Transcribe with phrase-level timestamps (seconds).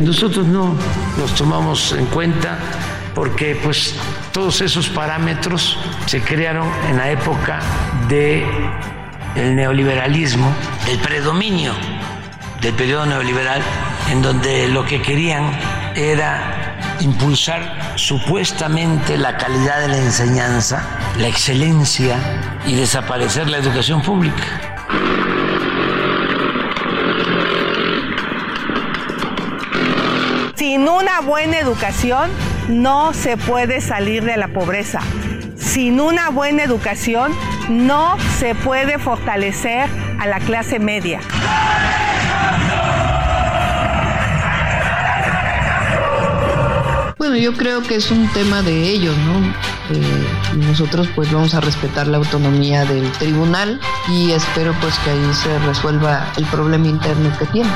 [0.00, 0.74] Nosotros no
[1.18, 2.58] los tomamos en cuenta
[3.14, 3.94] porque pues
[4.32, 5.76] todos esos parámetros
[6.06, 7.60] se crearon en la época
[8.08, 8.44] de
[9.36, 10.52] el neoliberalismo,
[10.88, 11.72] el predominio
[12.60, 13.62] del periodo neoliberal,
[14.10, 15.50] en donde lo que querían
[15.94, 20.82] era impulsar supuestamente la calidad de la enseñanza,
[21.18, 22.16] la excelencia
[22.66, 24.70] y desaparecer la educación pública.
[30.70, 32.30] Sin una buena educación
[32.68, 35.00] no se puede salir de la pobreza.
[35.56, 37.32] Sin una buena educación
[37.68, 39.88] no se puede fortalecer
[40.20, 41.22] a la clase media.
[47.18, 49.40] Bueno, yo creo que es un tema de ellos, ¿no?
[49.92, 50.26] Eh,
[50.68, 55.58] nosotros pues vamos a respetar la autonomía del tribunal y espero pues que ahí se
[55.66, 57.70] resuelva el problema interno que tiene.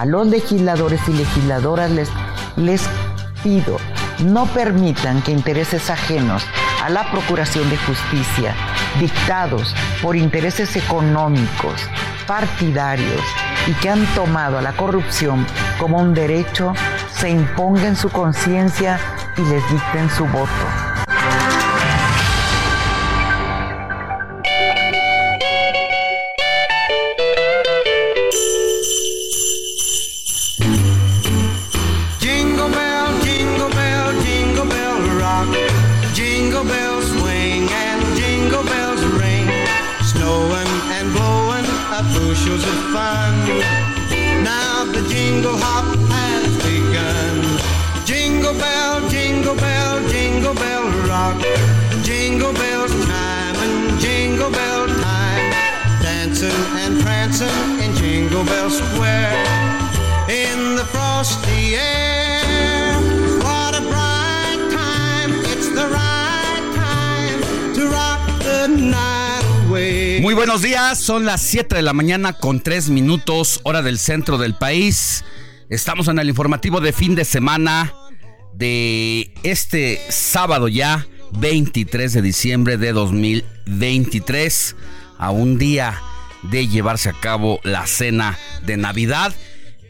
[0.00, 2.08] A los legisladores y legisladoras les,
[2.56, 2.88] les
[3.42, 3.76] pido,
[4.24, 6.42] no permitan que intereses ajenos
[6.82, 8.54] a la procuración de justicia,
[8.98, 11.82] dictados por intereses económicos,
[12.26, 13.20] partidarios
[13.66, 15.46] y que han tomado a la corrupción
[15.78, 16.72] como un derecho,
[17.12, 18.98] se imponga en su conciencia
[19.36, 20.79] y les dicten su voto.
[70.40, 74.54] Buenos días, son las 7 de la mañana con 3 minutos, hora del centro del
[74.54, 75.22] país.
[75.68, 77.92] Estamos en el informativo de fin de semana
[78.54, 84.76] de este sábado ya, 23 de diciembre de 2023,
[85.18, 86.00] a un día
[86.44, 89.34] de llevarse a cabo la cena de Navidad.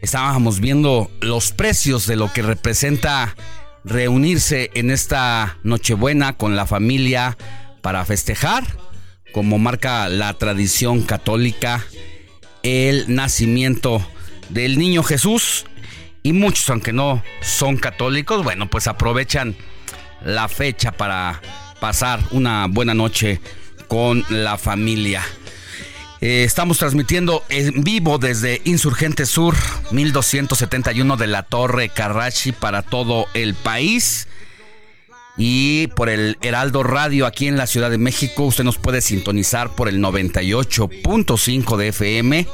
[0.03, 3.37] Estábamos viendo los precios de lo que representa
[3.85, 7.39] reunirse en esta Nochebuena con la familia
[7.83, 8.65] para festejar,
[9.33, 11.85] como marca la tradición católica,
[12.63, 14.07] el nacimiento
[14.49, 15.65] del niño Jesús.
[16.23, 19.57] Y muchos, aunque no son católicos, bueno, pues aprovechan
[20.23, 21.41] la fecha para
[21.81, 23.41] pasar una buena noche
[23.89, 25.23] con la familia.
[26.21, 29.55] Eh, estamos transmitiendo en vivo desde Insurgente Sur,
[29.91, 34.29] 1271 de la Torre Carrachi para todo el país.
[35.37, 39.75] Y por el Heraldo Radio aquí en la Ciudad de México, usted nos puede sintonizar
[39.75, 42.47] por el 98.5 de FM.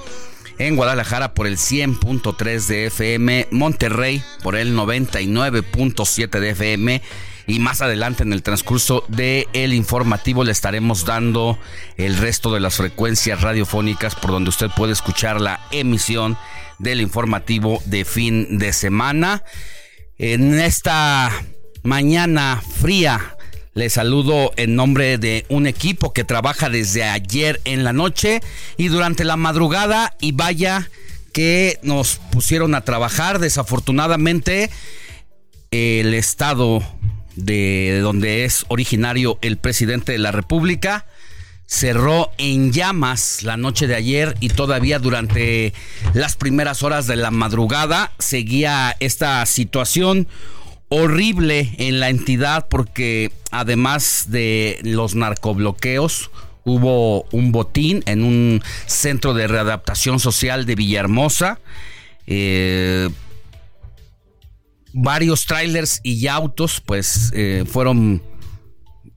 [0.58, 3.48] En Guadalajara por el 100.3 de FM.
[3.50, 7.02] Monterrey por el 99.7 de FM.
[7.48, 11.58] Y más adelante en el transcurso del el informativo le estaremos dando
[11.96, 16.36] el resto de las frecuencias radiofónicas por donde usted puede escuchar la emisión
[16.78, 19.44] del informativo de fin de semana.
[20.18, 21.30] En esta
[21.86, 23.36] mañana fría.
[23.74, 28.40] Les saludo en nombre de un equipo que trabaja desde ayer en la noche
[28.76, 30.14] y durante la madrugada.
[30.20, 30.90] Y vaya
[31.32, 33.38] que nos pusieron a trabajar.
[33.38, 34.70] Desafortunadamente,
[35.70, 36.82] el estado
[37.36, 41.06] de donde es originario el presidente de la República
[41.66, 45.74] cerró en llamas la noche de ayer y todavía durante
[46.14, 50.28] las primeras horas de la madrugada seguía esta situación
[50.88, 56.30] horrible en la entidad porque además de los narcobloqueos
[56.64, 61.60] hubo un botín en un centro de readaptación social de Villahermosa.
[62.26, 63.08] Eh,
[64.92, 68.22] varios trailers y autos pues eh, fueron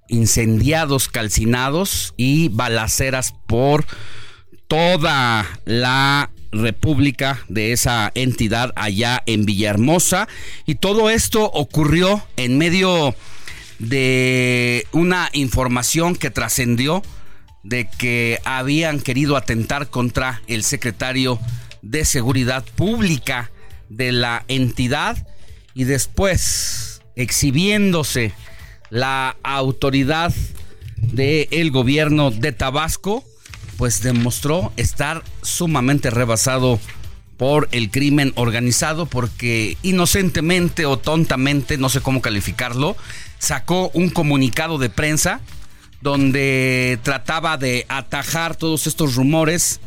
[0.10, 3.86] incendiados, calcinados y balaceras por
[4.68, 10.28] toda la república de esa entidad allá en Villahermosa.
[10.66, 13.16] Y todo esto ocurrió en medio
[13.80, 17.02] de una información que trascendió
[17.64, 21.40] de que habían querido atentar contra el secretario
[21.82, 23.52] de Seguridad Pública
[23.90, 25.26] de la entidad
[25.74, 28.34] y después exhibiéndose
[28.90, 30.34] la autoridad
[30.98, 33.24] del gobierno de Tabasco,
[33.80, 36.82] pues demostró estar sumamente rebasado
[37.38, 42.98] por el crimen organizado porque inocentemente o tontamente, no sé cómo calificarlo,
[43.38, 45.40] sacó un comunicado de prensa
[46.02, 49.80] donde trataba de atajar todos estos rumores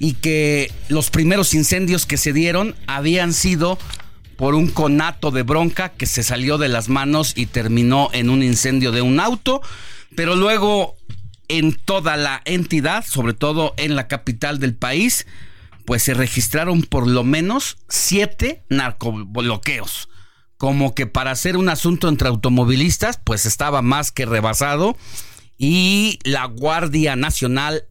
[0.00, 3.78] y que los primeros incendios que se dieron habían sido
[4.36, 8.42] por un conato de bronca que se salió de las manos y terminó en un
[8.42, 9.62] incendio de un auto,
[10.16, 10.96] pero luego
[11.48, 15.26] en toda la entidad, sobre todo en la capital del país,
[15.84, 20.08] pues se registraron por lo menos siete narcobloqueos.
[20.56, 24.96] Como que para hacer un asunto entre automovilistas, pues estaba más que rebasado.
[25.58, 27.84] Y la Guardia Nacional,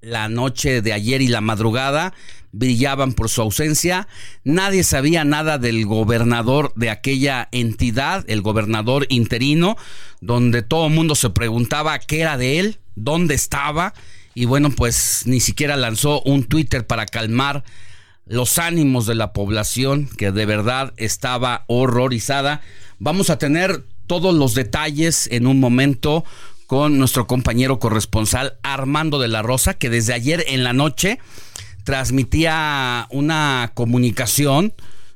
[0.00, 2.12] la noche de ayer y la madrugada,
[2.52, 4.08] brillaban por su ausencia.
[4.44, 9.76] Nadie sabía nada del gobernador de aquella entidad, el gobernador interino,
[10.20, 13.94] donde todo el mundo se preguntaba qué era de él, dónde estaba.
[14.34, 17.64] Y bueno, pues ni siquiera lanzó un Twitter para calmar
[18.26, 22.60] los ánimos de la población que de verdad estaba horrorizada.
[22.98, 26.24] Vamos a tener todos los detalles en un momento
[26.66, 31.18] con nuestro compañero corresponsal Armando de la Rosa, que desde ayer en la noche
[31.84, 34.74] transmitía una comunicación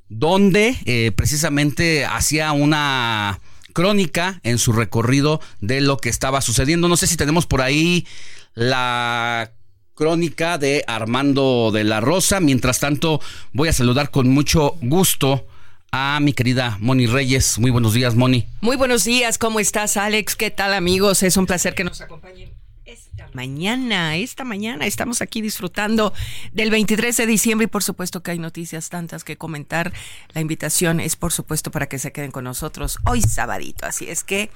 [0.08, 3.40] donde eh, precisamente hacía una
[3.73, 6.89] crónica en su recorrido de lo que estaba sucediendo.
[6.89, 8.07] No sé si tenemos por ahí
[8.55, 9.53] la
[9.95, 12.41] crónica de Armando de la Rosa.
[12.41, 13.21] Mientras tanto,
[13.53, 15.47] voy a saludar con mucho gusto
[15.91, 17.59] a mi querida Moni Reyes.
[17.59, 18.47] Muy buenos días, Moni.
[18.61, 20.37] Muy buenos días, ¿cómo estás, Alex?
[20.37, 21.23] ¿Qué tal, amigos?
[21.23, 22.62] Es un placer que nos acompañen
[23.33, 26.12] mañana, esta mañana estamos aquí disfrutando
[26.53, 29.93] del 23 de diciembre y por supuesto que hay noticias tantas que comentar.
[30.33, 34.25] La invitación es por supuesto para que se queden con nosotros hoy sabadito, así es
[34.25, 34.50] que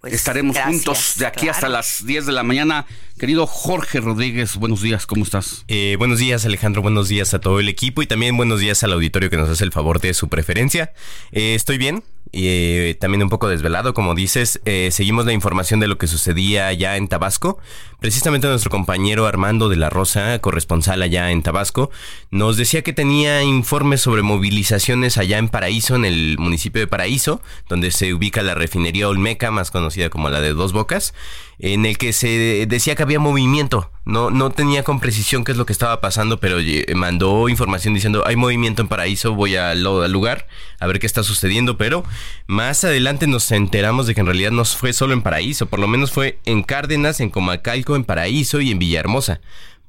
[0.00, 2.86] pues, Estaremos juntos de aquí hasta las 10 de la mañana.
[3.18, 5.64] Querido Jorge Rodríguez, buenos días, ¿cómo estás?
[5.66, 8.92] Eh, buenos días, Alejandro, buenos días a todo el equipo y también buenos días al
[8.92, 10.92] auditorio que nos hace el favor de su preferencia.
[11.32, 14.60] Eh, estoy bien, y eh, también un poco desvelado, como dices.
[14.90, 17.58] seguimos la información de lo que sucedía allá en Tabasco.
[18.00, 21.90] Precisamente nuestro compañero Armando de la Rosa, corresponsal allá en Tabasco,
[22.30, 27.40] nos decía que tenía informes sobre movilizaciones allá en Paraíso, en el municipio de Paraíso,
[27.68, 31.14] donde se ubica la refinería Olmeca, más conocida como la de Dos Bocas
[31.58, 33.90] en el que se decía que había movimiento.
[34.04, 36.58] No, no tenía con precisión qué es lo que estaba pasando, pero
[36.94, 40.46] mandó información diciendo hay movimiento en Paraíso, voy al, lugar
[40.80, 41.76] a ver qué está sucediendo.
[41.76, 42.04] Pero
[42.46, 45.88] más adelante nos enteramos de que en realidad no fue solo en Paraíso, por lo
[45.88, 49.40] menos fue en Cárdenas, en Comacalco, en Paraíso y en Villahermosa.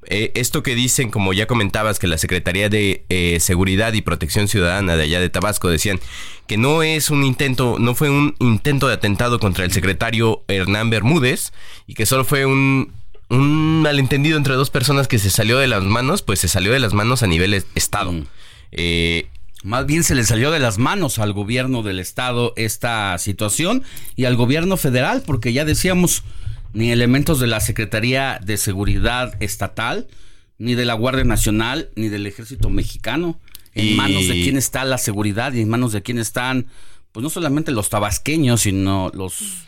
[0.06, 4.48] Eh, esto que dicen, como ya comentabas, que la Secretaría de eh, Seguridad y Protección
[4.48, 6.00] Ciudadana de allá de Tabasco decían
[6.46, 10.90] que no es un intento, no fue un intento de atentado contra el secretario Hernán
[10.90, 11.52] Bermúdez
[11.86, 12.92] y que solo fue un,
[13.28, 16.80] un malentendido entre dos personas que se salió de las manos, pues se salió de
[16.80, 18.12] las manos a nivel Estado.
[18.12, 18.26] Mm.
[18.72, 19.28] Eh,
[19.62, 23.84] más bien se le salió de las manos al gobierno del Estado esta situación
[24.16, 26.24] y al gobierno federal, porque ya decíamos
[26.72, 30.08] ni elementos de la Secretaría de Seguridad Estatal,
[30.58, 33.40] ni de la Guardia Nacional, ni del Ejército Mexicano.
[33.72, 36.66] En manos de quién está la seguridad y en manos de quién están,
[37.12, 39.66] pues no solamente los tabasqueños, sino los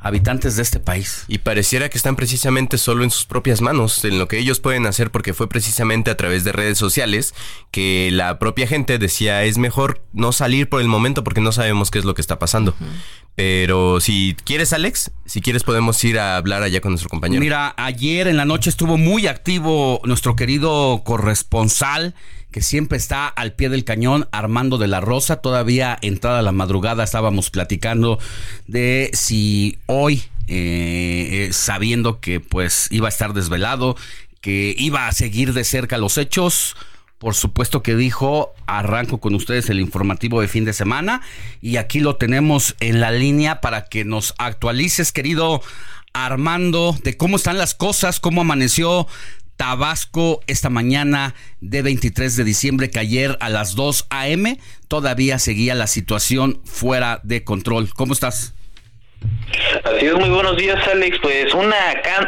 [0.00, 1.24] habitantes de este país.
[1.28, 4.86] Y pareciera que están precisamente solo en sus propias manos, en lo que ellos pueden
[4.86, 7.34] hacer, porque fue precisamente a través de redes sociales
[7.70, 11.90] que la propia gente decía es mejor no salir por el momento porque no sabemos
[11.90, 12.74] qué es lo que está pasando.
[13.38, 17.38] Pero si quieres, Alex, si quieres podemos ir a hablar allá con nuestro compañero.
[17.38, 22.16] Mira, ayer en la noche estuvo muy activo nuestro querido corresponsal
[22.50, 25.36] que siempre está al pie del cañón, Armando de la Rosa.
[25.36, 28.18] Todavía entrada la madrugada estábamos platicando
[28.66, 33.94] de si hoy, eh, eh, sabiendo que pues iba a estar desvelado,
[34.40, 36.74] que iba a seguir de cerca los hechos,
[37.18, 41.20] por supuesto que dijo, arranco con ustedes el informativo de fin de semana
[41.60, 45.60] y aquí lo tenemos en la línea para que nos actualices, querido
[46.12, 49.06] Armando, de cómo están las cosas, cómo amaneció
[49.56, 54.60] Tabasco esta mañana de 23 de diciembre, que ayer a las 2 a.m.
[54.86, 57.92] todavía seguía la situación fuera de control.
[57.92, 58.54] ¿Cómo estás?
[59.84, 61.76] Así es, muy buenos días Alex, pues una,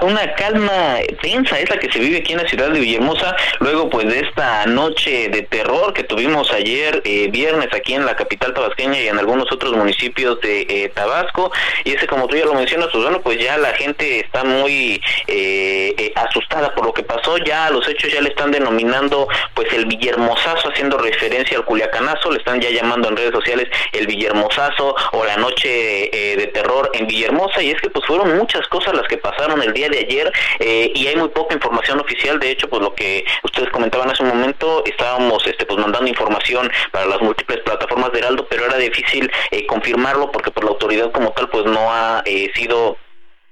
[0.03, 3.91] una calma tensa es la que se vive aquí en la ciudad de Villahermosa, luego
[3.91, 8.55] pues de esta noche de terror que tuvimos ayer eh, viernes aquí en la capital
[8.55, 11.53] tabasqueña y en algunos otros municipios de eh, Tabasco,
[11.85, 15.01] y ese como tú ya lo mencionas, pues bueno, pues ya la gente está muy
[15.27, 19.87] eh, asustada por lo que pasó, ya los hechos ya le están denominando pues el
[19.87, 25.25] Villahermosazo, haciendo referencia al Culiacanazo, le están ya llamando en redes sociales el Villahermosazo o
[25.25, 29.19] la noche de terror en Villahermosa y es que pues fueron muchas cosas las que
[29.19, 32.39] pasaron el día de ayer eh, y hay muy poca información oficial.
[32.39, 36.71] De hecho pues lo que ustedes comentaban hace un momento estábamos este pues mandando información
[36.93, 41.13] para las múltiples plataformas de Heraldo pero era difícil eh, confirmarlo porque pues la autoridad
[41.13, 42.97] como tal pues no ha eh, sido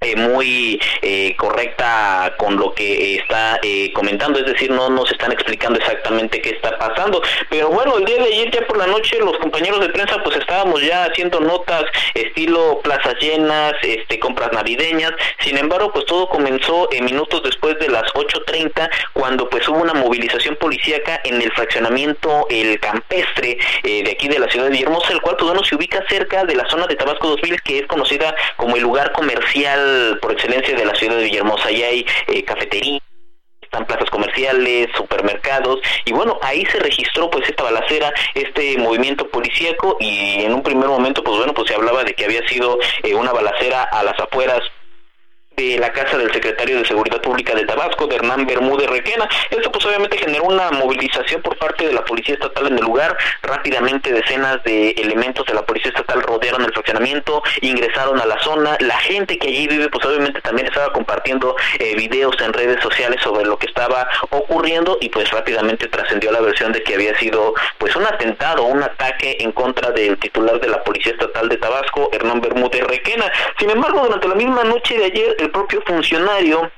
[0.00, 5.32] eh, muy eh, correcta con lo que está eh, comentando, es decir, no nos están
[5.32, 7.20] explicando exactamente qué está pasando.
[7.50, 10.36] Pero bueno, el día de ayer, ya por la noche, los compañeros de prensa, pues
[10.36, 11.82] estábamos ya haciendo notas
[12.14, 15.14] estilo plazas llenas, este, compras navideñas.
[15.40, 19.94] Sin embargo, pues todo comenzó en minutos después de las 8.30, cuando pues hubo una
[19.94, 25.20] movilización policíaca en el fraccionamiento El Campestre de aquí de la ciudad de Villahermosa, el
[25.20, 28.32] cual pues bueno, se ubica cerca de la zona de Tabasco 2000, que es conocida
[28.56, 29.87] como el lugar comercial
[30.20, 31.68] por excelencia de la ciudad de Villahermosa.
[31.68, 33.02] Allá hay eh, cafeterías
[33.68, 39.98] están plazas comerciales, supermercados y bueno, ahí se registró pues esta balacera, este movimiento policíaco
[40.00, 43.14] y en un primer momento pues bueno, pues se hablaba de que había sido eh,
[43.14, 44.60] una balacera a las afueras
[45.58, 49.28] de la casa del secretario de Seguridad Pública de Tabasco, de Hernán Bermúdez Requena.
[49.50, 53.16] Esto pues obviamente generó una movilización por parte de la Policía Estatal en el lugar.
[53.42, 58.76] Rápidamente decenas de elementos de la Policía Estatal rodearon el fraccionamiento, ingresaron a la zona.
[58.78, 63.20] La gente que allí vive pues obviamente también estaba compartiendo eh, videos en redes sociales
[63.20, 67.54] sobre lo que estaba ocurriendo y pues rápidamente trascendió la versión de que había sido
[67.78, 72.10] pues un atentado, un ataque en contra del titular de la Policía Estatal de Tabasco,
[72.12, 73.30] Hernán Bermúdez Requena.
[73.58, 76.70] Sin embargo, durante la misma noche de ayer, propio funcionario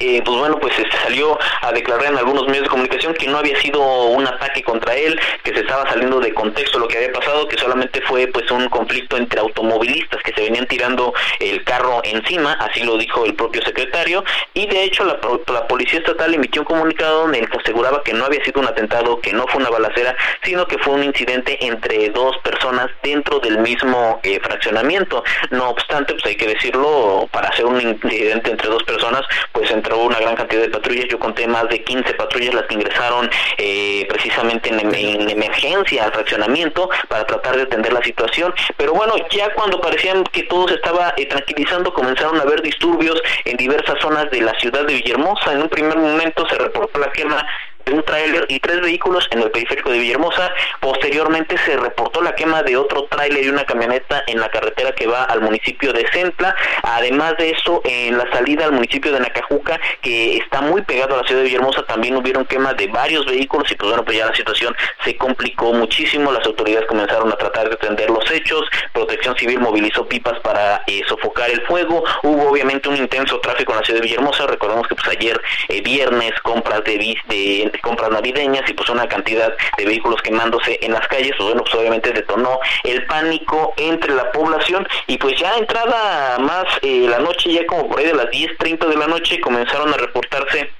[0.00, 3.38] eh, pues bueno, pues este, salió a declarar en algunos medios de comunicación que no
[3.38, 7.12] había sido un ataque contra él, que se estaba saliendo de contexto lo que había
[7.12, 12.00] pasado, que solamente fue pues un conflicto entre automovilistas que se venían tirando el carro
[12.04, 15.18] encima, así lo dijo el propio secretario, y de hecho la,
[15.52, 18.68] la policía estatal emitió un comunicado en el que aseguraba que no había sido un
[18.68, 23.38] atentado, que no fue una balacera, sino que fue un incidente entre dos personas dentro
[23.40, 25.22] del mismo eh, fraccionamiento.
[25.50, 29.89] No obstante, pues hay que decirlo, para hacer un incidente entre dos personas, pues entre
[29.98, 31.06] una gran cantidad de patrullas.
[31.08, 36.88] Yo conté más de 15 patrullas las que ingresaron eh, precisamente en, emergencia al fraccionamiento
[37.08, 38.54] para tratar de atender la situación.
[38.76, 43.20] Pero bueno, ya cuando parecían que todo se estaba eh, tranquilizando, comenzaron a haber disturbios
[43.44, 45.52] en diversas zonas de la ciudad de Villahermosa.
[45.52, 47.46] En un primer momento se reportó la quema
[47.92, 50.52] un tráiler y tres vehículos en el periférico de Villahermosa.
[50.80, 55.06] Posteriormente se reportó la quema de otro tráiler y una camioneta en la carretera que
[55.06, 56.54] va al municipio de Centla.
[56.82, 61.22] Además de eso, en la salida al municipio de Nacajuca, que está muy pegado a
[61.22, 64.26] la ciudad de Villahermosa, también hubieron quema de varios vehículos y pues bueno, pues ya
[64.26, 66.32] la situación se complicó muchísimo.
[66.32, 68.64] Las autoridades comenzaron a tratar de atender los hechos.
[68.92, 72.04] Protección Civil movilizó pipas para eh, sofocar el fuego.
[72.22, 74.46] Hubo obviamente un intenso tráfico en la ciudad de Villahermosa.
[74.46, 79.52] Recordemos que pues ayer eh, viernes compras de, de compras navideñas y pues una cantidad
[79.76, 84.30] de vehículos quemándose en las calles, pues bueno, pues obviamente detonó el pánico entre la
[84.32, 84.86] población.
[85.06, 88.86] Y pues ya entrada más eh, la noche, ya como por ahí de las 10.30
[88.86, 90.70] de la noche comenzaron a reportarse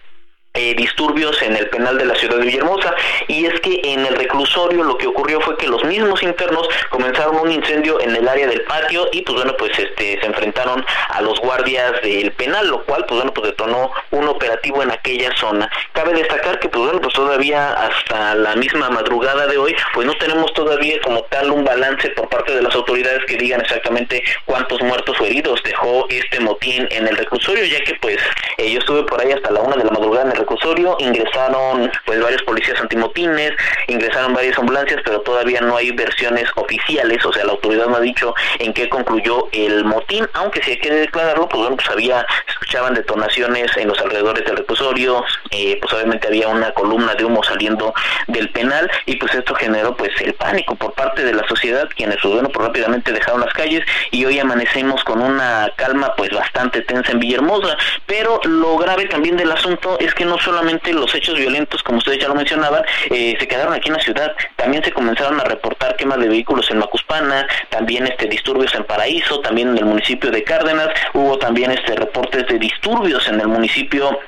[0.61, 2.95] eh, disturbios en el penal de la ciudad de Villahermosa.
[3.29, 7.37] Y es que en el reclusorio lo que ocurrió fue que los mismos internos comenzaron
[7.37, 11.23] un incendio en el área del patio y pues bueno pues este se enfrentaron a
[11.23, 15.71] los guardias del penal lo cual pues bueno pues detonó un operativo en aquella zona.
[15.95, 20.13] Cabe destacar que pues bueno pues todavía hasta la misma madrugada de hoy pues no
[20.19, 24.83] tenemos todavía como tal un balance por parte de las autoridades que digan exactamente cuántos
[24.83, 28.19] muertos o heridos dejó este motín en el reclusorio ya que pues
[28.59, 30.50] eh, yo estuve por ahí hasta la una de la madrugada en el reclusorio
[30.99, 33.53] ingresaron pues varios policías antimotines,
[33.87, 38.01] ingresaron varias ambulancias, pero todavía no hay versiones oficiales, o sea, la autoridad no ha
[38.01, 42.27] dicho en qué concluyó el motín, aunque si hay que declararlo, pues bueno, pues había,
[42.49, 47.43] escuchaban detonaciones en los alrededores del reclusorio, eh, pues obviamente había una columna de humo
[47.43, 47.93] saliendo
[48.29, 52.19] del penal y pues esto generó pues el pánico por parte de la sociedad, quienes
[52.23, 56.83] pues, bueno, pues rápidamente dejaron las calles y hoy amanecemos con una calma pues bastante
[56.83, 57.77] tensa en Villahermosa,
[58.07, 62.19] pero lo grave también del asunto es que no solamente los hechos violentos, como ustedes
[62.19, 65.97] ya lo mencionaban, eh, se quedaron aquí en la ciudad, también se comenzaron a reportar
[65.97, 70.43] quemas de vehículos en Macuspana, también este disturbios en Paraíso, también en el municipio de
[70.43, 74.19] Cárdenas, hubo también este reportes de disturbios en el municipio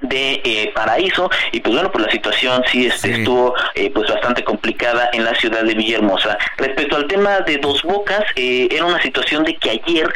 [0.00, 1.30] de eh, Paraíso.
[1.52, 5.34] Y pues bueno pues la situación sí, este, estuvo eh, pues bastante complicada en la
[5.34, 6.38] ciudad de Villahermosa.
[6.56, 10.12] Respecto al tema de Dos Bocas eh, era una situación de que ayer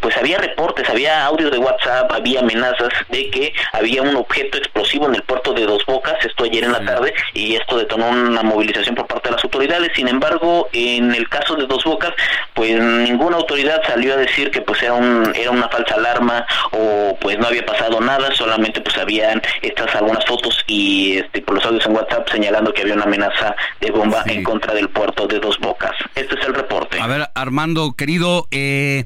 [0.00, 5.06] pues había reportes había audio de WhatsApp había amenazas de que había un objeto explosivo
[5.06, 8.42] en el puerto de Dos Bocas esto ayer en la tarde y esto detonó una
[8.42, 9.92] movilización por parte de las autoridades.
[9.94, 12.12] Sin embargo en el caso de Dos Bocas
[12.54, 17.16] pues ninguna autoridad salió a decir que pues era un era una falsa alarma o
[17.20, 19.15] pues no había pasado nada solamente pues había
[19.62, 23.54] estas algunas fotos y este, por los audios en WhatsApp señalando que había una amenaza
[23.80, 25.92] de bomba en contra del puerto de Dos Bocas.
[26.14, 27.00] Este es el reporte.
[27.00, 29.04] A ver, Armando, querido, eh,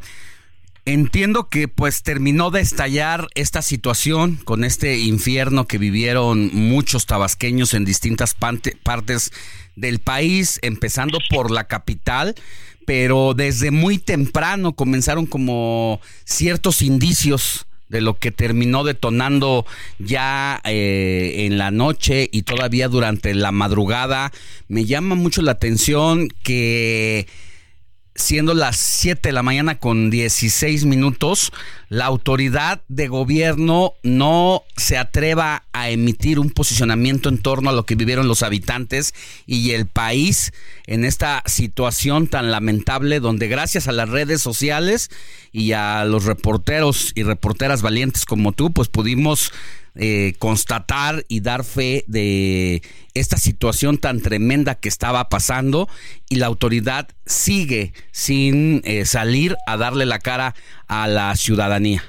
[0.84, 7.74] entiendo que pues terminó de estallar esta situación con este infierno que vivieron muchos tabasqueños
[7.74, 9.32] en distintas partes
[9.76, 12.34] del país, empezando por la capital
[12.86, 19.66] pero desde muy temprano comenzaron como ciertos indicios de lo que terminó detonando
[19.98, 24.32] ya eh, en la noche y todavía durante la madrugada.
[24.68, 27.26] Me llama mucho la atención que
[28.20, 31.52] siendo las 7 de la mañana con 16 minutos,
[31.88, 37.86] la autoridad de gobierno no se atreva a emitir un posicionamiento en torno a lo
[37.86, 39.14] que vivieron los habitantes
[39.46, 40.52] y el país
[40.86, 45.10] en esta situación tan lamentable donde gracias a las redes sociales
[45.50, 49.52] y a los reporteros y reporteras valientes como tú, pues pudimos
[50.02, 52.82] eh, constatar y dar fe de
[53.12, 55.90] esta situación tan tremenda que estaba pasando
[56.30, 60.54] y la autoridad sigue sin eh, salir a darle la cara
[60.88, 62.02] a la ciudadanía.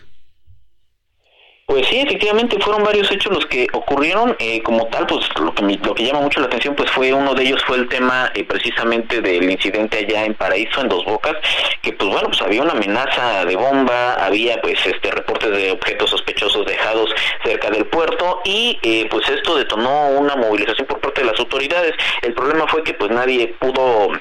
[1.72, 4.36] Pues sí, efectivamente fueron varios hechos los que ocurrieron.
[4.40, 7.34] Eh, como tal, pues lo que, lo que llama mucho la atención, pues fue uno
[7.34, 11.38] de ellos fue el tema eh, precisamente del incidente allá en Paraíso, en Dos Bocas,
[11.82, 16.10] que pues bueno, pues había una amenaza de bomba, había pues este reportes de objetos
[16.10, 17.10] sospechosos dejados
[17.46, 21.94] cerca del puerto y eh, pues esto detonó una movilización por parte de las autoridades.
[22.22, 24.12] El problema fue que pues nadie pudo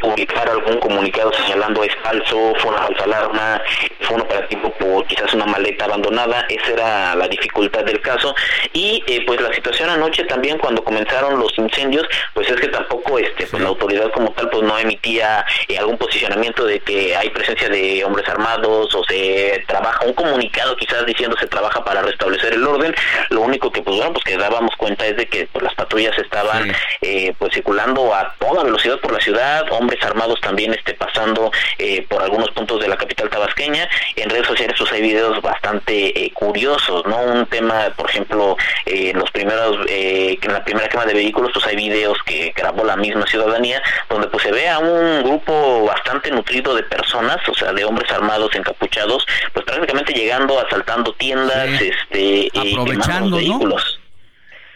[0.00, 3.60] publicar algún comunicado señalando es falso, fue una falsa alarma,
[4.02, 8.32] fue un operativo por quizás una maleta abandonada, esa era la dificultad del caso.
[8.72, 13.18] Y eh, pues la situación anoche también cuando comenzaron los incendios pues es que tampoco
[13.18, 17.30] este pues la autoridad como tal pues no emitía eh, algún posicionamiento de que hay
[17.30, 22.54] presencia de hombres armados o se trabaja un comunicado quizás diciendo se trabaja para restablecer
[22.54, 22.94] el orden,
[23.30, 26.16] lo único que pues bueno pues que dábamos cuenta es de que pues, las patrullas
[26.18, 31.50] estaban eh, pues circulando a toda velocidad por la ciudad hombres armados también esté pasando
[31.78, 33.88] eh, por algunos puntos de la capital tabasqueña.
[34.16, 37.18] En redes sociales pues hay videos bastante eh, curiosos, ¿no?
[37.18, 38.56] Un tema, por ejemplo,
[38.86, 42.96] eh, los primeros, en la primera quema de vehículos pues hay videos que grabó la
[42.96, 47.72] misma ciudadanía donde pues se ve a un grupo bastante nutrido de personas, o sea,
[47.72, 54.01] de hombres armados encapuchados, pues prácticamente llegando, asaltando tiendas, este, aprovechando vehículos.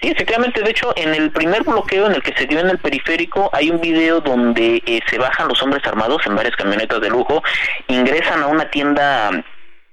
[0.01, 2.79] Sí, efectivamente, de hecho, en el primer bloqueo en el que se dio en el
[2.79, 7.09] periférico hay un video donde eh, se bajan los hombres armados en varias camionetas de
[7.09, 7.43] lujo,
[7.89, 9.31] ingresan a una tienda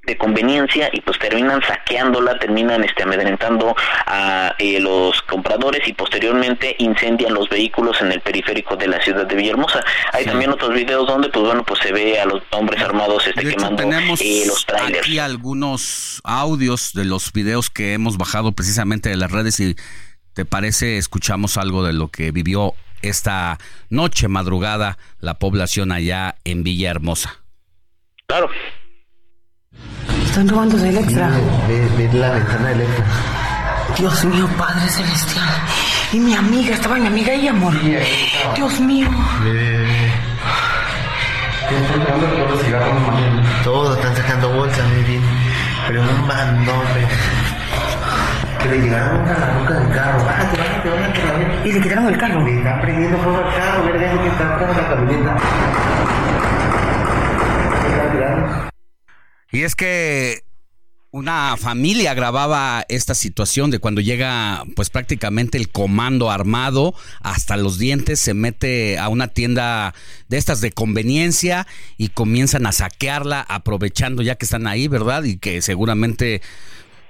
[0.06, 3.74] de conveniencia y pues terminan saqueándola, terminan este amedrentando
[4.06, 9.26] a eh, los compradores y posteriormente incendian los vehículos en el periférico de la ciudad
[9.26, 9.82] de Villahermosa.
[10.12, 13.48] Hay también otros videos donde pues bueno pues se ve a los hombres armados este
[13.48, 15.00] quemando tenemos eh, los trailers.
[15.00, 19.76] Aquí algunos audios de los videos que hemos bajado precisamente de las redes y
[20.34, 23.58] te parece escuchamos algo de lo que vivió esta
[23.90, 27.40] noche madrugada la población allá en Villahermosa.
[28.28, 28.50] Claro.
[30.34, 31.30] Están robando de Electra.
[31.68, 33.06] Ve, la ventana de Electra.
[33.96, 35.48] Dios mío, Padre Celestial.
[36.12, 37.72] Y mi amiga, estaba mi amiga ahí, amor.
[38.56, 39.08] Dios mío.
[43.64, 45.22] Todos están sacando bolsas, bien.
[45.88, 46.82] Pero un bandón,
[48.58, 50.26] que le llegaron a la boca del carro.
[50.26, 51.70] Bájate, bájate, bájate.
[51.70, 52.44] Y le quitaron el carro.
[52.44, 55.38] Le están prendiendo fuego al carro, verga, que está atrás de la camioneta.
[59.54, 60.44] Y es que
[61.12, 67.78] Una familia grababa esta situación de cuando llega pues prácticamente el comando armado hasta los
[67.78, 69.94] dientes, se mete a una tienda
[70.28, 71.68] de estas de conveniencia
[72.00, 75.24] y comienzan a saquearla aprovechando ya que están ahí, ¿verdad?
[75.24, 76.42] Y que seguramente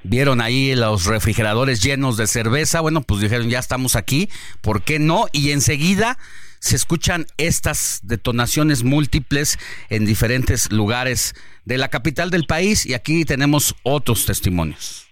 [0.04, 4.28] vieron ahí los refrigeradores llenos de cerveza, bueno, pues dijeron ya estamos aquí,
[4.60, 5.28] ¿por qué no?
[5.32, 6.18] Y enseguida
[6.64, 13.26] se escuchan estas detonaciones múltiples en diferentes lugares de la capital del país y aquí
[13.26, 15.06] tenemos otros testimonios.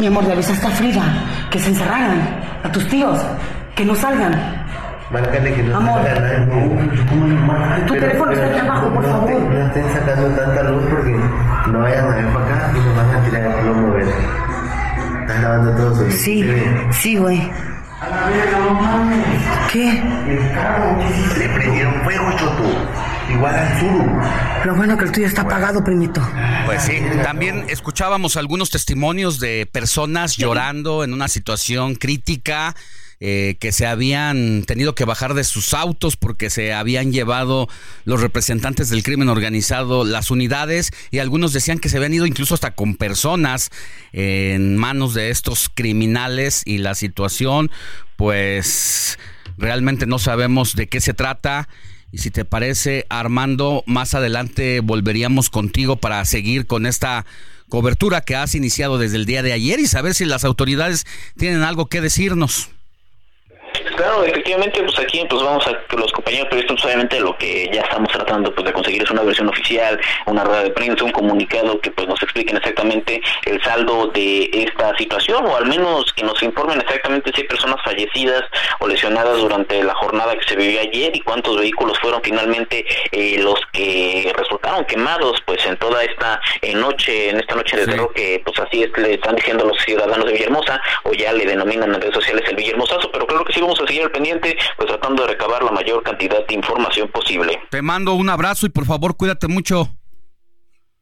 [0.00, 3.20] Mi amor, le avisaste a Frida que se encerraran, a tus tíos,
[3.76, 4.32] que no salgan.
[5.12, 6.02] Márcale que no Amor.
[6.02, 7.84] nadie.
[7.86, 9.40] Tu teléfono está aquí abajo, por no favor.
[9.40, 11.12] No estén sacando tanta luz porque
[11.70, 14.47] no vayan a ver para acá y nos van a tirar el plomo, ¿ves?
[15.28, 16.16] Estás grabando todo eso.
[16.16, 16.42] Sí,
[17.02, 17.38] sí, güey.
[19.70, 19.90] ¿Qué?
[19.90, 20.96] El carro,
[21.36, 22.88] le prendieron fuego, Choto.
[23.30, 24.64] Igual al sur.
[24.64, 26.26] Lo bueno que el tuyo está apagado, primito.
[26.64, 32.74] Pues sí, también escuchábamos algunos testimonios de personas llorando en una situación crítica.
[33.20, 37.68] Eh, que se habían tenido que bajar de sus autos porque se habían llevado
[38.04, 42.54] los representantes del crimen organizado las unidades y algunos decían que se habían ido incluso
[42.54, 43.70] hasta con personas
[44.12, 47.70] en manos de estos criminales y la situación
[48.16, 49.18] pues
[49.56, 51.68] realmente no sabemos de qué se trata
[52.10, 57.26] y si te parece, Armando, más adelante volveríamos contigo para seguir con esta
[57.68, 61.04] cobertura que has iniciado desde el día de ayer y saber si las autoridades
[61.36, 62.70] tienen algo que decirnos.
[63.96, 67.68] Claro, efectivamente, pues aquí pues vamos a que los compañeros periodistas, pues, obviamente lo que
[67.72, 71.12] ya estamos tratando pues de conseguir es una versión oficial, una rueda de prensa, un
[71.12, 76.22] comunicado que pues nos expliquen exactamente el saldo de esta situación o al menos que
[76.22, 78.44] nos informen exactamente si hay personas fallecidas
[78.80, 83.38] o lesionadas durante la jornada que se vivió ayer y cuántos vehículos fueron finalmente eh,
[83.40, 88.12] los que resultaron quemados pues en toda esta eh, noche, en esta noche de terror
[88.14, 91.94] que pues así es, le están diciendo los ciudadanos de Villahermosa o ya le denominan
[91.94, 94.88] en redes sociales el Villahermosazo, pero claro que sí vamos a seguir al pendiente pues
[94.88, 97.58] tratando de recabar la mayor cantidad de información posible.
[97.70, 99.90] Te mando un abrazo y por favor cuídate mucho.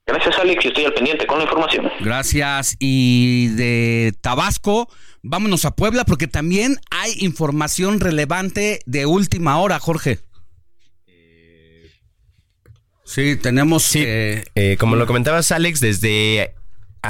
[0.07, 1.90] Gracias Alex y estoy al pendiente con la información.
[2.01, 2.77] Gracias.
[2.79, 4.88] Y de Tabasco,
[5.23, 10.21] vámonos a Puebla porque también hay información relevante de última hora, Jorge.
[13.05, 13.85] Sí, tenemos...
[13.85, 16.56] Sí, eh, como lo comentabas, Alex, desde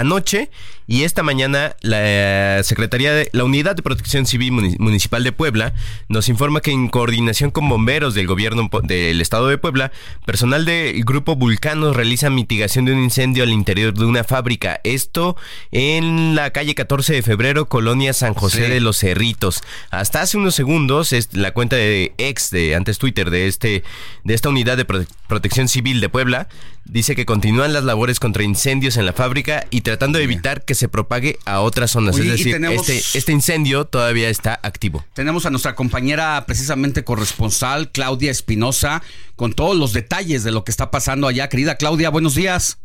[0.00, 0.50] anoche
[0.88, 5.74] y esta mañana la Secretaría de la Unidad de Protección Civil Muni- Municipal de Puebla
[6.08, 9.90] nos informa que en coordinación con bomberos del gobierno del estado de Puebla,
[10.24, 14.80] personal del grupo Vulcanos realiza mitigación de un incendio al interior de una fábrica.
[14.84, 15.36] Esto
[15.72, 18.70] en la calle 14 de febrero, colonia San José Sí.
[18.70, 19.62] de los Cerritos.
[19.90, 23.82] Hasta hace unos segundos es la cuenta de ex de antes Twitter de este
[24.24, 26.48] de esta unidad de prote- protección civil de Puebla
[26.84, 30.74] dice que continúan las labores contra incendios en la fábrica y tratando de evitar que
[30.74, 32.14] se propague a otras zonas.
[32.16, 35.04] Oye, es decir, tenemos- este, este incendio todavía está activo.
[35.14, 39.02] Tenemos a nuestra compañera precisamente corresponsal, Claudia Espinosa,
[39.36, 41.48] con todos los detalles de lo que está pasando allá.
[41.48, 42.78] Querida Claudia, buenos días.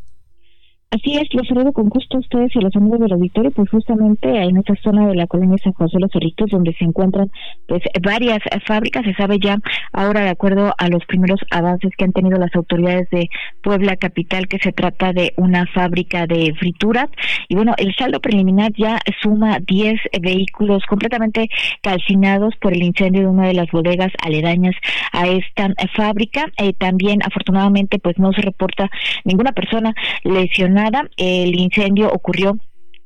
[0.94, 3.70] Así es, los saludo con gusto a ustedes y a los amigos del auditorio, pues
[3.70, 7.32] justamente en esta zona de la colonia San José de los Cerritos, donde se encuentran
[7.66, 9.56] pues varias fábricas, se sabe ya
[9.94, 13.30] ahora de acuerdo a los primeros avances que han tenido las autoridades de
[13.64, 17.08] Puebla Capital, que se trata de una fábrica de frituras,
[17.48, 21.48] y bueno, el saldo preliminar ya suma 10 vehículos completamente
[21.82, 24.76] calcinados por el incendio de una de las bodegas aledañas
[25.14, 28.90] a esta fábrica, Eh, también afortunadamente pues no se reporta
[29.24, 30.81] ninguna persona lesionada,
[31.18, 32.58] el incendio ocurrió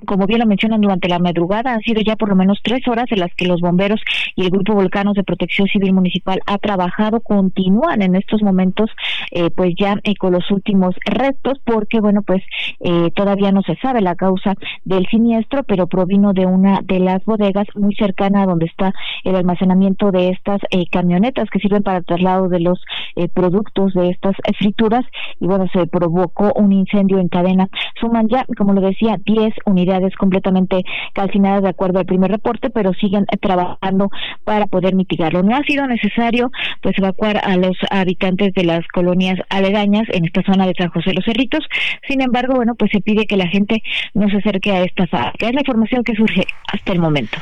[0.06, 3.06] como bien lo mencionan, durante la madrugada han sido ya por lo menos tres horas
[3.12, 4.02] en las que los bomberos
[4.36, 8.89] y el Grupo Volcanos de Protección Civil Municipal ha trabajado, continúan en estos momentos
[9.32, 12.41] eh, pues ya eh, con los últimos restos porque bueno pues
[12.80, 17.24] eh, todavía no se sabe la causa del siniestro, pero provino de una de las
[17.26, 21.98] bodegas muy cercana a donde está el almacenamiento de estas eh, camionetas que sirven para
[21.98, 22.80] el traslado de los
[23.15, 25.06] eh, productos de estas frituras
[25.39, 27.68] y bueno se provocó un incendio en cadena.
[28.00, 32.93] Suman ya, como lo decía, 10 unidades completamente calcinadas de acuerdo al primer reporte, pero
[32.93, 34.10] siguen trabajando
[34.43, 35.43] para poder mitigarlo.
[35.43, 40.43] No ha sido necesario pues evacuar a los habitantes de las colonias aledañas en esta
[40.43, 41.65] zona de San José de los Cerritos.
[42.08, 43.81] Sin embargo, bueno, pues se pide que la gente
[44.13, 45.47] no se acerque a esta fábrica.
[45.47, 47.38] Es la información que surge hasta el momento.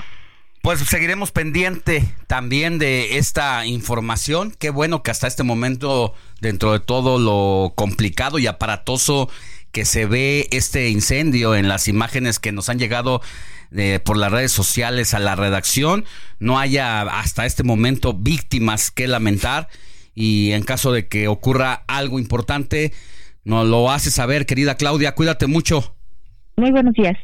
[0.64, 4.54] Pues seguiremos pendiente también de esta información.
[4.58, 9.30] Qué bueno que hasta este momento, dentro de todo lo complicado y aparatoso
[9.74, 13.22] que se ve este incendio en las imágenes que nos han llegado
[13.76, 16.06] eh, por las redes sociales a la redacción,
[16.40, 19.68] no haya hasta este momento víctimas que lamentar
[20.14, 22.94] y en caso de que ocurra algo importante,
[23.46, 25.16] Nos lo hace saber, querida Claudia.
[25.16, 25.98] Cuídate mucho.
[26.56, 27.18] Muy buenos días.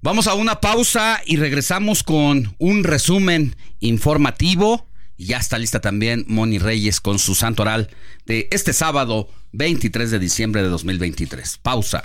[0.00, 4.85] Vamos a una pausa y regresamos con un resumen informativo.
[5.16, 7.88] Y ya está lista también Moni Reyes con su santo oral
[8.26, 11.58] de este sábado 23 de diciembre de 2023.
[11.58, 12.04] Pausa.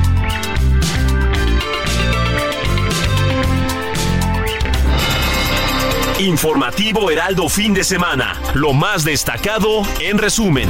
[6.21, 8.39] Informativo Heraldo Fin de Semana.
[8.53, 10.69] Lo más destacado en resumen.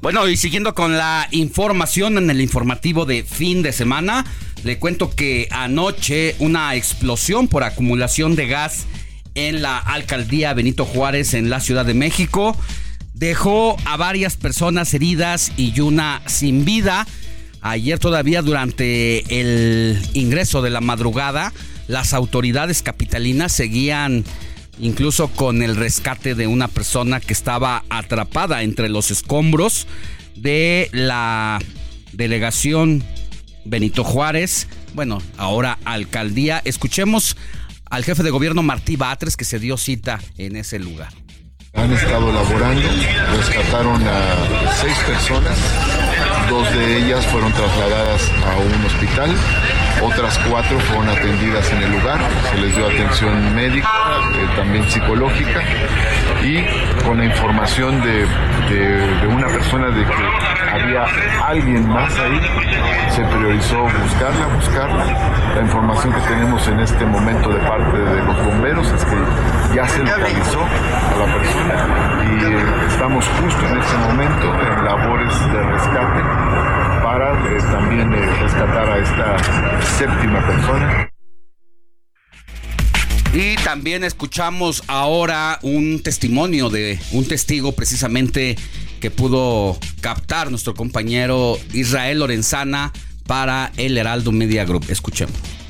[0.00, 4.24] Bueno, y siguiendo con la información en el informativo de fin de semana,
[4.62, 8.86] le cuento que anoche una explosión por acumulación de gas
[9.34, 12.56] en la alcaldía Benito Juárez en la Ciudad de México
[13.22, 17.06] dejó a varias personas heridas y una sin vida.
[17.62, 21.52] Ayer todavía durante el ingreso de la madrugada,
[21.86, 24.24] las autoridades capitalinas seguían
[24.80, 29.86] incluso con el rescate de una persona que estaba atrapada entre los escombros
[30.34, 31.60] de la
[32.12, 33.04] delegación
[33.64, 36.60] Benito Juárez, bueno, ahora alcaldía.
[36.64, 37.36] Escuchemos
[37.88, 41.12] al jefe de gobierno Martí Batres que se dio cita en ese lugar.
[41.74, 42.88] Han estado laborando,
[43.36, 45.56] rescataron a seis personas,
[46.52, 49.34] dos de ellas fueron trasladadas a un hospital,
[50.02, 55.62] otras cuatro fueron atendidas en el lugar, se les dio atención médica, eh, también psicológica
[56.44, 56.62] y
[57.04, 58.26] con la información de,
[59.28, 61.04] una persona de que había
[61.46, 62.40] alguien más ahí,
[63.10, 65.04] se priorizó buscarla, buscarla.
[65.54, 69.16] La información que tenemos en este momento de parte de los bomberos es que
[69.74, 75.62] ya se localizó a la persona y estamos justo en este momento en labores de
[75.62, 76.22] rescate
[77.02, 81.08] para eh, también eh, rescatar a esta séptima persona.
[83.34, 88.56] Y también escuchamos ahora un testimonio de un testigo precisamente
[89.02, 92.92] que pudo captar nuestro compañero Israel Lorenzana
[93.26, 94.84] para el Heraldo Media Group.
[94.90, 95.61] Escuchemos.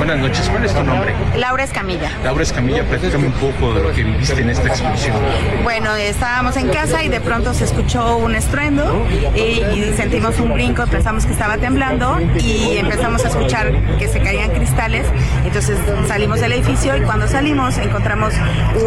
[0.00, 1.14] Buenas noches, ¿cuál es tu nombre?
[1.36, 2.10] Laura Escamilla.
[2.24, 5.14] Laura Escamilla, platícame un poco de lo que viviste en esta explosión.
[5.62, 10.54] Bueno, estábamos en casa y de pronto se escuchó un estruendo y, y sentimos un
[10.54, 15.06] brinco, pensamos que estaba temblando y empezamos a escuchar que se caían cristales.
[15.44, 18.32] Entonces salimos del edificio y cuando salimos encontramos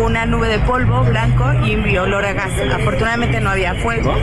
[0.04, 2.54] una nube de polvo blanco y un olor a gas.
[2.74, 4.16] Afortunadamente no había fuego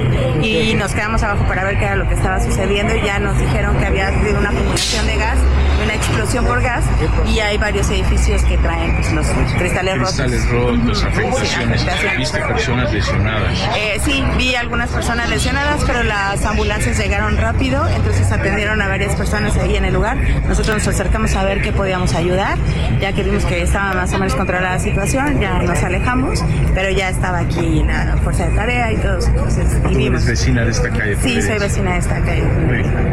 [0.42, 3.38] y nos quedamos abajo para ver qué era lo que estaba sucediendo y ya nos
[3.38, 5.38] dijeron que había habido una acumulación de gas,
[5.82, 6.84] una explosión por gas
[7.32, 9.26] y hay varios edificios que traen pues, los
[9.58, 10.14] cristales rotos.
[10.14, 12.16] Cristales rotos, Sí, afectaciones, afectación.
[12.18, 13.58] viste personas lesionadas.
[13.76, 19.14] Eh, sí, vi algunas personas lesionadas, pero las ambulancias llegaron rápido, entonces atendieron a varias
[19.16, 20.16] personas ahí en el lugar.
[20.48, 22.58] Nosotros nos acercamos a ver qué podíamos ayudar,
[23.00, 26.90] ya que vimos que estaba más o menos controlada la situación, ya nos alejamos, pero
[26.90, 30.64] ya estaba aquí la fuerza de tarea y todo, eso, entonces y Tú eres vecina
[30.64, 31.16] de esta calle.
[31.22, 32.42] Sí, soy vecina de esta calle.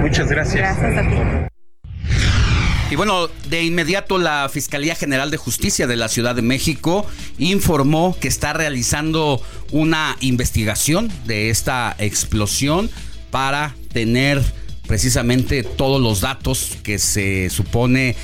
[0.02, 0.78] Muchas gracias.
[0.80, 1.48] Gracias a ti.
[2.90, 7.06] Y bueno, de inmediato la Fiscalía General de Justicia de la Ciudad de México
[7.38, 12.90] informó que está realizando una investigación de esta explosión
[13.30, 14.42] para tener
[14.88, 18.16] precisamente todos los datos que se supone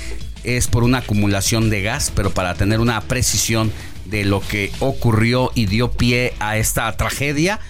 [0.44, 3.70] es por una acumulación de gas, pero para tener una precisión
[4.06, 7.60] de lo que ocurrió y dio pie a esta tragedia,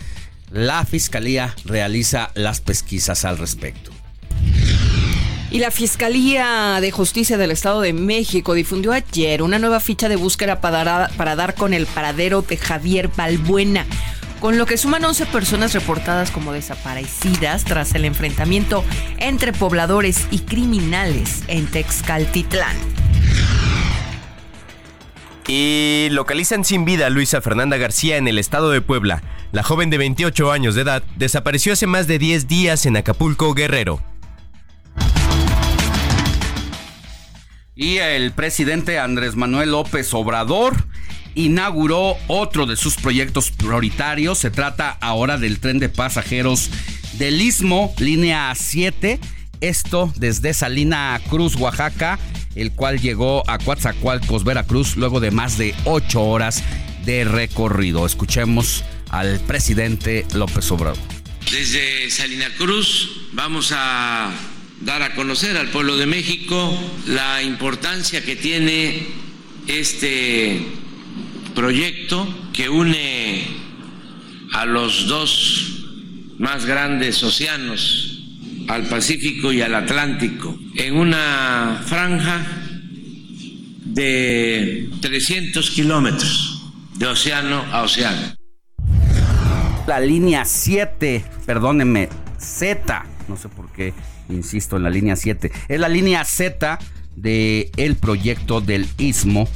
[0.53, 3.91] la Fiscalía realiza las pesquisas al respecto.
[5.55, 10.17] Y la Fiscalía de Justicia del Estado de México difundió ayer una nueva ficha de
[10.17, 10.83] búsqueda para
[11.37, 13.87] dar, con el paradero de Javier Balbuena,
[14.41, 18.83] con lo que suman 11 personas reportadas como desaparecidas tras el enfrentamiento
[19.19, 22.77] entre pobladores y criminales en Texcaltitlán.
[25.47, 29.23] Y localizan sin vida a Luisa Fernanda García en el estado de Puebla.
[29.53, 33.55] La joven de 28 años de edad desapareció hace más de 10 días en Acapulco,
[33.55, 34.03] Guerrero.
[37.77, 40.87] Y el presidente Andrés Manuel López Obrador
[41.35, 44.39] inauguró otro de sus proyectos prioritarios.
[44.39, 46.71] Se trata ahora del tren de pasajeros
[47.15, 49.19] del Istmo, línea 7.
[49.61, 52.19] Esto desde Salina Cruz, Oaxaca,
[52.55, 56.63] el cual llegó a Coatzacoalcos, Veracruz, luego de más de ocho horas
[57.05, 58.07] de recorrido.
[58.07, 60.99] Escuchemos al presidente López Obrador.
[61.51, 64.33] Desde Salina Cruz vamos a
[64.85, 69.07] dar a conocer al pueblo de México la importancia que tiene
[69.67, 70.61] este
[71.55, 73.47] proyecto que une
[74.53, 75.87] a los dos
[76.39, 78.23] más grandes océanos,
[78.69, 82.45] al Pacífico y al Atlántico, en una franja
[83.85, 88.35] de 300 kilómetros de océano a océano.
[89.87, 93.93] La línea 7, perdónenme, Z, no sé por qué
[94.29, 96.79] insisto en la línea 7, es la línea Z
[97.17, 99.49] del el proyecto del Istmo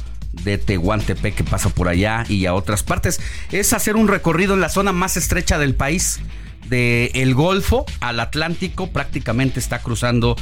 [0.43, 3.19] de Tehuantepec que pasa por allá y a otras partes.
[3.51, 6.19] Es hacer un recorrido en la zona más estrecha del país,
[6.69, 10.35] del el Golfo al Atlántico, prácticamente está cruzando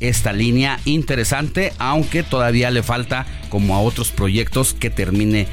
[0.00, 5.46] esta línea interesante, aunque todavía le falta, como a otros proyectos, que termine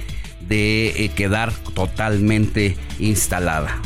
[0.48, 3.82] de eh, quedar totalmente instalada.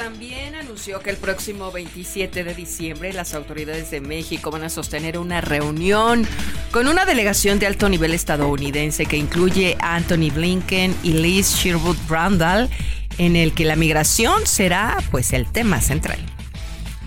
[0.00, 5.18] También anunció que el próximo 27 de diciembre las autoridades de México van a sostener
[5.18, 6.26] una reunión
[6.70, 11.98] con una delegación de alto nivel estadounidense que incluye a Anthony Blinken y Liz Sherwood
[12.08, 12.70] Brandal,
[13.18, 16.18] en el que la migración será pues el tema central.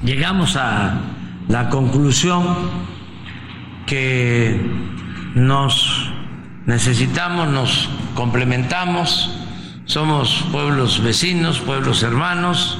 [0.03, 1.01] Llegamos a
[1.47, 2.45] la conclusión
[3.88, 4.62] que
[5.34, 6.12] nos
[6.67, 9.42] necesitamos, nos complementamos,
[9.85, 12.79] somos pueblos vecinos, pueblos hermanos,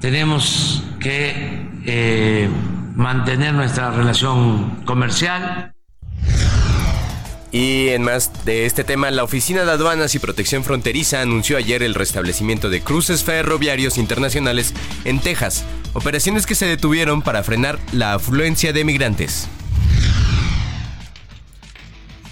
[0.00, 2.48] tenemos que eh,
[2.94, 5.72] mantener nuestra relación comercial.
[7.50, 11.82] Y en más de este tema, la Oficina de Aduanas y Protección Fronteriza anunció ayer
[11.82, 14.74] el restablecimiento de cruces ferroviarios internacionales
[15.04, 19.48] en Texas, operaciones que se detuvieron para frenar la afluencia de migrantes.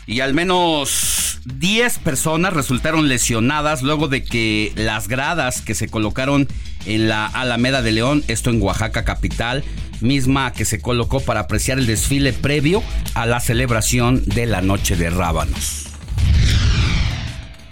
[0.07, 6.49] Y al menos 10 personas resultaron lesionadas luego de que las gradas que se colocaron
[6.87, 9.63] en la Alameda de León, esto en Oaxaca capital,
[10.01, 12.83] misma que se colocó para apreciar el desfile previo
[13.15, 15.85] a la celebración de la Noche de Rábanos.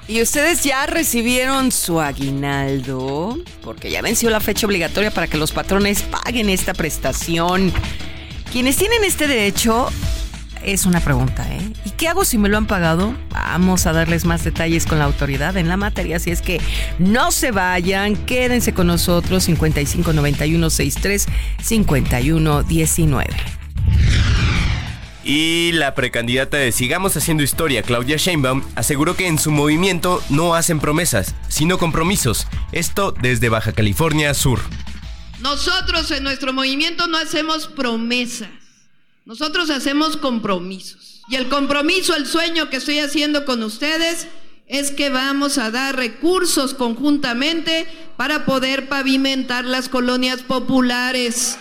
[0.06, 3.38] ¿Y ustedes ya recibieron su aguinaldo?
[3.62, 7.72] Porque ya venció la fecha obligatoria para que los patrones paguen esta prestación.
[8.52, 9.88] Quienes tienen este derecho
[10.64, 11.60] es una pregunta, ¿eh?
[11.84, 13.14] ¿Y qué hago si me lo han pagado?
[13.30, 16.60] Vamos a darles más detalles con la autoridad en la materia, así es que
[16.98, 21.26] no se vayan, quédense con nosotros 559163
[21.62, 23.34] 5119.
[25.24, 30.54] Y la precandidata de Sigamos Haciendo Historia, Claudia Sheinbaum, aseguró que en su movimiento no
[30.54, 32.46] hacen promesas, sino compromisos.
[32.72, 34.60] Esto desde Baja California Sur.
[35.40, 38.50] Nosotros en nuestro movimiento no hacemos promesas,
[39.26, 41.22] nosotros hacemos compromisos.
[41.28, 44.26] Y el compromiso, el sueño que estoy haciendo con ustedes
[44.66, 47.86] es que vamos a dar recursos conjuntamente
[48.18, 51.58] para poder pavimentar las colonias populares.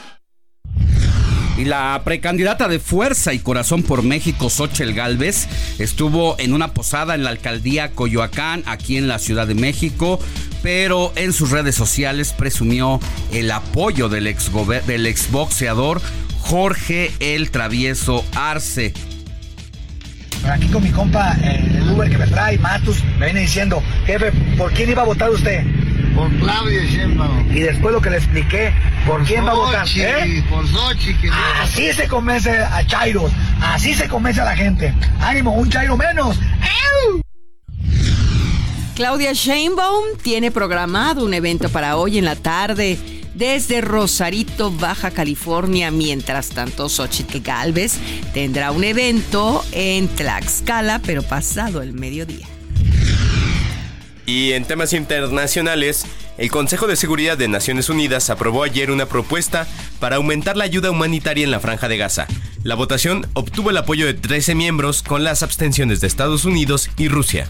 [1.57, 5.47] Y la precandidata de Fuerza y Corazón por México, Xochel Gálvez,
[5.79, 10.19] estuvo en una posada en la alcaldía Coyoacán, aquí en la Ciudad de México,
[10.63, 12.99] pero en sus redes sociales presumió
[13.31, 14.49] el apoyo del, ex
[14.87, 16.01] del exboxeador
[16.43, 18.93] Jorge el Travieso Arce.
[20.45, 24.33] Aquí con mi compa, eh, el Uber que me trae, Matus, me viene diciendo, jefe,
[24.57, 25.63] ¿por quién iba a votar usted?
[26.13, 27.49] Por Claudia Sheinbaum.
[27.55, 28.73] Y después lo que le expliqué,
[29.07, 29.87] ¿por, Por quién va a votar?
[29.95, 30.43] ¿Eh?
[30.49, 30.65] Por
[30.97, 34.93] que- Así se convence a Chairos, así se convence a la gente.
[35.21, 36.37] Ánimo, un Chairo menos.
[38.95, 42.99] Claudia Sheinbaum tiene programado un evento para hoy en la tarde
[43.33, 45.91] desde Rosarito, Baja California.
[45.91, 47.93] Mientras tanto, Xochitl Galvez
[48.33, 52.47] tendrá un evento en Tlaxcala, pero pasado el mediodía.
[54.25, 56.05] Y en temas internacionales,
[56.37, 59.67] el Consejo de Seguridad de Naciones Unidas aprobó ayer una propuesta
[59.99, 62.27] para aumentar la ayuda humanitaria en la franja de Gaza.
[62.63, 67.09] La votación obtuvo el apoyo de 13 miembros con las abstenciones de Estados Unidos y
[67.09, 67.47] Rusia.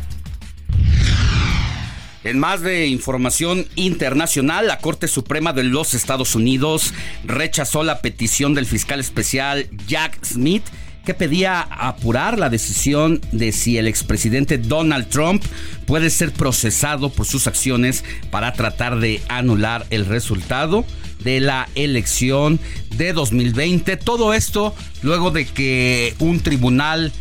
[2.23, 6.93] En más de información internacional, la Corte Suprema de los Estados Unidos
[7.25, 10.63] rechazó la petición del fiscal especial Jack Smith
[11.05, 15.43] que pedía apurar la decisión de si el expresidente Donald Trump
[15.85, 20.85] puede ser procesado por sus acciones para tratar de anular el resultado
[21.19, 22.57] de la elección
[22.95, 23.97] de 2020.
[23.97, 27.11] Todo esto luego de que un tribunal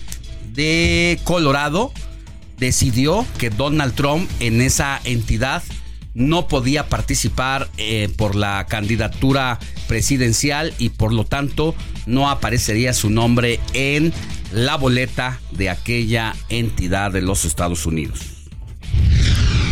[0.55, 1.93] de Colorado
[2.63, 5.65] decidió que Donald Trump en esa entidad
[6.15, 9.59] no podía participar eh, por la candidatura
[9.89, 11.75] presidencial y por lo tanto
[12.07, 14.13] no aparecería su nombre en
[14.53, 18.42] la boleta de aquella entidad de los Estados Unidos.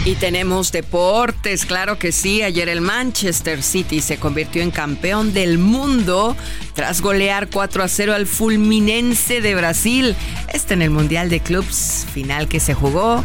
[0.04, 2.42] Y tenemos deportes, claro que sí.
[2.42, 6.36] Ayer el Manchester City se convirtió en campeón del mundo
[6.74, 10.16] tras golear 4 a 0 al Fulminense de Brasil.
[10.52, 13.22] Este en el Mundial de Clubs final que se jugó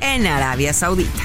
[0.00, 1.22] en Arabia Saudita.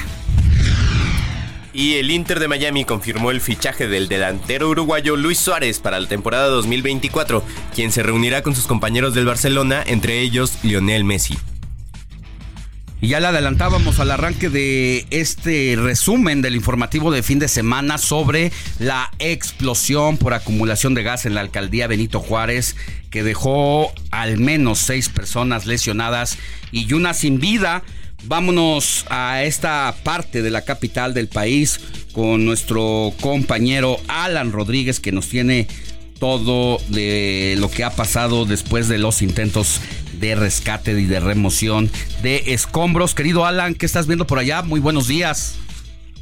[1.74, 6.06] Y el Inter de Miami confirmó el fichaje del delantero uruguayo Luis Suárez para la
[6.06, 7.42] temporada 2024,
[7.74, 11.36] quien se reunirá con sus compañeros del Barcelona, entre ellos Lionel Messi.
[13.02, 17.98] Y ya le adelantábamos al arranque de este resumen del informativo de fin de semana
[17.98, 22.76] sobre la explosión por acumulación de gas en la alcaldía Benito Juárez
[23.10, 26.38] que dejó al menos seis personas lesionadas
[26.70, 27.82] y una sin vida.
[28.22, 31.80] Vámonos a esta parte de la capital del país
[32.12, 35.66] con nuestro compañero Alan Rodríguez que nos tiene
[36.20, 39.80] todo de lo que ha pasado después de los intentos
[40.22, 41.90] de rescate y de remoción
[42.22, 43.14] de escombros.
[43.14, 44.62] Querido Alan, ¿qué estás viendo por allá?
[44.62, 45.58] Muy buenos días.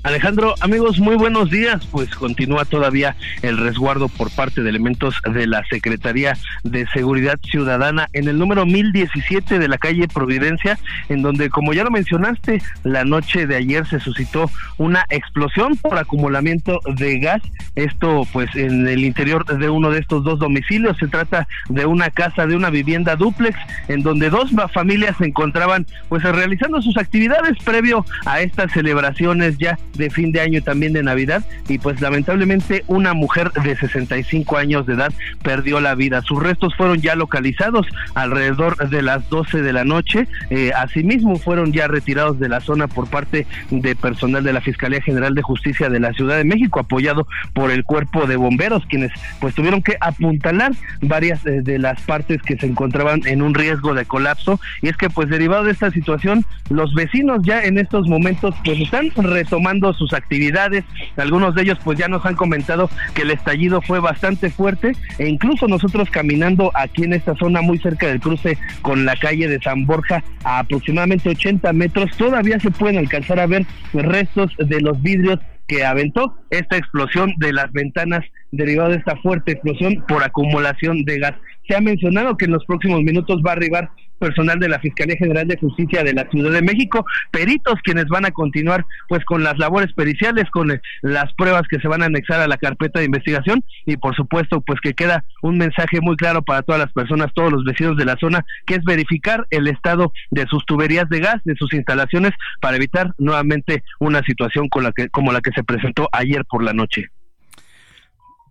[0.03, 1.85] Alejandro, amigos, muy buenos días.
[1.91, 8.09] Pues continúa todavía el resguardo por parte de elementos de la Secretaría de Seguridad Ciudadana
[8.15, 10.79] en el número 1017 de la calle Providencia,
[11.11, 15.99] en donde, como ya lo mencionaste, la noche de ayer se suscitó una explosión por
[15.99, 17.43] acumulamiento de gas.
[17.75, 20.97] Esto, pues, en el interior de uno de estos dos domicilios.
[20.97, 25.87] Se trata de una casa, de una vivienda dúplex, en donde dos familias se encontraban,
[26.09, 30.93] pues, realizando sus actividades previo a estas celebraciones ya de fin de año y también
[30.93, 35.13] de Navidad y pues lamentablemente una mujer de 65 años de edad
[35.43, 36.23] perdió la vida.
[36.23, 40.27] Sus restos fueron ya localizados alrededor de las 12 de la noche.
[40.51, 45.03] Eh, asimismo fueron ya retirados de la zona por parte de personal de la Fiscalía
[45.03, 49.13] General de Justicia de la Ciudad de México apoyado por el cuerpo de bomberos quienes
[49.41, 53.95] pues tuvieron que apuntalar varias de, de las partes que se encontraban en un riesgo
[53.95, 58.09] de colapso y es que pues derivado de esta situación los vecinos ya en estos
[58.09, 60.85] momentos pues están retomando sus actividades.
[61.17, 65.29] Algunos de ellos pues ya nos han comentado que el estallido fue bastante fuerte e
[65.29, 69.61] incluso nosotros caminando aquí en esta zona muy cerca del cruce con la calle de
[69.61, 75.01] San Borja a aproximadamente 80 metros todavía se pueden alcanzar a ver restos de los
[75.03, 81.05] vidrios que aventó esta explosión de las ventanas derivada de esta fuerte explosión por acumulación
[81.05, 81.35] de gas.
[81.69, 85.17] Se ha mencionado que en los próximos minutos va a arribar personal de la Fiscalía
[85.17, 89.43] General de Justicia de la Ciudad de México, peritos quienes van a continuar pues con
[89.43, 93.01] las labores periciales, con eh, las pruebas que se van a anexar a la carpeta
[93.01, 96.93] de investigación y por supuesto pues que queda un mensaje muy claro para todas las
[96.93, 101.09] personas, todos los vecinos de la zona, que es verificar el estado de sus tuberías
[101.09, 105.41] de gas, de sus instalaciones para evitar nuevamente una situación con la que como la
[105.41, 107.11] que se presentó ayer por la noche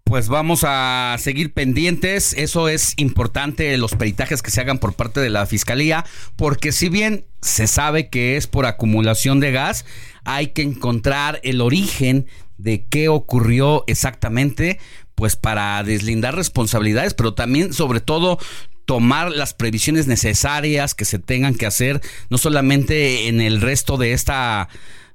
[0.09, 2.33] pues vamos a seguir pendientes.
[2.33, 6.03] Eso es importante, los peritajes que se hagan por parte de la fiscalía,
[6.35, 9.85] porque si bien se sabe que es por acumulación de gas,
[10.23, 12.25] hay que encontrar el origen
[12.57, 14.79] de qué ocurrió exactamente,
[15.13, 18.39] pues para deslindar responsabilidades, pero también, sobre todo,
[18.85, 22.01] tomar las previsiones necesarias que se tengan que hacer,
[22.31, 24.69] no solamente en el resto de esta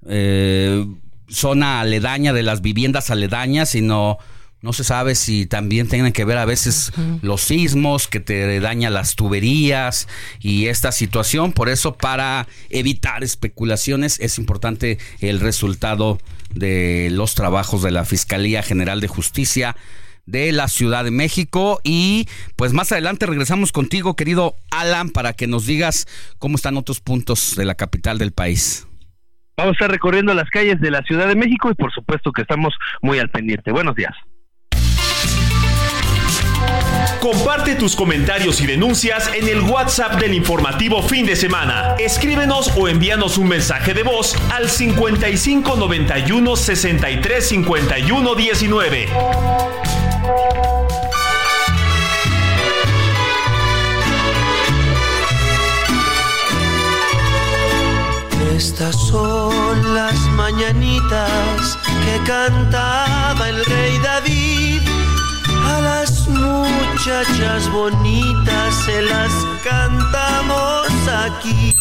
[0.06, 0.86] eh,
[1.26, 4.18] zona aledaña, de las viviendas aledañas, sino
[4.64, 6.90] no se sabe si también tienen que ver a veces
[7.20, 10.08] los sismos que te dañan las tuberías
[10.40, 11.52] y esta situación.
[11.52, 16.18] Por eso, para evitar especulaciones, es importante el resultado
[16.54, 19.76] de los trabajos de la Fiscalía General de Justicia
[20.24, 21.82] de la Ciudad de México.
[21.84, 26.06] Y pues más adelante regresamos contigo, querido Alan, para que nos digas
[26.38, 28.88] cómo están otros puntos de la capital del país.
[29.58, 32.40] Vamos a estar recorriendo las calles de la Ciudad de México y por supuesto que
[32.40, 33.70] estamos muy al pendiente.
[33.70, 34.14] Buenos días.
[37.24, 41.94] Comparte tus comentarios y denuncias en el WhatsApp del informativo fin de semana.
[41.98, 49.08] Escríbenos o envíanos un mensaje de voz al 55 91 63 51 19.
[58.54, 64.73] Estas son las mañanitas que cantaba el rey David.
[65.84, 69.30] Las muchachas bonitas se las
[69.62, 70.88] cantamos
[71.26, 71.74] aquí.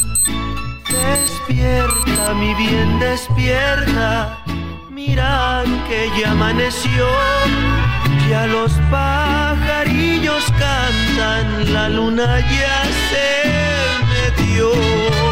[0.91, 4.43] Despierta, mi bien, despierta.
[4.89, 7.08] Mira que ya amaneció.
[8.30, 13.28] Ya los pajarillos cantan, la luna ya se
[14.12, 15.22] metió.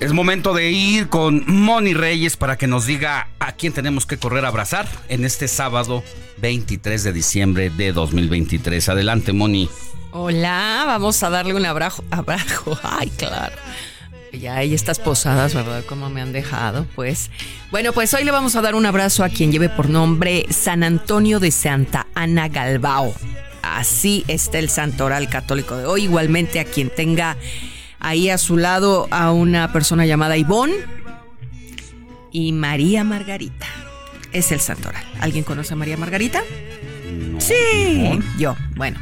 [0.00, 4.16] Es momento de ir con Moni Reyes para que nos diga a quién tenemos que
[4.16, 6.04] correr a abrazar en este sábado
[6.40, 8.90] 23 de diciembre de 2023.
[8.90, 9.68] Adelante, Moni.
[10.12, 12.04] Hola, vamos a darle un abrazo.
[12.12, 13.56] Abrazo, ay, claro.
[14.32, 15.84] Ya hay estas posadas, ¿verdad?
[15.84, 17.32] Como me han dejado, pues.
[17.72, 20.84] Bueno, pues hoy le vamos a dar un abrazo a quien lleve por nombre San
[20.84, 23.12] Antonio de Santa Ana Galbao.
[23.62, 26.04] Así está el santoral católico de hoy.
[26.04, 27.36] Igualmente a quien tenga
[28.00, 30.74] ahí a su lado a una persona llamada Ivonne
[32.32, 33.66] y María Margarita.
[34.32, 35.02] Es el santoral.
[35.20, 36.42] ¿Alguien conoce a María Margarita?
[37.38, 38.56] sí, yo.
[38.76, 38.98] Bueno.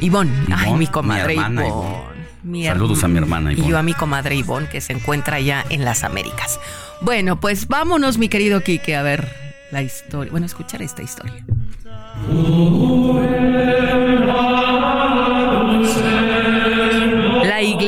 [0.00, 1.96] Ivonne, ay, mi comadre mi hermana Ivonne.
[2.42, 3.70] Mi Saludos a mi hermana Y Ivonne.
[3.70, 6.60] yo a mi comadre Ivonne, que se encuentra allá en las Américas.
[7.00, 9.28] Bueno, pues vámonos, mi querido Quique, a ver
[9.72, 10.30] la historia.
[10.30, 11.44] Bueno, escuchar esta historia.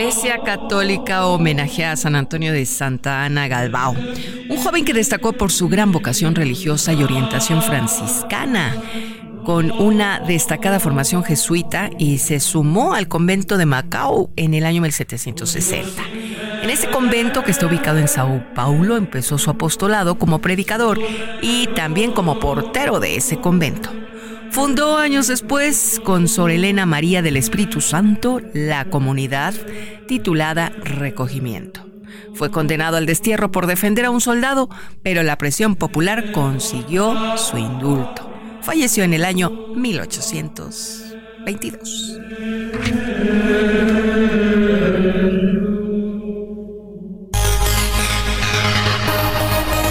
[0.09, 3.95] Iglesia Católica homenajea a San Antonio de Santa Ana Galbao,
[4.49, 8.75] un joven que destacó por su gran vocación religiosa y orientación franciscana,
[9.45, 14.81] con una destacada formación jesuita y se sumó al convento de Macao en el año
[14.81, 16.03] 1760.
[16.63, 20.99] En ese convento que está ubicado en Sao Paulo empezó su apostolado como predicador
[21.43, 23.91] y también como portero de ese convento.
[24.51, 29.55] Fundó años después, con Sor Elena María del Espíritu Santo, la comunidad
[30.07, 31.87] titulada Recogimiento.
[32.35, 34.69] Fue condenado al destierro por defender a un soldado,
[35.03, 38.29] pero la presión popular consiguió su indulto.
[38.63, 42.19] Falleció en el año 1822.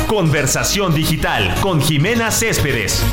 [0.08, 3.03] Conversación digital con Jimena Céspedes.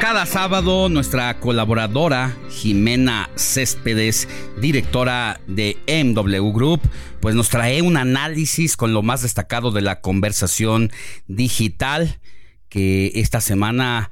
[0.00, 4.28] Cada sábado, nuestra colaboradora Jimena Céspedes,
[4.60, 6.80] directora de MW Group,
[7.20, 10.92] pues nos trae un análisis con lo más destacado de la conversación
[11.26, 12.20] digital
[12.68, 14.10] que esta semana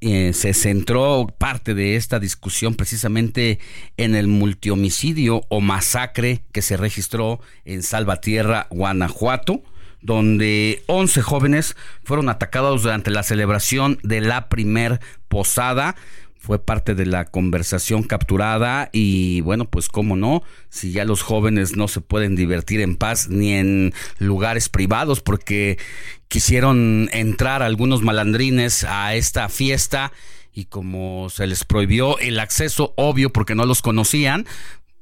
[0.00, 3.58] eh, se centró parte de esta discusión precisamente
[3.96, 9.62] en el multihomicidio o masacre que se registró en Salvatierra, Guanajuato
[10.02, 15.96] donde 11 jóvenes fueron atacados durante la celebración de la primer posada.
[16.38, 21.76] Fue parte de la conversación capturada y bueno, pues cómo no, si ya los jóvenes
[21.76, 25.78] no se pueden divertir en paz ni en lugares privados porque
[26.26, 30.12] quisieron entrar algunos malandrines a esta fiesta
[30.52, 34.46] y como se les prohibió el acceso, obvio porque no los conocían,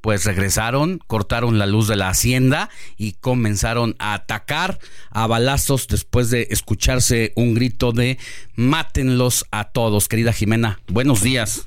[0.00, 4.78] pues regresaron, cortaron la luz de la hacienda y comenzaron a atacar
[5.10, 8.18] a balazos después de escucharse un grito de
[8.54, 10.08] mátenlos a todos.
[10.08, 11.66] Querida Jimena, buenos días.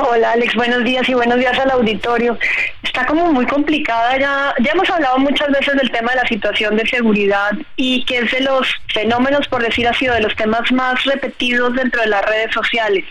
[0.00, 2.38] Hola Alex, buenos días y buenos días al auditorio.
[2.82, 6.76] Está como muy complicada ya, ya hemos hablado muchas veces del tema de la situación
[6.76, 10.72] de seguridad y que es de los fenómenos, por decir así, o de los temas
[10.72, 13.04] más repetidos dentro de las redes sociales.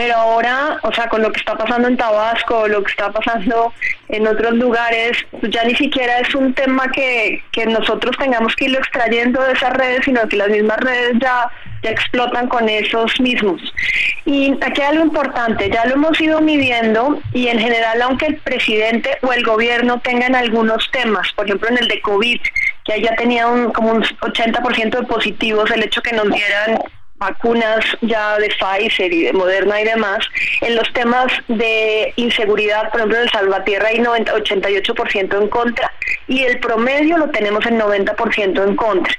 [0.00, 3.72] Pero ahora, o sea, con lo que está pasando en Tabasco, lo que está pasando
[4.08, 8.66] en otros lugares, pues ya ni siquiera es un tema que, que nosotros tengamos que
[8.66, 11.50] irlo extrayendo de esas redes, sino que las mismas redes ya,
[11.82, 13.60] ya explotan con esos mismos.
[14.24, 18.36] Y aquí hay algo importante, ya lo hemos ido midiendo y en general, aunque el
[18.36, 22.40] presidente o el gobierno tengan algunos temas, por ejemplo en el de COVID,
[22.84, 26.78] que haya tenía un, como un 80% de positivos, el hecho que nos dieran
[27.18, 30.18] vacunas ya de Pfizer y de Moderna y demás,
[30.60, 35.92] en los temas de inseguridad, por ejemplo, en Salvatierra hay 90, 88% en contra
[36.26, 39.14] y el promedio lo tenemos en 90% en contra.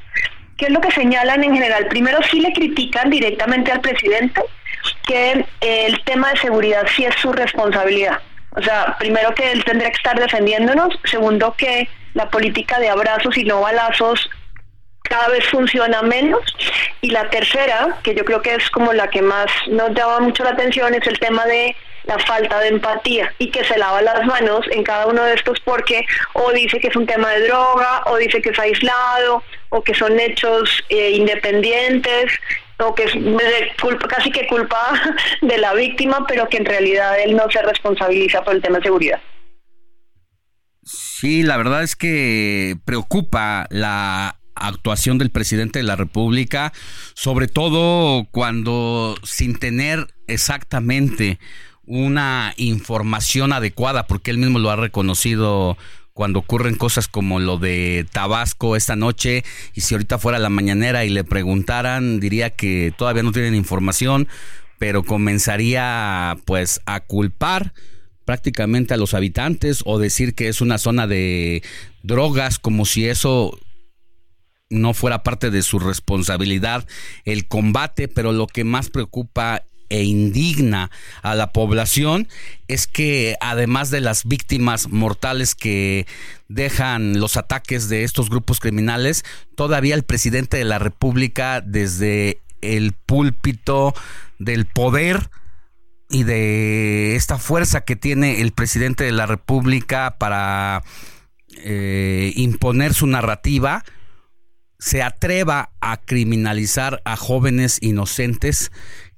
[0.57, 1.87] ¿Qué es lo que señalan en general?
[1.87, 4.41] Primero, sí le critican directamente al presidente
[5.07, 8.19] que el tema de seguridad sí es su responsabilidad.
[8.51, 13.37] O sea, primero que él tendría que estar defendiéndonos, segundo que la política de abrazos
[13.37, 14.29] y no balazos
[15.10, 16.41] cada vez funciona menos.
[17.01, 20.43] Y la tercera, que yo creo que es como la que más nos llama mucho
[20.43, 24.26] la atención, es el tema de la falta de empatía y que se lava las
[24.26, 28.03] manos en cada uno de estos porque o dice que es un tema de droga
[28.05, 32.32] o dice que es aislado o que son hechos eh, independientes
[32.80, 33.14] o que es
[33.80, 34.99] culpa, casi que culpa
[35.41, 38.84] de la víctima, pero que en realidad él no se responsabiliza por el tema de
[38.84, 39.22] seguridad.
[40.84, 46.74] Sí, la verdad es que preocupa la actuación del presidente de la República,
[47.14, 51.39] sobre todo cuando sin tener exactamente
[51.86, 55.78] una información adecuada, porque él mismo lo ha reconocido
[56.14, 59.43] cuando ocurren cosas como lo de Tabasco esta noche,
[59.74, 64.28] y si ahorita fuera la mañanera y le preguntaran, diría que todavía no tienen información,
[64.78, 67.74] pero comenzaría pues a culpar
[68.26, 71.64] prácticamente a los habitantes o decir que es una zona de
[72.03, 73.57] drogas como si eso
[74.70, 76.88] no fuera parte de su responsabilidad
[77.26, 80.91] el combate, pero lo que más preocupa e indigna
[81.24, 82.28] a la población
[82.67, 86.05] es que además de las víctimas mortales que
[86.47, 92.93] dejan los ataques de estos grupos criminales, todavía el presidente de la República desde el
[92.93, 93.95] púlpito
[94.38, 95.32] del poder
[96.09, 100.84] y de esta fuerza que tiene el presidente de la República para
[101.63, 103.84] eh, imponer su narrativa,
[104.80, 108.71] se atreva a criminalizar a jóvenes inocentes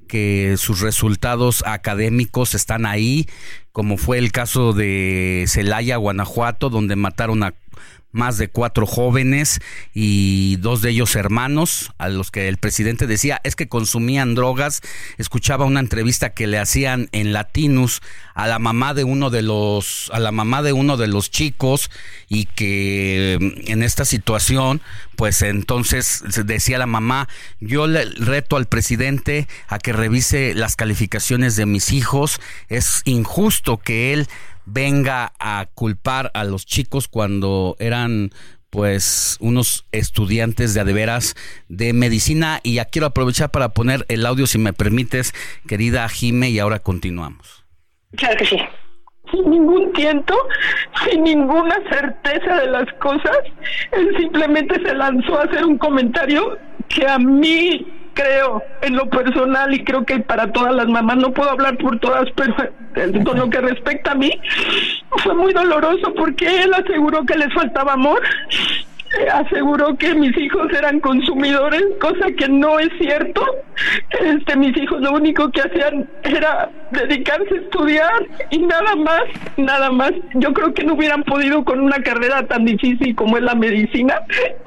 [0.07, 3.30] que sus resultados académicos están ahí,
[3.72, 7.53] como fue el caso de Celaya, Guanajuato, donde mataron a
[8.12, 9.59] más de cuatro jóvenes
[9.93, 14.82] y dos de ellos hermanos, a los que el presidente decía es que consumían drogas.
[15.18, 18.01] Escuchaba una entrevista que le hacían en Latinus
[18.34, 21.89] a la mamá de uno de los, a la mamá de uno de los chicos,
[22.28, 24.82] y que mm, en esta situación,
[25.16, 27.28] pues entonces decía la mamá,
[27.59, 32.39] yo le reto al presidente a que revise las calificaciones de mis hijos.
[32.70, 34.28] Es injusto que él
[34.74, 38.32] venga a culpar a los chicos cuando eran
[38.69, 41.36] pues unos estudiantes de adeveras
[41.67, 45.34] de medicina y ya quiero aprovechar para poner el audio si me permites,
[45.67, 47.65] querida Jime, y ahora continuamos.
[48.15, 48.57] Claro que sí.
[49.30, 50.36] Sin ningún tiento,
[51.05, 53.38] sin ninguna certeza de las cosas,
[53.91, 56.57] él simplemente se lanzó a hacer un comentario
[56.88, 61.32] que a mí creo en lo personal y creo que para todas las mamás, no
[61.32, 62.55] puedo hablar por todas, pero
[63.24, 64.32] con lo que respecta a mí,
[65.24, 68.22] fue muy doloroso porque él aseguró que les faltaba amor
[69.32, 73.43] aseguró que mis hijos eran consumidores, cosa que no es cierto.
[74.20, 79.24] Este, mis hijos lo único que hacían era dedicarse a estudiar y nada más,
[79.57, 80.12] nada más.
[80.36, 84.22] Yo creo que no hubieran podido con una carrera tan difícil como es la medicina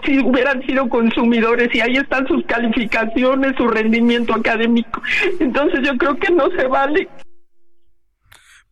[0.05, 5.03] si hubieran sido consumidores y ahí están sus calificaciones, su rendimiento académico.
[5.41, 7.09] Entonces yo creo que no se vale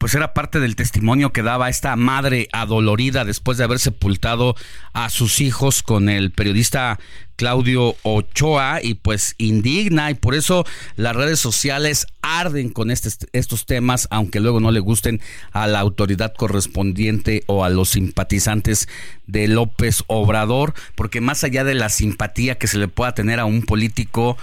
[0.02, 4.56] pues era parte del testimonio que daba esta madre adolorida después de haber sepultado
[4.92, 6.98] a sus hijos con el periodista
[7.36, 13.64] Claudio Ochoa y pues indigna y por eso las redes sociales arden con este, estos
[13.64, 15.20] temas aunque luego no le gusten
[15.52, 18.88] a la autoridad correspondiente o a los simpatizantes
[19.28, 23.44] de López Obrador porque más allá de la simpatía que se le pueda tener a
[23.44, 24.36] un político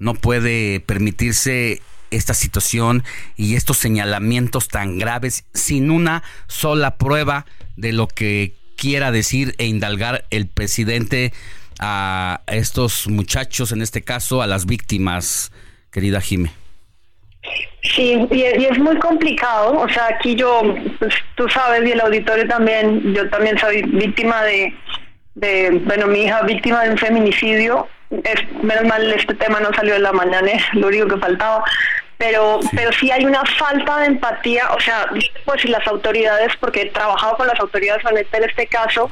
[0.00, 3.04] no puede permitirse esta situación
[3.36, 7.46] y estos señalamientos tan graves sin una sola prueba
[7.76, 11.32] de lo que quiera decir e indalgar el presidente
[11.78, 15.52] a estos muchachos, en este caso a las víctimas,
[15.90, 16.50] querida Jime.
[17.82, 20.62] Sí, y, es muy complicado, o sea, aquí yo,
[20.98, 24.74] pues, tú sabes, y el auditorio también, yo también soy víctima de,
[25.34, 27.86] de, bueno, mi hija víctima de un feminicidio,
[28.62, 31.64] menos mal este tema no salió en la mañana, es lo único que faltaba,
[32.18, 32.68] pero sí.
[32.74, 35.06] pero sí hay una falta de empatía, o sea,
[35.44, 38.02] pues si las autoridades, porque he trabajado con las autoridades
[38.32, 39.10] en este caso,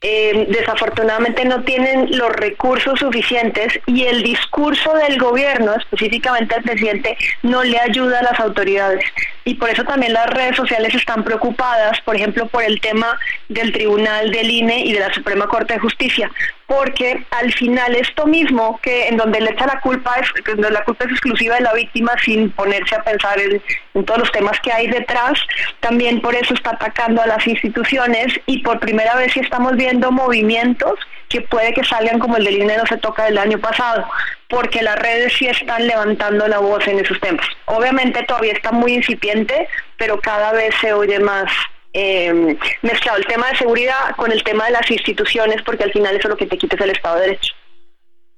[0.00, 7.16] eh, desafortunadamente no tienen los recursos suficientes y el discurso del gobierno, específicamente el presidente,
[7.42, 9.04] no le ayuda a las autoridades.
[9.44, 13.18] Y por eso también las redes sociales están preocupadas, por ejemplo, por el tema
[13.48, 16.30] del Tribunal del INE y de la Suprema Corte de Justicia,
[16.66, 20.82] porque al final esto mismo, que en donde le echa la culpa, es, donde la
[20.84, 23.62] culpa es exclusiva de la víctima sin ponerse a pensar en,
[24.04, 25.38] todos los temas que hay detrás,
[25.80, 29.93] también por eso está atacando a las instituciones y por primera vez sí estamos viendo
[30.00, 34.06] movimientos que puede que salgan como el del INE no se toca del año pasado,
[34.48, 37.46] porque las redes sí están levantando la voz en esos temas.
[37.66, 41.50] Obviamente todavía está muy incipiente, pero cada vez se oye más
[41.92, 46.16] eh, mezclado el tema de seguridad con el tema de las instituciones, porque al final
[46.16, 47.54] eso lo que te quita es el Estado de Derecho.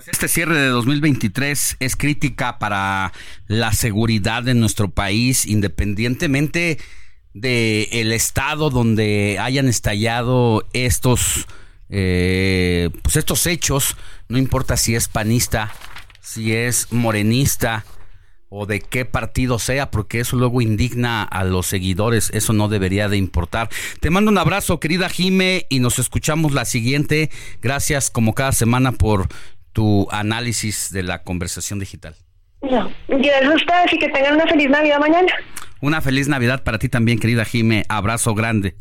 [0.07, 3.13] Este cierre de 2023 es crítica para
[3.47, 6.79] la seguridad de nuestro país, independientemente
[7.37, 11.47] de el estado donde hayan estallado estos,
[11.91, 13.97] eh, pues estos hechos.
[14.29, 15.71] No importa si es panista,
[16.23, 17.85] si es morenista
[18.49, 23.09] o de qué partido sea, porque eso luego indigna a los seguidores, eso no debería
[23.11, 23.69] de importar.
[24.01, 27.31] Te mando un abrazo, querida Jime, y nos escuchamos la siguiente.
[27.61, 29.29] Gracias como cada semana por
[29.75, 32.15] tu análisis de la conversación digital.
[32.63, 32.91] No.
[33.09, 35.33] Gracias a ustedes y que tengan una feliz Navidad mañana.
[35.81, 37.85] Una feliz Navidad para ti también, querida Jime.
[37.89, 38.77] Abrazo grande.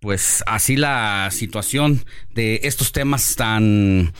[0.00, 2.04] Pues así la situación
[2.34, 4.12] de estos temas tan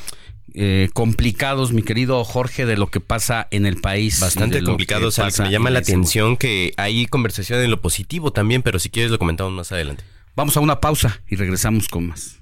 [0.55, 4.20] eh, complicados, mi querido Jorge, de lo que pasa en el país.
[4.20, 5.41] Bastante complicados, Alex.
[5.41, 9.18] Me llama la atención que hay conversación en lo positivo también, pero si quieres lo
[9.18, 10.03] comentamos más adelante.
[10.34, 12.41] Vamos a una pausa y regresamos con más.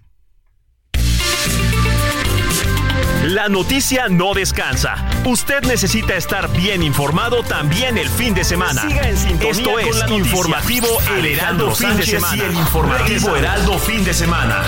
[3.35, 4.95] La noticia no descansa.
[5.25, 8.83] Usted necesita estar bien informado también el fin de semana.
[8.83, 10.11] Siga en sintonía Esto con es la.
[10.11, 10.87] Informativo
[11.19, 12.37] El Heraldo Alejandro Fin de Semana.
[12.37, 13.35] y el informativo.
[13.37, 14.63] Heraldo Fin de Semana.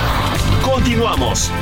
[0.62, 1.52] Continuamos.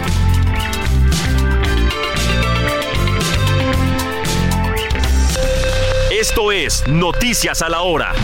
[6.10, 8.14] Esto es Noticias a la Hora.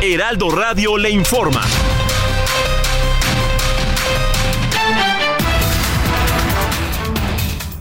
[0.00, 1.60] Heraldo Radio le informa.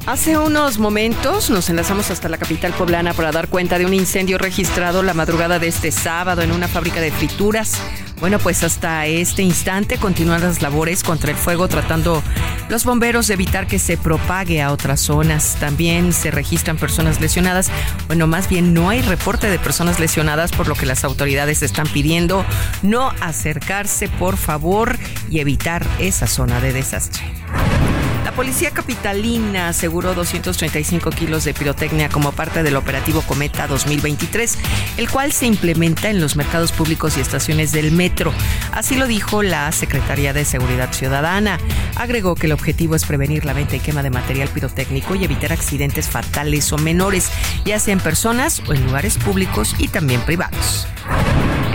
[0.08, 4.38] Hace unos momentos nos enlazamos hasta la capital poblana para dar cuenta de un incendio
[4.38, 7.82] registrado la madrugada de este sábado en una fábrica de frituras.
[8.20, 12.24] Bueno, pues hasta este instante continúan las labores contra el fuego tratando
[12.68, 15.57] los bomberos de evitar que se propague a otras zonas.
[15.59, 17.70] También se registran personas lesionadas.
[18.07, 21.88] Bueno, más bien no hay reporte de personas lesionadas por lo que las autoridades están
[21.88, 22.43] pidiendo
[22.82, 24.97] no acercarse por favor
[25.30, 27.24] y evitar esa zona de desastre.
[28.28, 34.57] La policía capitalina aseguró 235 kilos de pirotecnia como parte del operativo Cometa 2023,
[34.97, 38.07] el cual se implementa en los mercados públicos y estaciones del metro.
[38.72, 41.60] Así lo dijo la Secretaría de Seguridad Ciudadana.
[41.95, 45.51] Agregó que el objetivo es prevenir la venta y quema de material pirotécnico y evitar
[45.51, 47.32] accidentes fatales o menores,
[47.66, 50.88] ya sea en personas o en lugares públicos y también privados.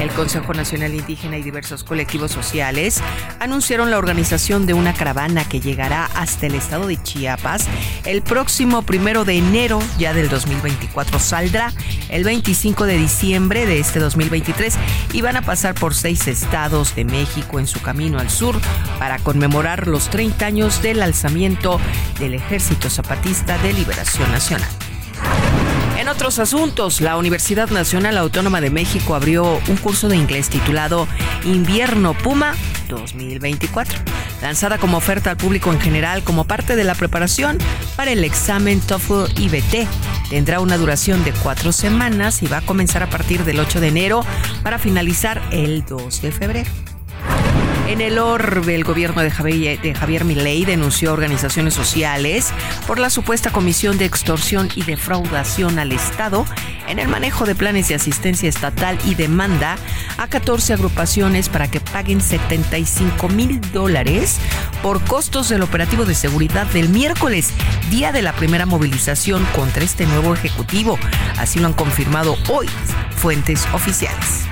[0.03, 3.01] El Consejo Nacional Indígena y diversos colectivos sociales
[3.39, 7.69] anunciaron la organización de una caravana que llegará hasta el estado de Chiapas
[8.05, 11.21] el próximo primero de enero ya del 2024.
[11.21, 11.73] Saldrá
[12.09, 14.75] el 25 de diciembre de este 2023
[15.13, 18.61] y van a pasar por seis estados de México en su camino al sur
[18.99, 21.81] para conmemorar los 30 años del alzamiento
[22.19, 24.92] del Ejército Zapatista de Liberación Nacional.
[26.03, 31.07] En otros asuntos, la Universidad Nacional Autónoma de México abrió un curso de inglés titulado
[31.45, 32.57] Invierno Puma
[32.89, 34.01] 2024,
[34.43, 37.57] lanzada como oferta al público en general como parte de la preparación
[37.95, 39.87] para el examen TOEFL IBT.
[40.29, 43.87] Tendrá una duración de cuatro semanas y va a comenzar a partir del 8 de
[43.87, 44.27] enero
[44.65, 46.71] para finalizar el 2 de febrero.
[47.93, 52.51] En el orbe, el gobierno de Javier, de Milei denunció organizaciones sociales
[52.87, 56.47] por la supuesta comisión de extorsión y defraudación al Estado
[56.89, 59.77] en el manejo de planes de asistencia estatal y demanda
[60.17, 64.39] a 14 agrupaciones para que paguen 75 mil dólares
[64.83, 67.51] por costos del operativo de seguridad del miércoles,
[67.91, 70.99] día de la primera movilización contra este nuevo ejecutivo.
[71.37, 72.69] Así lo han confirmado hoy
[73.17, 74.52] fuentes oficiales.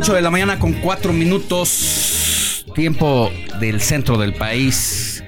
[0.00, 2.64] 8 de la mañana con 4 minutos.
[2.72, 5.24] Tiempo del centro del país.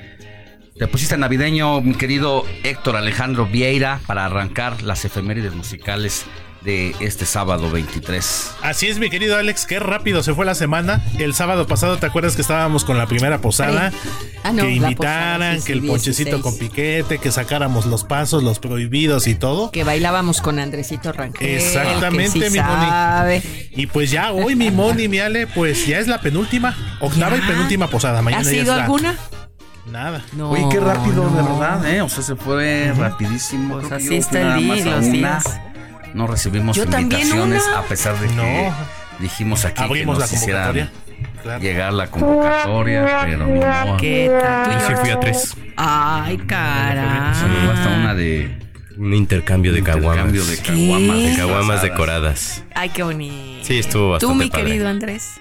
[0.79, 6.25] Te pusiste navideño, mi querido Héctor Alejandro Vieira, para arrancar las efemérides musicales
[6.63, 8.53] de este sábado 23.
[8.63, 11.03] Así es, mi querido Alex, qué rápido se fue la semana.
[11.19, 13.93] El sábado pasado, ¿te acuerdas que estábamos con la primera posada?
[14.45, 16.43] Ah, no, que invitaran, posada, sí, que el ponchecito 16.
[16.43, 19.71] con piquete, que sacáramos los pasos, los prohibidos y todo.
[19.71, 21.49] Que bailábamos con Andresito Rangel.
[21.49, 22.87] Exactamente, sí mi Moni.
[22.89, 23.43] sabe.
[23.73, 27.41] Y pues ya hoy, mi Moni, mi Ale, pues ya es la penúltima, octava y
[27.41, 27.47] Ya.
[27.47, 28.21] penúltima posada.
[28.23, 29.17] Mañana ¿Ha ya sido alguna?
[29.91, 30.23] Nada.
[30.35, 32.01] No, Oye, qué rápido, de verdad, ¿eh?
[32.03, 33.79] O sea, se fue rapidísimo.
[33.81, 35.43] Pues así está el día, los una.
[36.15, 38.75] No recibimos Yo invitaciones, a pesar de que No.
[39.19, 41.01] dijimos aquí Abrimos que la nos hicieran convocatoria.
[41.43, 41.61] Claro.
[41.63, 43.97] llegar la convocatoria, pero modo.
[43.99, 44.73] ¿Qué tal?
[44.81, 45.57] Yo sí fui a tres.
[45.77, 47.33] Ay, cara.
[47.35, 48.59] Va hasta una de
[48.99, 50.27] Un intercambio de caguamas.
[50.35, 51.23] intercambio de caguamas.
[51.31, 52.65] De caguamas decoradas.
[52.75, 53.65] Ay, qué bonito.
[53.65, 54.65] Sí, estuvo Tú, bastante mi padre.
[54.65, 55.41] querido Andrés.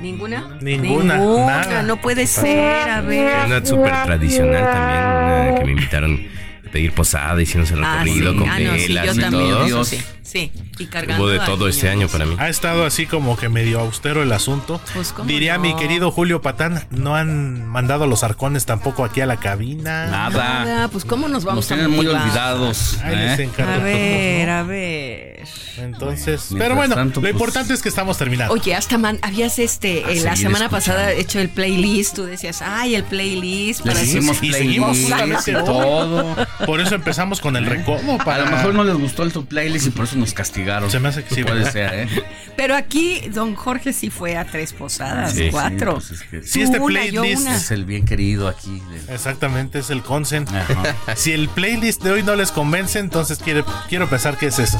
[0.00, 0.56] ¿Ninguna?
[0.60, 1.82] Ninguna, nada.
[1.82, 3.46] no puede ser, a ver.
[3.46, 5.04] Una súper tradicional también,
[5.52, 8.38] una que me invitaron a pedir posada, hicimos el Ah, recorrido sí.
[8.38, 9.64] con Ah, no, sí, velas yo y también, todo.
[9.66, 9.98] eso sí.
[10.22, 12.34] Sí, y cargando Hubo de todo este año para mí.
[12.38, 14.80] Ha estado así como que medio austero el asunto.
[14.94, 15.60] Pues, ¿cómo Diría no?
[15.62, 20.06] mi querido Julio Patán, no han mandado los arcones tampoco aquí a la cabina.
[20.06, 20.64] Nada.
[20.64, 22.98] Nada, pues cómo nos vamos Nos tienen muy olvidados.
[23.08, 23.42] Les ¿eh?
[23.44, 23.72] encargo.
[23.72, 25.42] A ver, a ver.
[25.78, 28.52] Entonces, Bueno, pero bueno, tanto, lo pues- importante es que estamos terminando.
[28.54, 30.06] Oye, hasta man- habías este eh, la
[30.36, 30.70] seguir semana escuchando.
[30.70, 36.36] pasada hecho el playlist, tú decías, "Ay, el playlist para hicimos y seguimos justamente todo.
[36.66, 39.86] Por eso empezamos con el recodo A lo mejor no les gustó el tu playlist
[39.86, 40.61] y por eso nos castigaron.
[40.88, 42.08] Se me hace que sí, Puede ser, ¿eh?
[42.56, 46.00] Pero aquí don Jorge sí fue a tres posadas, Sí, cuatro.
[46.00, 48.82] Sí, pues es que Sí, este una, playlist es el bien querido aquí.
[49.08, 50.50] Exactamente, es el consent.
[50.50, 50.94] Ajá.
[51.16, 54.78] Si el playlist de hoy no les convence, entonces quiere, quiero pensar que es eso.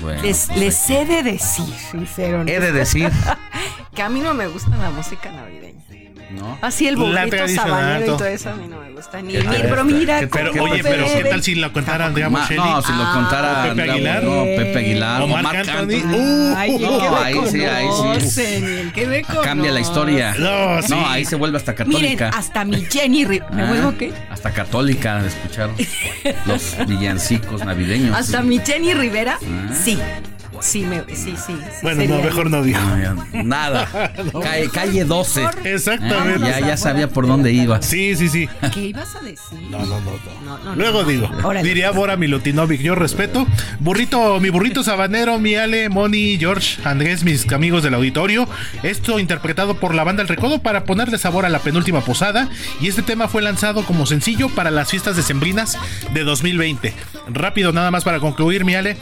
[0.00, 3.10] Bueno, les, pues les he de decir, sincero, He de decir,
[3.94, 5.65] que a mí no me gusta la música navideña.
[6.36, 6.58] ¿No?
[6.62, 8.24] Así el burrito sabanero y todo.
[8.26, 9.20] eso a mí no me gusta.
[9.22, 10.40] Ni, pero mira, ¿Qué tal?
[10.40, 12.60] Pero, ¿Qué cómo oye, pero ¿qué tal si lo contaran, digamos, Ma- Shelly?
[12.60, 14.24] no, si lo Ah, contara Pepe Andrea Aguilar.
[14.24, 16.14] Bono, Pepe Aguilar O Marc Anthony.
[16.14, 19.02] Uh, Ay, no, ahí sí, ahí sí.
[19.06, 20.34] me Cambia la historia.
[20.38, 20.88] No, sí.
[20.90, 22.28] No, ahí se vuelve hasta Miren, católica.
[22.30, 24.12] hasta mi Jenny ¿Me Ah, vuelvo qué?
[24.30, 25.70] Hasta católica de escuchar
[26.46, 28.16] los villancicos navideños.
[28.16, 29.72] Hasta mi Jenny Rivera, Ah.
[29.74, 29.98] sí.
[30.60, 31.54] Sí, me, sí, sí, sí.
[31.82, 32.78] Bueno, sería no, mejor no digo.
[33.32, 33.86] No, Nada.
[34.42, 35.46] Calle, calle 12.
[35.64, 36.40] Exactamente.
[36.48, 37.80] Ya, ya sabía por dónde iba.
[37.82, 38.48] Sí, sí, sí.
[38.72, 39.58] ¿Qué ibas a decir?
[39.70, 40.12] No, no, no.
[40.44, 40.46] no.
[40.46, 41.08] No, no, Luego no.
[41.08, 41.66] digo, Órale.
[41.66, 43.46] diría Bora Milutinovic, yo respeto.
[43.80, 48.48] Burrito, mi burrito sabanero, mi Ale, Moni, George, Andrés, mis amigos del auditorio.
[48.82, 52.48] Esto interpretado por la banda El Recodo para ponerle sabor a la penúltima posada.
[52.80, 55.78] Y este tema fue lanzado como sencillo para las fiestas decembrinas
[56.12, 56.94] de 2020.
[57.28, 58.96] Rápido, nada más para concluir, mi Ale.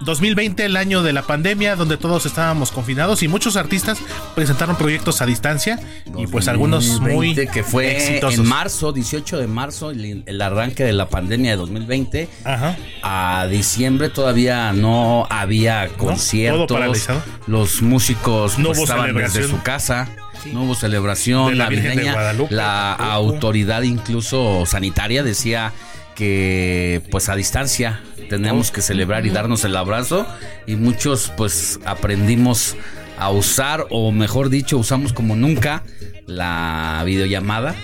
[0.00, 3.98] 2020, el año de la pandemia, donde todos estábamos confinados y muchos artistas
[4.34, 5.78] presentaron proyectos a distancia
[6.16, 8.38] y pues algunos muy 2020, que fue exitosos.
[8.38, 12.28] en marzo, 18 de marzo, el, el arranque de la pandemia de 2020.
[12.44, 12.76] Ajá.
[13.02, 16.66] A diciembre todavía no había conciertos.
[16.66, 17.22] todo paralizado.
[17.46, 20.08] Los músicos No pues, estaban desde su casa.
[20.52, 22.12] No hubo celebración De la Virgen de navideña.
[22.12, 22.54] Guadalupe.
[22.54, 25.72] la autoridad incluso sanitaria decía
[26.18, 30.26] que pues a distancia tenemos que celebrar y darnos el abrazo.
[30.66, 32.76] Y muchos pues aprendimos
[33.18, 35.82] a usar o mejor dicho usamos como nunca
[36.26, 37.74] la videollamada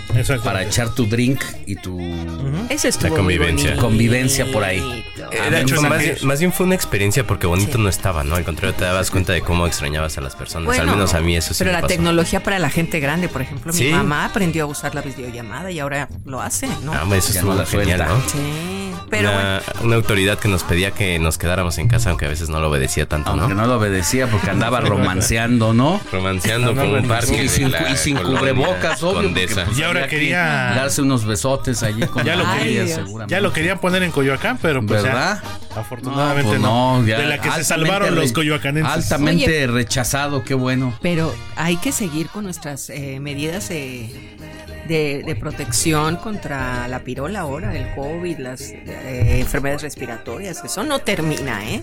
[0.45, 1.99] para echar tu drink y tu
[2.71, 3.77] estuvo La convivencia.
[3.77, 5.03] convivencia por ahí.
[5.33, 8.37] Eh, de hecho, más, bien- más bien fue una experiencia porque bonito no estaba, ¿no?
[8.37, 10.67] Al contrario, te dabas cuenta de cómo extrañabas a las personas.
[10.67, 11.95] Bueno, Al menos a mí eso sí Pero me la pasó.
[11.95, 15.79] tecnología para la gente grande, por ejemplo, mi mamá aprendió a usar la videollamada y
[15.81, 16.93] ahora lo hace, ¿no?
[16.93, 18.07] Ah, eso la genial, suelta.
[18.09, 18.21] ¿no?
[18.29, 19.61] Sí, pero bueno.
[19.83, 22.69] una, autoridad que nos pedía que nos quedáramos en casa, aunque a veces no lo
[22.71, 23.63] obedecía tanto, Aunque ¿no?
[23.63, 26.01] no lo obedecía porque andaba romanceando, ¿no?
[26.13, 27.45] Romanceando No, con no, un no, parque.
[27.45, 29.33] y sin, y cubrebocas, obvio.
[29.33, 33.05] pues, Y ahora que quería- darse unos besotes allí con Ya lo la quería-.
[33.29, 35.43] Ya lo querían poner en Coyoacán, pero pues ¿Verdad?
[35.43, 37.05] ya, afortunadamente pues no.
[37.07, 38.93] ya de la que se salvaron los coyoacanenses.
[38.93, 40.95] Altamente rechazado, qué bueno.
[41.03, 43.71] Pero hay que seguir con nuestras eh, medidas
[44.89, 50.63] de, de protección contra la pirola ahora, el COVID, las eh, enfermedades respiratorias.
[50.65, 51.83] Eso no termina, ¿eh?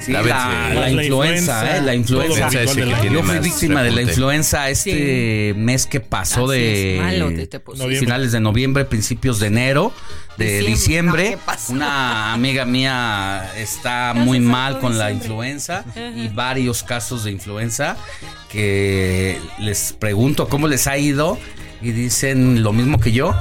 [0.00, 2.44] Sí, La la, vez, la La influenza, influenza, eh, la influenza.
[2.52, 7.46] Influenza Yo fui víctima de la influenza este mes que pasó Así de malo te-
[7.46, 7.60] te
[7.98, 9.92] finales de noviembre, principios de enero,
[10.36, 11.24] de Diciembre, diciembre.
[11.24, 11.72] no, ¿qué pasó?
[11.72, 15.50] Una amiga mía está muy mal con la diciembre.
[15.50, 15.84] influenza
[16.16, 17.96] y varios casos de influenza
[18.50, 21.38] que les pregunto cómo les ha ido
[21.80, 23.34] y dicen lo mismo que yo.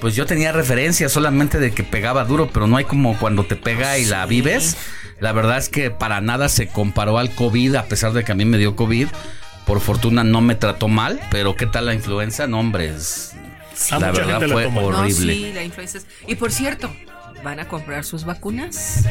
[0.00, 3.54] Pues yo tenía referencia solamente de que pegaba duro, pero no hay como cuando te
[3.56, 4.76] pega y la vives.
[5.20, 8.34] La verdad es que para nada se comparó al COVID, a pesar de que a
[8.34, 9.08] mí me dio COVID.
[9.66, 12.46] Por fortuna no me trató mal, pero ¿qué tal la influenza?
[12.46, 13.34] No, hombre, es-
[13.90, 14.80] A la verdad gente la fue tomó.
[14.90, 15.34] No, horrible.
[15.34, 15.98] sí, la influenza.
[15.98, 16.90] es- Y por cierto,
[17.44, 19.04] ¿van a comprar sus vacunas?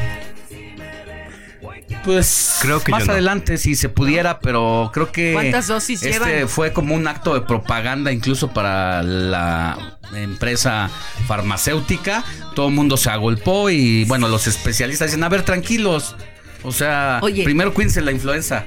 [2.04, 3.12] Pues Creo que más no.
[3.12, 6.48] adelante si se pudiera, pero creo que ¿Cuántas dosis este llevan?
[6.48, 10.90] fue como un acto de propaganda incluso para la empresa
[11.26, 12.24] farmacéutica.
[12.54, 16.16] Todo el mundo se agolpó y bueno, los especialistas dicen, a ver, tranquilos.
[16.62, 17.44] O sea, Oye.
[17.44, 18.66] primero cuídense la influenza.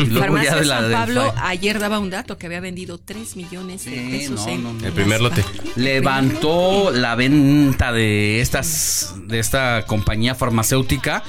[0.00, 3.34] Y luego ya de la San Pablo ayer daba un dato que había vendido 3
[3.34, 4.86] millones de pesos no, en no.
[4.86, 5.44] El primer lote.
[5.74, 11.24] levantó la venta de estas de esta compañía farmacéutica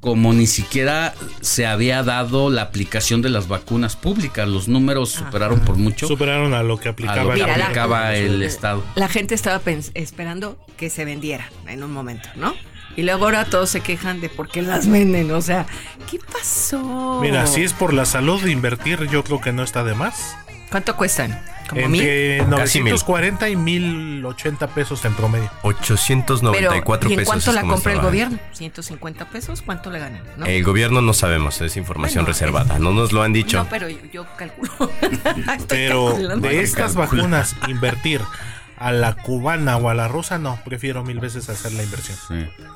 [0.00, 4.48] como ni siquiera se había dado la aplicación de las vacunas públicas.
[4.48, 8.42] Los números superaron por mucho Superaron a lo que aplicaba, lo que la- aplicaba el
[8.42, 8.82] Estado.
[8.94, 12.54] La gente estaba pens- esperando que se vendiera en un momento, ¿no?
[12.96, 15.30] Y luego ahora todos se quejan de por qué las venden.
[15.30, 15.66] O sea,
[16.10, 17.20] ¿qué pasó?
[17.22, 20.34] Mira, si es por la salud de invertir, yo creo que no está de más.
[20.70, 21.38] ¿Cuánto cuestan?
[21.68, 22.02] ¿Como mil?
[22.02, 22.92] Entre Casi mil.
[22.92, 25.50] 940 y 1080 pesos en promedio.
[25.62, 27.26] 894 Pero, ¿y en pesos.
[27.32, 28.38] cuánto la compra el gobierno?
[28.58, 29.62] ¿150 pesos?
[29.62, 30.22] ¿Cuánto le ganan?
[30.36, 30.46] ¿No?
[30.46, 32.78] El gobierno no sabemos, es información Bueno, reservada.
[32.78, 33.58] No nos lo han dicho.
[33.58, 34.72] No, pero yo, yo calculo.
[35.00, 36.48] Estoy Pero calculando.
[36.48, 38.20] de estas vacunas, invertir
[38.80, 40.58] a la cubana o a la rusa, no.
[40.64, 42.16] Prefiero mil veces hacer la inversión.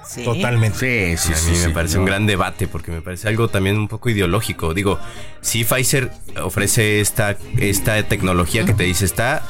[0.06, 0.22] Sí.
[0.22, 1.16] Totalmente.
[1.16, 1.50] Sí, sí, a sí.
[1.50, 2.00] mí sí, me parece no.
[2.02, 4.74] un gran debate porque me parece algo también un poco ideológico.
[4.74, 5.00] Digo,
[5.40, 6.10] si Pfizer
[6.42, 9.42] ofrece esta, esta tecnología que te dice está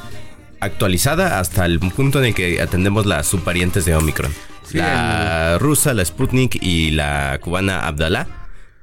[0.61, 4.33] actualizada hasta el punto en el que atendemos las subvariantes de Omicron.
[4.63, 8.29] Sí, la rusa, la Sputnik y la cubana Abdala.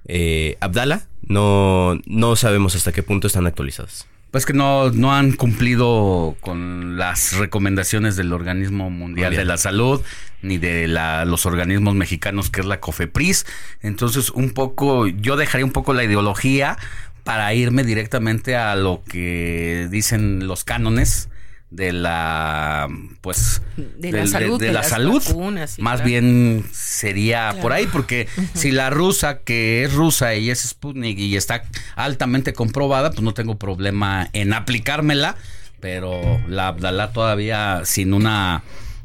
[0.09, 4.07] Eh, Abdala, no, no sabemos hasta qué punto están actualizadas.
[4.31, 10.01] Pues que no, no han cumplido con las recomendaciones del Organismo Mundial de la Salud
[10.41, 13.45] ni de la- los organismos mexicanos que es la COFEPRIS.
[13.81, 16.77] Entonces, un poco, yo dejaría un poco la ideología
[17.25, 21.27] para irme directamente a lo que dicen los cánones
[21.71, 22.87] de la
[23.21, 23.61] pues
[23.97, 26.07] De la salud, de de la las salud vacunas, sí, más claro.
[26.09, 27.61] bien sería Claro.
[27.61, 31.63] por ahí porque si la rusa que es rusa y es Sputnik y está
[31.95, 35.35] altamente comprobada pues no tengo problema en aplicármela
[35.79, 38.63] pero la Abdalá todavía sin una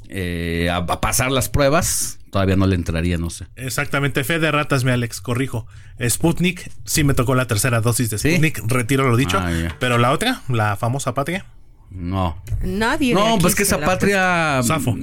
[0.09, 4.51] eh, a, a pasar las pruebas todavía no le entraría no sé Exactamente, fe de
[4.53, 5.67] ratas, mi Alex, corrijo.
[6.07, 9.39] Sputnik, sí me tocó la tercera dosis de Sputnik, retiro lo dicho.
[9.41, 9.75] Ah.
[9.81, 11.47] Pero la otra, la famosa patria.
[11.91, 13.15] No Nadie.
[13.15, 14.97] no pues que esa patria Zafo.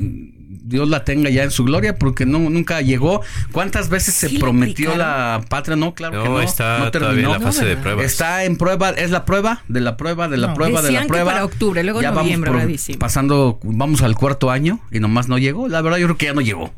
[0.66, 3.22] Dios la tenga ya en su gloria porque no nunca llegó.
[3.52, 5.76] ¿Cuántas veces Sí se prometió la patria?
[5.76, 6.42] No, claro que No, no.
[6.42, 7.52] está no todavía en la terminó.
[7.52, 8.06] fase de pruebas.
[8.06, 10.54] Está en prueba, es la prueba de la prueba de la No.
[10.54, 11.32] prueba de la que prueba.
[11.34, 15.38] para octubre, luego ya vamos noviembre, por- pasando, vamos al cuarto año y nomás no
[15.38, 15.68] llegó.
[15.68, 16.74] La verdad yo creo que ya no llegó.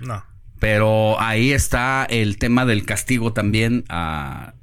[0.00, 0.24] No.
[0.58, 4.54] Pero ahí está el tema del castigo también a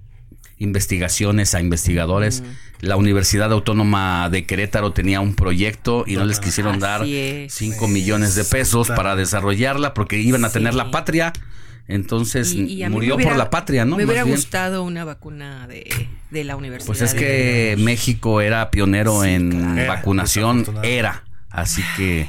[0.58, 2.44] investigaciones, a investigadores.
[2.80, 7.54] La Universidad Autónoma de Querétaro tenía un proyecto y no les quisieron Así dar es.
[7.54, 10.78] 5 millones de pesos para desarrollarla porque iban a tener Sí.
[10.78, 11.34] la patria.
[11.88, 13.96] Entonces Y- y murió hubiera- por la patria, ¿no?
[13.96, 14.36] Me Más hubiera bien.
[14.36, 16.86] gustado una vacuna de, de la universidad.
[16.88, 19.88] Pues es de que México era pionero en claro.
[19.88, 21.24] vacunación, Era.
[21.50, 22.28] Así que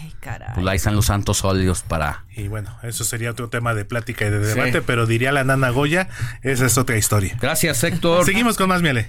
[0.55, 2.25] pues ahí están los santos óleos para...
[2.35, 5.69] Y bueno, eso sería otro tema de plática y de debate, pero diría la nana
[5.71, 6.09] Goya,
[6.43, 7.37] esa es otra historia.
[7.41, 8.25] Gracias, Héctor.
[8.25, 9.09] Seguimos con más, Miele.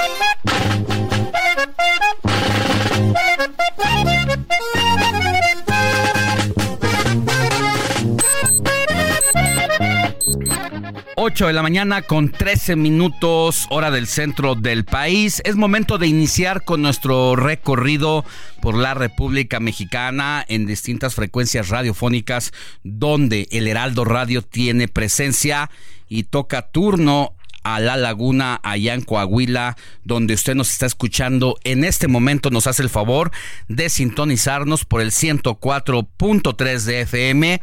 [11.23, 15.39] Ocho de la mañana con 13 minutos hora del centro del país.
[15.45, 18.25] Es momento de iniciar con nuestro recorrido
[18.59, 22.53] por la República Mexicana en distintas frecuencias radiofónicas
[22.83, 25.69] donde el Heraldo Radio tiene presencia
[26.09, 31.83] y toca turno a La Laguna, allá en Coahuila, donde usted nos está escuchando en
[31.83, 33.29] este momento, nos hace el favor
[33.67, 37.61] de sintonizarnos por el 104.3 de FM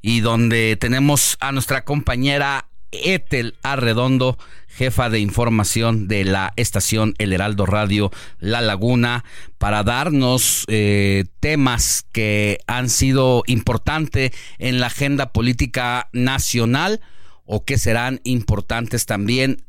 [0.00, 2.66] y donde tenemos a nuestra compañera
[3.04, 4.38] Etel Arredondo,
[4.68, 9.24] jefa de información de la estación El Heraldo Radio La Laguna,
[9.58, 17.00] para darnos eh, temas que han sido importantes en la agenda política nacional
[17.44, 19.64] o que serán importantes también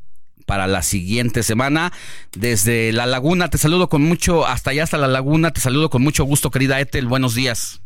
[0.46, 1.92] para la siguiente semana.
[2.32, 6.02] Desde La Laguna, te saludo con mucho, hasta allá, hasta La Laguna, te saludo con
[6.02, 7.82] mucho gusto, querida Etel, buenos días.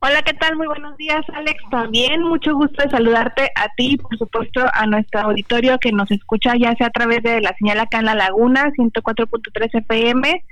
[0.00, 0.54] Hola, ¿qué tal?
[0.54, 1.60] Muy buenos días, Alex.
[1.72, 6.52] También mucho gusto de saludarte a ti, por supuesto, a nuestro auditorio que nos escucha
[6.56, 10.44] ya sea a través de la señal acá en La Laguna, 104.3 FM,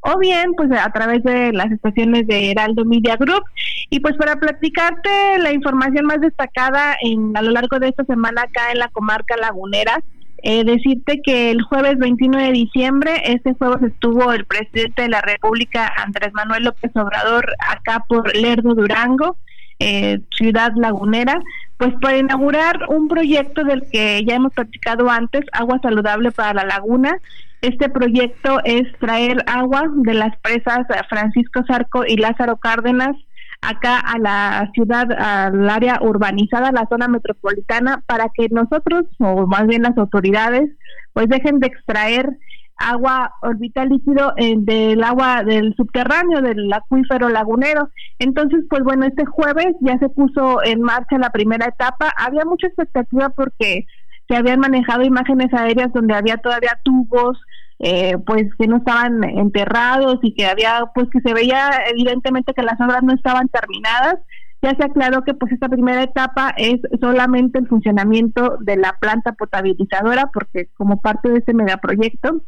[0.00, 3.42] o bien pues a través de las estaciones de Heraldo Media Group.
[3.88, 8.42] Y pues para platicarte la información más destacada en a lo largo de esta semana
[8.42, 10.02] acá en la comarca lagunera,
[10.42, 15.20] eh, decirte que el jueves 21 de diciembre, este jueves estuvo el presidente de la
[15.20, 19.36] República, Andrés Manuel López Obrador, acá por Lerdo Durango,
[19.78, 21.40] eh, ciudad lagunera,
[21.76, 26.64] pues para inaugurar un proyecto del que ya hemos platicado antes, Agua Saludable para la
[26.64, 27.18] Laguna.
[27.60, 33.16] Este proyecto es traer agua de las presas Francisco Zarco y Lázaro Cárdenas
[33.62, 39.66] acá a la ciudad, al área urbanizada, la zona metropolitana, para que nosotros, o más
[39.66, 40.68] bien las autoridades,
[41.12, 42.38] pues dejen de extraer
[42.76, 47.88] agua orbital líquido eh, del agua del subterráneo, del acuífero lagunero.
[48.18, 52.12] Entonces, pues bueno, este jueves ya se puso en marcha la primera etapa.
[52.18, 53.86] Había mucha expectativa porque
[54.28, 57.38] se habían manejado imágenes aéreas donde había todavía tubos,
[57.84, 62.62] eh, pues que no estaban enterrados y que había, pues que se veía evidentemente que
[62.62, 64.18] las obras no estaban terminadas.
[64.62, 69.32] Ya se aclaró que pues esta primera etapa es solamente el funcionamiento de la planta
[69.32, 72.42] potabilizadora porque como parte de este megaproyecto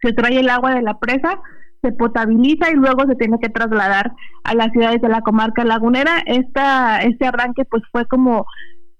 [0.00, 1.40] se trae el agua de la presa,
[1.82, 4.12] se potabiliza y luego se tiene que trasladar
[4.44, 6.22] a las ciudades de la comarca lagunera.
[6.26, 8.46] Esta, este arranque pues fue como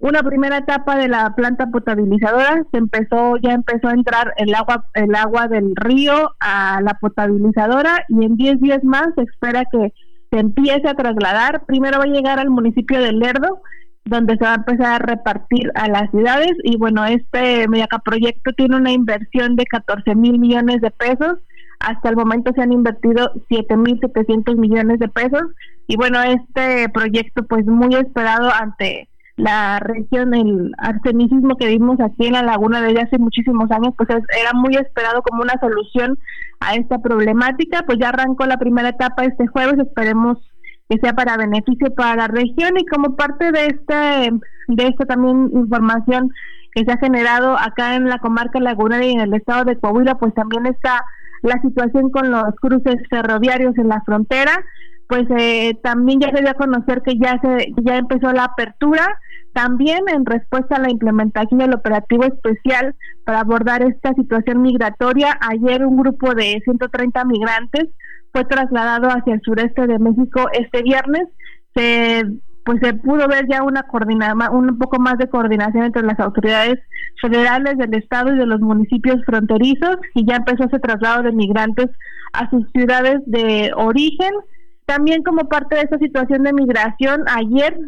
[0.00, 4.86] una primera etapa de la planta potabilizadora, se empezó, ya empezó a entrar el agua,
[4.94, 9.92] el agua del río a la potabilizadora y en 10 días más se espera que
[10.30, 11.64] se empiece a trasladar.
[11.66, 13.60] Primero va a llegar al municipio de Lerdo,
[14.04, 17.66] donde se va a empezar a repartir a las ciudades y bueno, este
[18.04, 21.38] proyecto tiene una inversión de 14 mil millones de pesos.
[21.80, 25.42] Hasta el momento se han invertido 7 mil 700 millones de pesos
[25.88, 29.08] y bueno, este proyecto pues muy esperado ante
[29.38, 34.08] la región, el arsenicismo que vimos aquí en la laguna desde hace muchísimos años, pues
[34.10, 36.18] era muy esperado como una solución
[36.58, 37.84] a esta problemática.
[37.86, 40.38] Pues ya arrancó la primera etapa este jueves, esperemos
[40.88, 44.32] que sea para beneficio para la región y como parte de este
[44.68, 46.30] de esta también información
[46.74, 50.16] que se ha generado acá en la comarca lagunera y en el estado de Coahuila,
[50.16, 51.04] pues también está
[51.42, 54.64] la situación con los cruces ferroviarios en la frontera,
[55.08, 59.16] pues eh, también ya se dio a conocer que ya se ya empezó la apertura
[59.52, 62.94] también en respuesta a la implementación del operativo especial
[63.24, 67.88] para abordar esta situación migratoria, ayer un grupo de 130 migrantes
[68.32, 71.24] fue trasladado hacia el sureste de México este viernes.
[71.74, 72.24] Se
[72.68, 76.78] pues se pudo ver ya una coordinada, un poco más de coordinación entre las autoridades
[77.18, 81.86] federales del estado y de los municipios fronterizos y ya empezó ese traslado de migrantes
[82.34, 84.32] a sus ciudades de origen
[84.88, 87.78] también como parte de esta situación de migración, ayer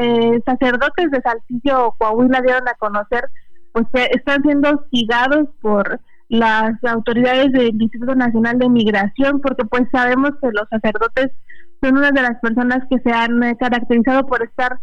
[0.00, 3.28] eh, sacerdotes de Saltillo, Coahuila, dieron a conocer
[3.72, 6.00] pues que están siendo hostigados por
[6.30, 11.30] las autoridades del Instituto Nacional de Migración, porque pues sabemos que los sacerdotes
[11.82, 14.78] son una de las personas que se han eh, caracterizado por estar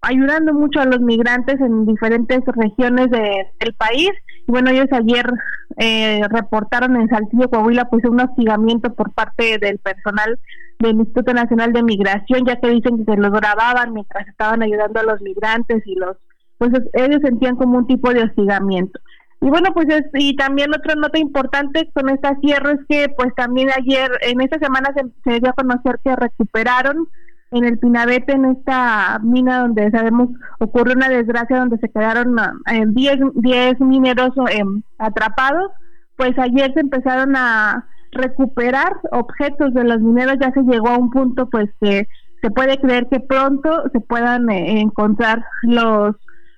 [0.00, 4.10] ayudando mucho a los migrantes en diferentes regiones del país.
[4.46, 5.30] Y bueno, ellos ayer
[5.76, 10.38] eh, reportaron en Saltillo, Coahuila, pues un hostigamiento por parte del personal
[10.78, 15.00] del Instituto Nacional de Migración, ya que dicen que se los grababan mientras estaban ayudando
[15.00, 16.16] a los migrantes y los,
[16.56, 18.98] pues ellos sentían como un tipo de hostigamiento.
[19.40, 23.32] Y bueno, pues es, y también otra nota importante con esta cierre es que pues
[23.36, 27.08] también ayer, en esta semana se, se dio a conocer que recuperaron
[27.50, 30.28] en el Pinabete, en esta mina donde sabemos
[30.58, 32.36] ocurrió una desgracia donde se quedaron
[32.66, 34.62] 10 eh, mineros eh,
[34.98, 35.70] atrapados,
[36.16, 41.10] pues ayer se empezaron a recuperar objetos de los mineros, ya se llegó a un
[41.10, 42.06] punto pues que
[42.42, 46.16] se puede creer que pronto se puedan eh, encontrar los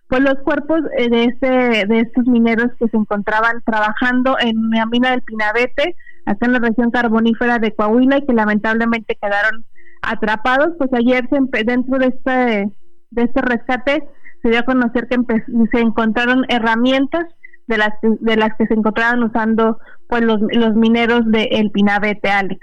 [0.08, 5.12] pues los cuerpos de este de estos mineros que se encontraban trabajando en la mina
[5.12, 5.94] del Pinabete,
[6.26, 9.64] acá en la región carbonífera de Coahuila y que lamentablemente quedaron
[10.02, 12.70] atrapados, pues ayer se, dentro de este,
[13.10, 14.02] de este rescate
[14.42, 15.16] se dio a conocer que
[15.72, 17.26] se encontraron herramientas
[17.66, 19.78] de las, de las que se encontraban usando
[20.08, 22.60] pues los, los mineros de El Pinabete, Alex.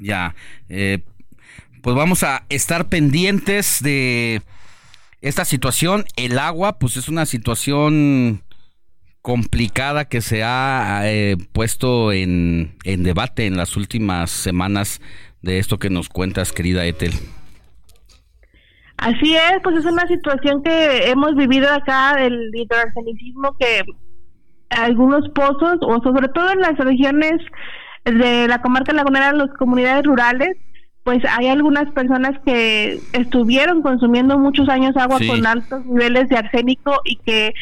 [0.00, 0.34] Ya,
[0.68, 1.04] eh,
[1.82, 4.42] pues vamos a estar pendientes de
[5.20, 6.04] esta situación.
[6.16, 8.42] El agua, pues es una situación
[9.22, 15.00] complicada que se ha eh, puesto en, en debate en las últimas semanas
[15.42, 17.12] de esto que nos cuentas, querida Ethel.
[18.96, 23.82] Así es, pues es una situación que hemos vivido acá del hidroarsenicismo que
[24.70, 27.40] algunos pozos, o sobre todo en las regiones
[28.04, 30.56] de la comarca lagunera, las comunidades rurales,
[31.04, 35.26] pues hay algunas personas que estuvieron consumiendo muchos años agua Sí.
[35.28, 37.54] con altos niveles de arsénico y que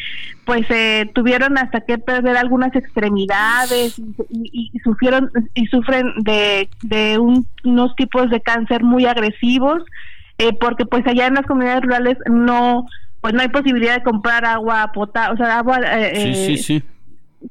[0.43, 6.69] pues eh, tuvieron hasta que perder algunas extremidades y, y- y sufrieron y sufren de,
[6.81, 9.81] de un- unos tipos de cáncer muy agresivos
[10.39, 12.85] eh, porque pues allá en las comunidades rurales no
[13.21, 16.57] pues no hay posibilidad de comprar agua potable, o sea, agua eh, Sí, eh, sí,
[16.57, 16.83] sí.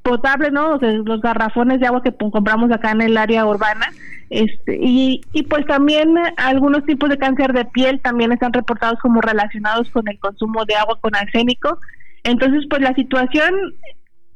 [0.03, 0.75] Potable, ¿no?
[0.75, 3.87] O sea, los garrafones de agua que compramos acá en el área urbana.
[4.31, 9.21] Este, y, y pues también algunos tipos de cáncer de piel también están reportados como
[9.21, 11.79] relacionados con el consumo de agua con arsénico.
[12.25, 13.55] Entonces, pues la situación,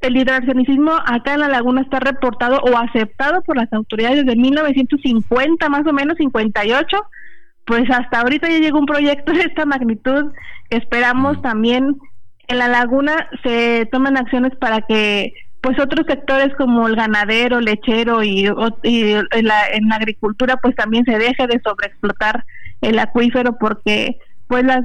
[0.00, 5.68] el hidroarsenicismo acá en la laguna está reportado o aceptado por las autoridades desde 1950,
[5.68, 6.96] más o menos 58.
[7.64, 10.32] Pues hasta ahorita ya llegó un proyecto de esta magnitud
[10.68, 11.96] que esperamos también
[12.50, 18.22] en la laguna se toman acciones para que pues otros sectores como el ganadero, lechero
[18.22, 22.44] y, en, la, en la agricultura pues también se deje de sobreexplotar
[22.80, 24.16] el acuífero porque
[24.48, 24.80] pues las,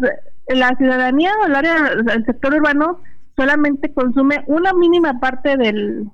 [0.47, 1.75] la ciudadanía o el área
[2.13, 2.99] el sector urbano
[3.35, 6.07] solamente consume una mínima parte del,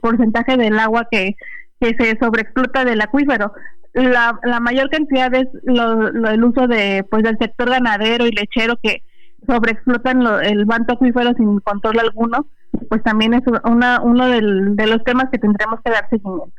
[0.00, 1.34] porcentaje del agua que,
[1.80, 3.52] se sobreexplota del acuífero.
[3.92, 8.78] La, la mayor cantidad es lo- el uso de pues del sector ganadero y lechero
[8.80, 9.02] que
[9.46, 12.46] sobreexplotan lo- el manto acuífero sin control alguno,
[12.88, 16.52] pues también es una, uno de los temas que tendremos que dar seguimiento.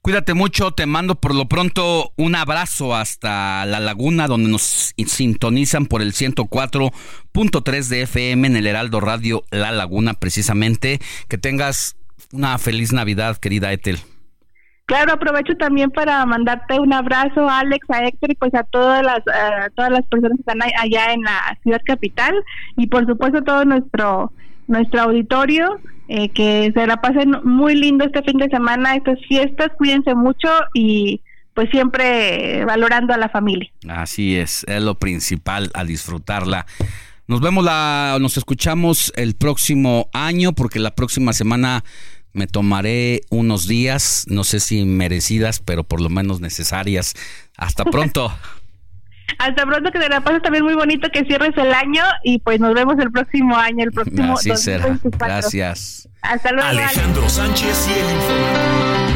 [0.00, 5.86] Cuídate mucho, te mando por lo pronto un abrazo hasta la laguna donde nos sintonizan
[5.86, 11.00] por el 104.3 de FM en el Heraldo Radio La Laguna precisamente.
[11.28, 11.96] Que tengas
[12.32, 13.98] una feliz Navidad, querida Etel.
[14.88, 19.20] Claro, aprovecho también para mandarte un abrazo Alex, a Héctor y pues a todas las
[19.74, 22.34] todas las personas que están allá en la ciudad capital
[22.78, 24.32] y por supuesto todo nuestro
[24.66, 25.78] nuestro auditorio
[26.08, 30.48] eh, que se la pasen muy lindo este fin de semana, estas fiestas, cuídense mucho
[30.72, 31.20] y
[31.52, 33.70] pues siempre valorando a la familia.
[33.90, 36.64] Así es, es lo principal, a disfrutarla.
[37.26, 41.84] Nos vemos la, nos escuchamos el próximo año, porque la próxima semana
[42.32, 47.14] me tomaré unos días, no sé si merecidas, pero por lo menos necesarias.
[47.56, 48.32] Hasta pronto.
[49.38, 52.60] Hasta pronto, que te la pases también muy bonito, que cierres el año y pues
[52.60, 54.84] nos vemos el próximo año, el próximo Así será.
[54.84, 55.26] 2024.
[55.26, 56.08] Gracias.
[56.22, 56.68] Hasta luego.
[56.68, 59.08] Alejandro Sánchez y el informativo.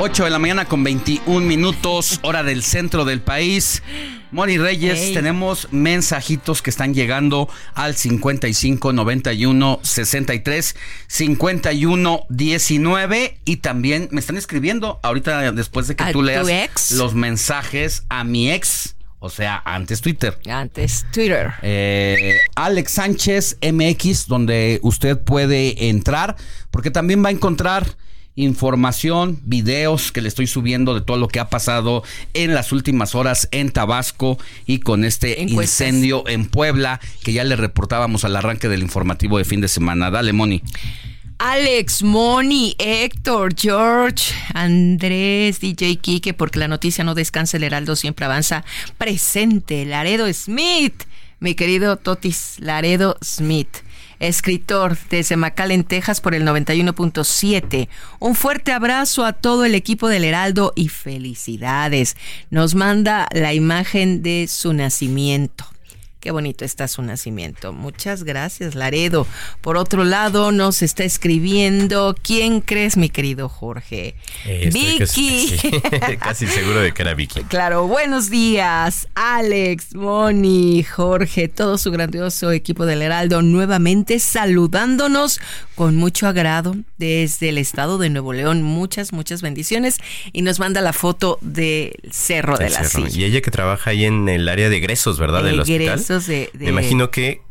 [0.00, 3.82] 8 de la mañana con 21 minutos, hora del centro del país.
[4.30, 5.14] Moni Reyes, Ey.
[5.14, 10.76] tenemos mensajitos que están llegando al 55 91 63
[11.06, 16.92] 51 19 y también me están escribiendo ahorita después de que ¿A tú leas ex?
[16.92, 20.38] los mensajes a mi ex, o sea, antes Twitter.
[20.48, 21.52] Antes Twitter.
[21.62, 26.36] Eh, Alex Sánchez MX, donde usted puede entrar,
[26.70, 27.96] porque también va a encontrar
[28.38, 32.04] información, videos que le estoy subiendo de todo lo que ha pasado
[32.34, 35.80] en las últimas horas en Tabasco y con este Encuestas.
[35.80, 40.10] incendio en Puebla que ya le reportábamos al arranque del informativo de fin de semana.
[40.10, 40.62] Dale, Moni.
[41.38, 48.24] Alex, Moni, Héctor, George, Andrés, DJ Kike, porque la noticia no descansa, el Heraldo siempre
[48.24, 48.64] avanza.
[48.98, 51.04] Presente, Laredo Smith,
[51.40, 53.68] mi querido Totis Laredo Smith.
[54.20, 57.88] Escritor desde McAllen, Texas por el 91.7.
[58.18, 62.16] Un fuerte abrazo a todo el equipo del Heraldo y felicidades.
[62.50, 65.64] Nos manda la imagen de su nacimiento.
[66.20, 67.72] Qué bonito está su nacimiento.
[67.72, 69.24] Muchas gracias, Laredo.
[69.60, 72.16] Por otro lado, nos está escribiendo.
[72.20, 74.16] ¿Quién crees, mi querido Jorge?
[74.44, 75.78] Eh, estoy Vicky.
[75.80, 77.42] Casi, casi seguro de que era Vicky.
[77.44, 85.40] Claro, buenos días, Alex, Moni, Jorge, todo su grandioso equipo del Heraldo, nuevamente saludándonos
[85.76, 88.64] con mucho agrado desde el estado de Nuevo León.
[88.64, 89.98] Muchas, muchas bendiciones.
[90.32, 93.06] Y nos manda la foto del Cerro de la cerro.
[93.06, 93.20] Silla.
[93.20, 95.44] Y ella que trabaja ahí en el área de egresos, ¿verdad?
[95.44, 96.00] Del hospital.
[96.10, 97.42] Egresos de- de- Me imagino que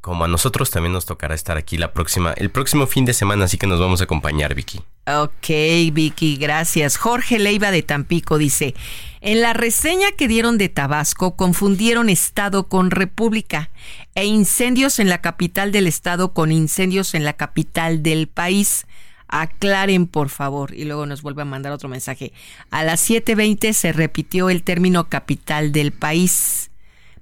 [0.00, 3.46] como a nosotros también nos tocará estar aquí la próxima, el próximo fin de semana,
[3.46, 4.82] así que nos vamos a acompañar, Vicky.
[5.06, 5.48] Ok,
[5.94, 6.98] Vicky, gracias.
[6.98, 8.74] Jorge Leiva de Tampico dice,
[9.22, 13.70] en la reseña que dieron de Tabasco confundieron estado con república
[14.14, 18.86] e incendios en la capital del estado con incendios en la capital del país.
[19.28, 20.74] Aclaren, por favor.
[20.74, 22.32] Y luego nos vuelve a mandar otro mensaje.
[22.70, 26.70] A las 7.20 se repitió el término capital del país.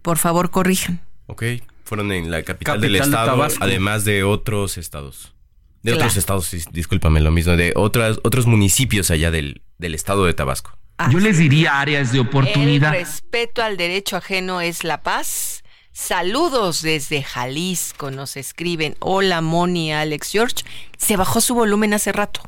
[0.02, 1.00] Por favor, corrijan.
[1.26, 1.44] Ok,
[1.84, 5.34] fueron en la capital, Capital del de estado, además de otros estados.
[5.82, 6.04] De Claro.
[6.04, 10.34] otros estados, sí, discúlpame, lo mismo, de otras, otros municipios allá del, del estado de
[10.34, 10.76] Tabasco.
[11.10, 15.64] Yo les diría áreas de El respeto al derecho ajeno es la paz.
[15.92, 18.96] Saludos desde Jalisco, nos escriben.
[19.00, 20.56] Hola, Moni, Alex George.
[20.96, 22.42] Se bajó su volumen hace rato.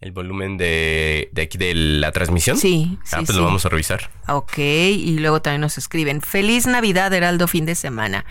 [0.00, 2.56] El volumen de, de aquí de la transmisión.
[2.58, 3.34] Sí, Ah, sí, pues sí.
[3.36, 4.10] lo vamos a revisar.
[4.28, 8.24] Ok, y luego también nos escriben, feliz Navidad, Heraldo, fin de semana.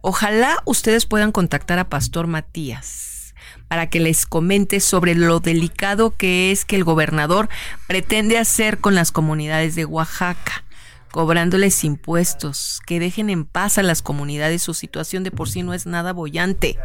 [0.00, 3.34] Ojalá ustedes puedan contactar a Pastor Matías
[3.68, 7.48] para que les comente sobre lo delicado que es que el gobernador
[7.86, 10.64] pretende hacer con las comunidades de Oaxaca,
[11.12, 15.72] cobrándoles impuestos, que dejen en paz a las comunidades, su situación de por sí no
[15.72, 16.78] es nada bollante.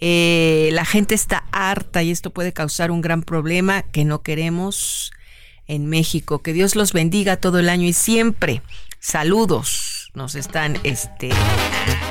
[0.00, 5.10] Eh, la gente está harta y esto puede causar un gran problema que no queremos
[5.66, 6.40] en México.
[6.40, 8.62] Que Dios los bendiga todo el año y siempre.
[9.00, 9.92] Saludos.
[10.14, 11.28] Nos están este,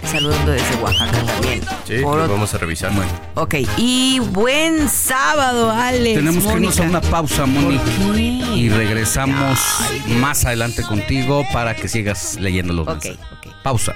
[0.03, 1.62] saludando desde Oaxaca también.
[1.86, 2.91] Sí, Por lo ot- vamos a revisar.
[3.34, 6.14] Ok, y buen sábado, Alex.
[6.16, 6.99] Tenemos que irnos a Mónica.
[6.99, 7.80] una pausa, Moni.
[8.56, 9.60] Y regresamos
[10.20, 13.18] más adelante contigo para que sigas leyendo los mensajes.
[13.64, 13.95] Pausa.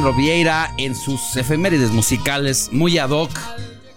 [0.00, 3.30] Alejandro Vieira en sus efemérides musicales muy ad hoc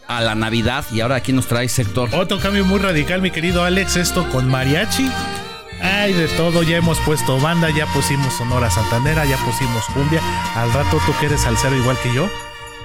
[0.09, 0.84] a la Navidad.
[0.91, 2.09] Y ahora aquí nos trae Héctor.
[2.13, 5.09] Otro cambio muy radical, mi querido Alex, esto con mariachi.
[5.81, 10.19] Ay, de todo, ya hemos puesto banda, ya pusimos Sonora Santanera, ya pusimos cumbia.
[10.55, 12.30] Al rato tú que eres salsero igual que yo,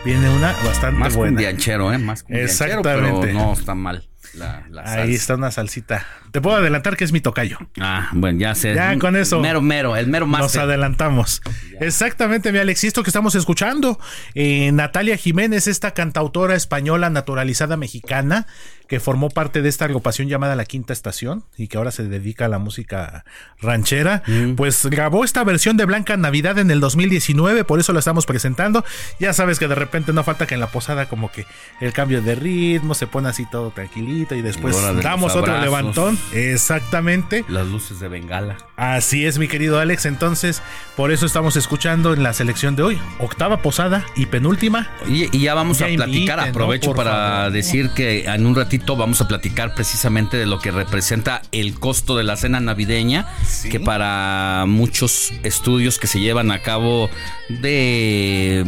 [0.05, 1.33] viene una bastante Más buena.
[1.39, 1.99] cumbianchero, ¿eh?
[1.99, 3.21] Más cumbianchero, Exactamente.
[3.27, 4.09] pero no está mal.
[4.35, 6.07] La, la Ahí está una salsita.
[6.33, 7.59] Te puedo adelantar que es mi tocayo.
[7.81, 8.75] Ah, bueno, ya sé.
[8.75, 9.41] Ya con eso.
[9.41, 10.43] Mero, mero, el mero más.
[10.43, 11.41] Nos adelantamos.
[11.81, 12.85] Exactamente, mi Alex.
[12.85, 13.99] Y esto que estamos escuchando,
[14.35, 18.47] eh, Natalia Jiménez, esta cantautora española naturalizada mexicana,
[18.89, 22.47] que formó parte de esta agrupación llamada La Quinta Estación y que ahora se dedica
[22.47, 23.25] a la música
[23.61, 24.23] ranchera,
[24.57, 28.85] pues grabó esta versión de Blanca Navidad en el 2019, por eso la estamos presentando.
[29.21, 31.45] Ya sabes que de repente no falta que en la posada como que
[31.81, 36.19] el cambio de ritmo se pone así todo tranquilito y después damos otro levantón.
[36.33, 37.45] Exactamente.
[37.49, 38.57] Las luces de Bengala.
[38.77, 40.07] Así es, mi querido Alex.
[40.07, 40.63] Entonces,
[40.97, 42.99] por eso estamos escuchando en la selección de hoy.
[43.19, 44.89] Octava posada y penúltima.
[45.07, 47.53] Y, y ya vamos Ya a platicar, aprovecho para favor.
[47.53, 52.17] decir que en un ratito vamos a platicar precisamente de lo que representa el costo
[52.17, 53.27] de la cena navideña,
[53.71, 57.11] que para muchos estudios que se llevan a cabo
[57.49, 58.65] de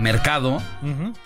[0.00, 0.62] mercado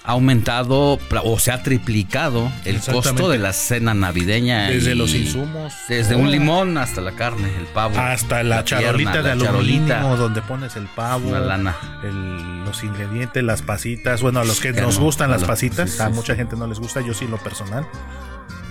[0.05, 4.69] ha aumentado o se ha triplicado el costo de la cena navideña.
[4.69, 5.73] Desde los insumos.
[5.89, 6.19] Desde Oh.
[6.19, 7.99] un limón hasta la carne, el pavo.
[7.99, 10.17] Hasta la, pierna, charolita de la aluminio charolita.
[10.17, 11.29] donde pones el pavo.
[11.31, 11.75] Una lana.
[12.03, 14.21] el- los ingredientes, las pasitas.
[14.23, 15.91] Bueno, a los que Que nos no, gustan las pasitas.
[15.91, 17.01] sí, sí, a mucha gente no les gusta.
[17.01, 17.87] Yo sí, lo personal.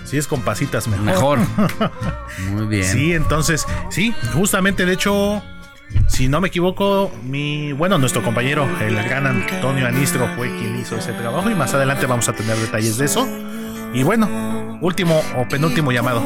[0.04, 1.04] Si es con pasitas, mejor.
[1.04, 1.38] Mejor.
[2.50, 2.84] Muy bien.
[2.84, 5.42] Sí, entonces, sí, justamente, de hecho,
[6.08, 10.96] si no me equivoco, mi, bueno, nuestro compañero, el gran Antonio Anistro, fue quien hizo
[10.96, 13.26] ese trabajo y más adelante vamos a tener detalles de eso.
[13.92, 16.22] Y bueno, último o penúltimo llamado,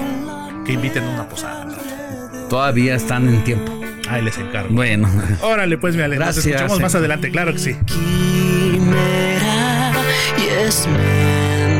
[0.64, 1.66] que inviten a una posada.
[2.48, 3.72] Todavía están en tiempo.
[4.08, 4.70] Ahí les encargo.
[4.70, 5.10] Bueno.
[5.42, 7.76] Órale, pues, mi Ale, nos Gracias, escuchamos más adelante, claro que sí.
[7.86, 9.92] quimera
[10.38, 11.78] y es mensajera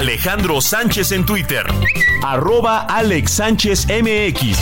[0.00, 1.62] Alejandro Sánchez en Twitter.
[2.22, 4.56] Arroba Alex Sánchez MX.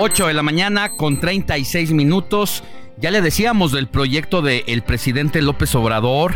[0.00, 2.64] Ocho de la mañana con 36 minutos.
[2.96, 6.34] Ya le decíamos del proyecto del presidente López Obrador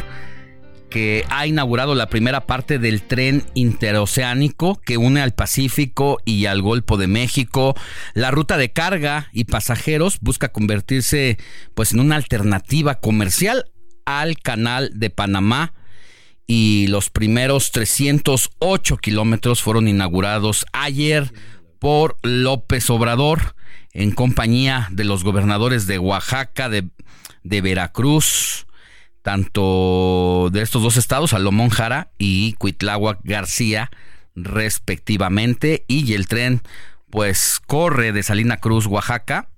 [0.95, 6.63] que ha inaugurado la primera parte del tren interoceánico que une al Pacífico y al
[6.63, 7.75] Golfo de México.
[8.13, 11.37] La ruta de carga y pasajeros busca convertirse
[11.75, 13.73] pues en una alternativa comercial
[14.05, 15.75] al canal de Panamá
[16.47, 21.33] y los primeros 308 kilómetros fueron inaugurados ayer
[21.81, 23.57] por López Obrador
[23.95, 26.89] en compañía de los gobernadores de Oaxaca, de,
[27.43, 28.69] de Veracruz,
[29.25, 33.91] tanto de estos dos estados, Salomón Jara y Cuitláhuac García,
[34.37, 36.61] respectivamente, y el tren
[37.09, 39.49] pues corre de Salina Cruz, Oaxaca,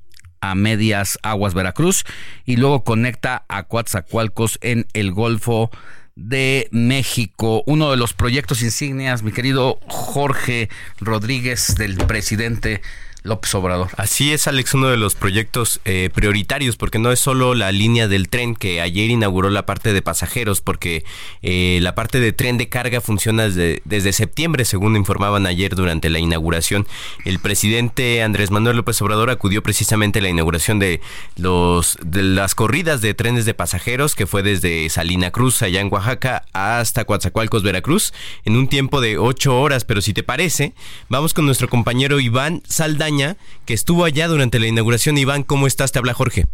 [0.40, 2.05] a Medias Aguas, Veracruz,
[2.44, 5.72] y luego conecta a Coatzacoalcos en el Golfo
[6.14, 7.64] de México.
[7.66, 10.68] Uno de los proyectos insignias, mi querido Jorge
[11.01, 12.82] Rodríguez, del presidente
[13.26, 13.88] López Obrador.
[13.96, 18.06] Así es, Alex, uno de los proyectos eh, prioritarios, porque no es solo la línea
[18.06, 21.04] del tren que ayer inauguró la parte de pasajeros, porque
[21.42, 26.20] eh, la parte de tren de carga funciona desde, septiembre, según informaban ayer durante la
[26.20, 26.86] inauguración.
[27.24, 31.00] El presidente Andrés Manuel López Obrador acudió precisamente a la inauguración de,
[31.36, 35.92] los, de las corridas de trenes de pasajeros, que fue desde Salina Cruz, allá en
[35.92, 39.84] Oaxaca, hasta Coatzacoalcos, Veracruz, en un tiempo de ocho horas.
[39.84, 40.74] Pero si te parece,
[41.08, 43.15] vamos con nuestro compañero Iván Saldaña
[43.64, 45.18] que estuvo allá durante la inauguración.
[45.18, 45.93] Iván, ¿cómo estás?
[45.93, 46.44] Te habla Jorge.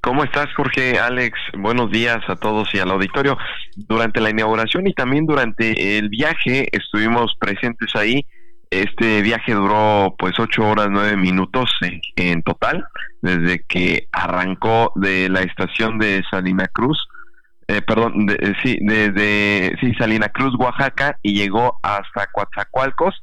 [0.00, 0.98] ¿Cómo estás, Jorge?
[0.98, 3.38] Alex, buenos días a todos y al auditorio.
[3.76, 8.26] Durante la inauguración y también durante el viaje estuvimos presentes ahí.
[8.70, 12.84] Este viaje duró pues ocho horas nueve minutos en, en total,
[13.20, 16.98] desde que arrancó de la estación de Salina Cruz,
[17.68, 23.22] eh, perdón, de- eh, sí, desde Salina Cruz, Oaxaca, y llegó hasta Coatzacoalcos.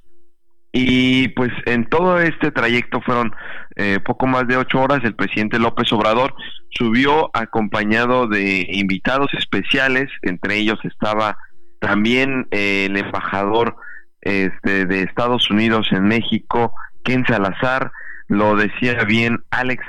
[0.71, 3.33] Y pues en todo este trayecto fueron
[3.75, 4.99] eh, poco más de ocho horas.
[5.03, 6.35] El presidente López Obrador
[6.69, 11.37] subió acompañado de invitados especiales, entre ellos estaba
[11.79, 13.75] también eh, el embajador
[14.21, 16.73] este, de Estados Unidos en México,
[17.03, 17.91] Ken Salazar,
[18.27, 19.83] lo decía bien Alex,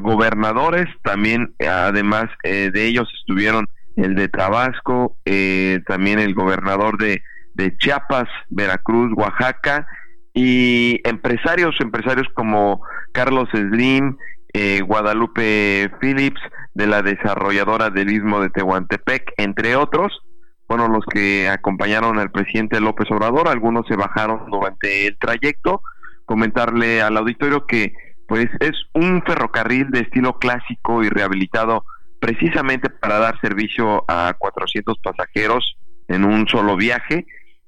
[0.00, 3.66] gobernadores, también además eh, de ellos estuvieron
[3.96, 7.22] el de Tabasco, eh, también el gobernador de,
[7.54, 9.86] de Chiapas, Veracruz, Oaxaca,
[10.34, 12.82] y empresarios, empresarios como
[13.12, 14.16] Carlos Slim,
[14.52, 16.40] eh, Guadalupe Phillips,
[16.74, 20.22] de la desarrolladora del Istmo de Tehuantepec, entre otros,
[20.66, 25.82] fueron los que acompañaron al presidente López Obrador, algunos se bajaron durante el trayecto,
[26.24, 27.94] comentarle al auditorio que
[28.26, 31.84] pues es un ferrocarril de estilo clásico y rehabilitado
[32.18, 35.76] precisamente para dar servicio a 400 pasajeros
[36.08, 37.26] en un solo viaje,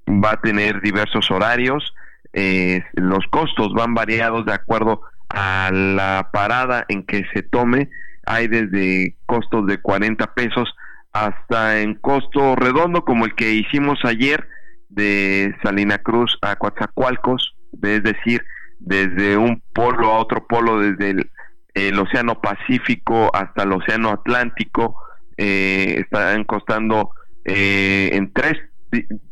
[0.08, 1.94] va a tener diversos horarios,
[2.38, 5.00] eh, los costos van variados de acuerdo
[5.30, 7.88] a la parada en que se tome,
[8.26, 10.68] hay desde costos de 40 pesos
[11.14, 14.46] hasta en costo redondo como el que hicimos ayer
[14.90, 18.44] de Salina Cruz a Coatzacoalcos, es decir,
[18.80, 21.30] desde un polo a otro polo, desde el,
[21.72, 24.94] el Océano Pacífico hasta el Océano Atlántico,
[25.38, 27.12] eh, están costando
[27.46, 28.58] eh, en tres,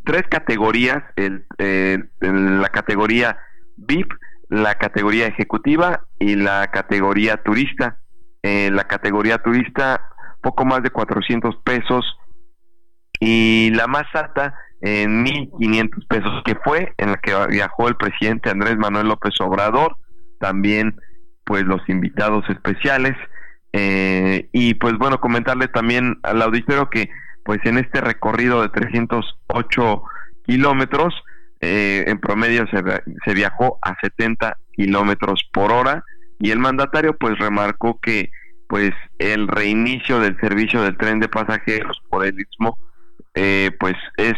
[0.04, 3.38] tres categorías, el, eh, la categoría
[3.76, 4.12] VIP,
[4.48, 8.00] la categoría ejecutiva y la categoría turista.
[8.42, 10.02] La categoría turista,
[10.42, 12.04] poco más de 400 pesos
[13.18, 18.50] y la más alta en 1500 pesos, que fue en la que viajó el presidente
[18.50, 19.96] Andrés Manuel López Obrador,
[20.40, 21.00] también
[21.44, 23.14] pues los invitados especiales
[23.72, 27.08] eh, y pues bueno comentarle también al auditorio que
[27.44, 30.02] pues en este recorrido de 308
[30.46, 31.14] kilómetros
[31.60, 32.82] eh, en promedio se,
[33.24, 36.04] se viajó a 70 kilómetros por hora
[36.38, 38.30] y el mandatario pues remarcó que
[38.68, 42.78] pues el reinicio del servicio del tren de pasajeros por el istmo
[43.34, 44.34] eh, pues es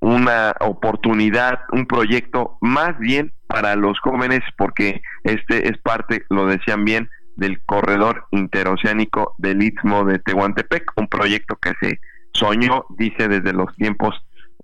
[0.00, 6.84] una oportunidad, un proyecto más bien para los jóvenes porque este es parte, lo decían
[6.84, 12.00] bien, del corredor interoceánico del Istmo de Tehuantepec, un proyecto que se
[12.38, 14.14] soñó, dice, desde los tiempos,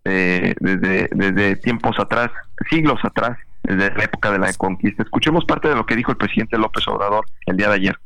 [0.04, 2.30] eh, desde, desde tiempos atrás,
[2.70, 5.02] siglos atrás, desde la época de la conquista.
[5.02, 7.96] Escuchemos parte de lo que dijo el presidente López Obrador el día de ayer.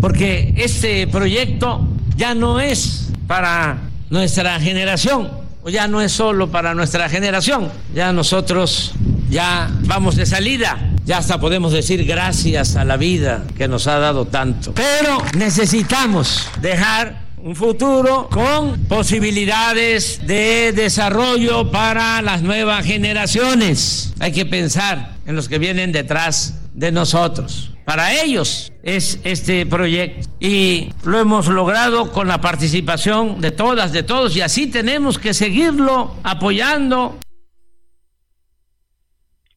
[0.00, 1.86] porque este proyecto
[2.16, 3.78] ya no es para
[4.10, 5.30] nuestra generación,
[5.62, 8.94] o ya no es solo para nuestra generación, ya nosotros
[9.30, 13.98] ya vamos de salida, ya hasta podemos decir gracias a la vida que nos ha
[13.98, 24.14] dado tanto, pero necesitamos dejar un futuro con posibilidades de desarrollo para las nuevas generaciones.
[24.18, 27.74] Hay que pensar en los que vienen detrás de nosotros.
[27.84, 34.04] Para ellos es este proyecto y lo hemos logrado con la participación de todas, de
[34.04, 37.18] todos y así tenemos que seguirlo apoyando.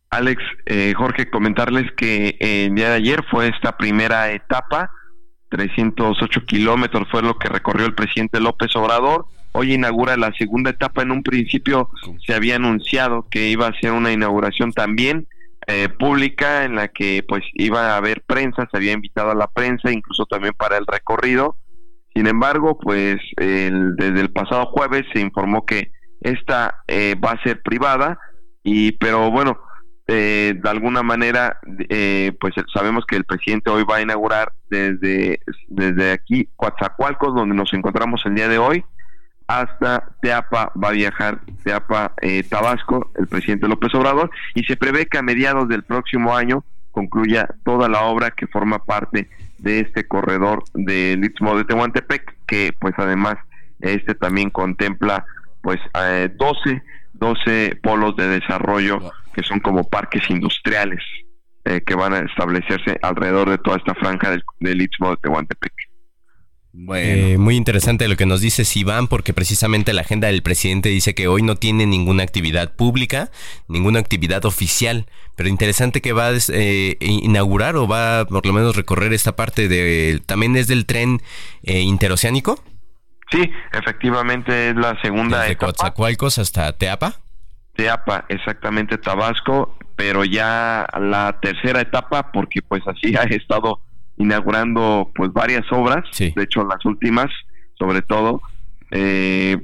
[0.10, 4.92] Alex, eh, Jorge, comentarles que eh, el día de ayer fue esta primera etapa,
[5.50, 9.26] 308 kilómetros fue lo que recorrió el presidente López Obrador.
[9.54, 11.02] Hoy inaugura la segunda etapa.
[11.02, 11.90] En un principio
[12.26, 15.28] se había anunciado que iba a ser una inauguración también
[15.68, 19.48] eh, pública en la que pues iba a haber prensa, se había invitado a la
[19.48, 21.58] prensa, incluso también para el recorrido.
[22.14, 25.92] Sin embargo, pues el- desde el pasado jueves se informó que
[26.22, 28.18] esta eh, va a ser privada
[28.64, 29.60] y pero bueno
[30.10, 31.60] eh, de alguna manera
[31.90, 37.54] eh, pues sabemos que el presidente hoy va a inaugurar desde desde aquí Coatzacoalcos donde
[37.54, 38.86] nos encontramos el día de hoy
[39.48, 45.08] hasta Teapa va a viajar Teapa eh, Tabasco el presidente López Obrador y se prevé
[45.08, 50.08] que a mediados del próximo año concluya toda la obra que forma parte de este
[50.08, 53.36] corredor del Istmo de Tehuantepec que pues además
[53.82, 55.26] este también contempla
[55.62, 56.82] pues eh, 12
[57.14, 59.00] 12 polos de desarrollo
[59.38, 61.00] que son como parques industriales
[61.64, 65.74] eh, que van a establecerse alrededor de toda esta franja del, del Istmo de Tehuantepec.
[66.96, 71.14] Eh, muy interesante lo que nos dice Iván, porque precisamente la agenda del presidente dice
[71.14, 73.30] que hoy no tiene ninguna actividad pública,
[73.68, 75.06] ninguna actividad oficial,
[75.36, 79.36] pero interesante que va a eh, inaugurar o va a, por lo menos recorrer esta
[79.36, 80.20] parte de...
[80.26, 81.22] ¿También es del tren
[81.62, 82.64] eh, interoceánico?
[83.32, 85.74] Sí, efectivamente es la segunda Desde etapa.
[85.74, 87.20] Coatzacoalcos hasta Teapa.
[87.78, 93.80] Teapa, exactamente Tabasco, pero ya la tercera etapa, porque pues así ha estado
[94.18, 96.04] inaugurando pues varias obras,
[96.36, 97.28] de hecho las últimas,
[97.80, 98.42] sobre todo,
[98.92, 99.58] eh,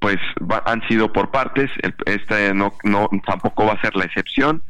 [0.00, 4.04] pues va- han sido por partes, el- este no, no tampoco va a ser la
[4.04, 4.62] excepción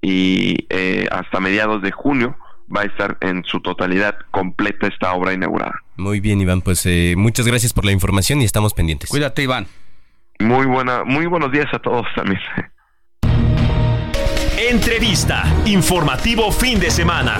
[0.00, 2.36] y eh, hasta mediados de junio
[2.74, 5.74] va a estar en su totalidad completa esta obra inaugurada.
[5.96, 9.10] Muy bien, Iván, pues eh, muchas gracias por la información y estamos pendientes.
[9.10, 9.66] Cuídate, Iván.
[10.42, 12.40] Muy buena, muy buenos días a todos también.
[14.58, 15.44] Entrevista.
[15.66, 17.38] Informativo fin de semana.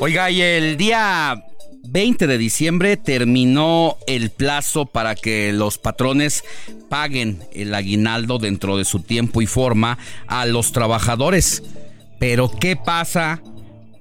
[0.00, 1.44] Oiga, y el día
[1.88, 6.44] 20 de diciembre terminó el plazo para que los patrones
[6.88, 11.62] paguen el aguinaldo dentro de su tiempo y forma a los trabajadores.
[12.18, 13.40] Pero ¿qué pasa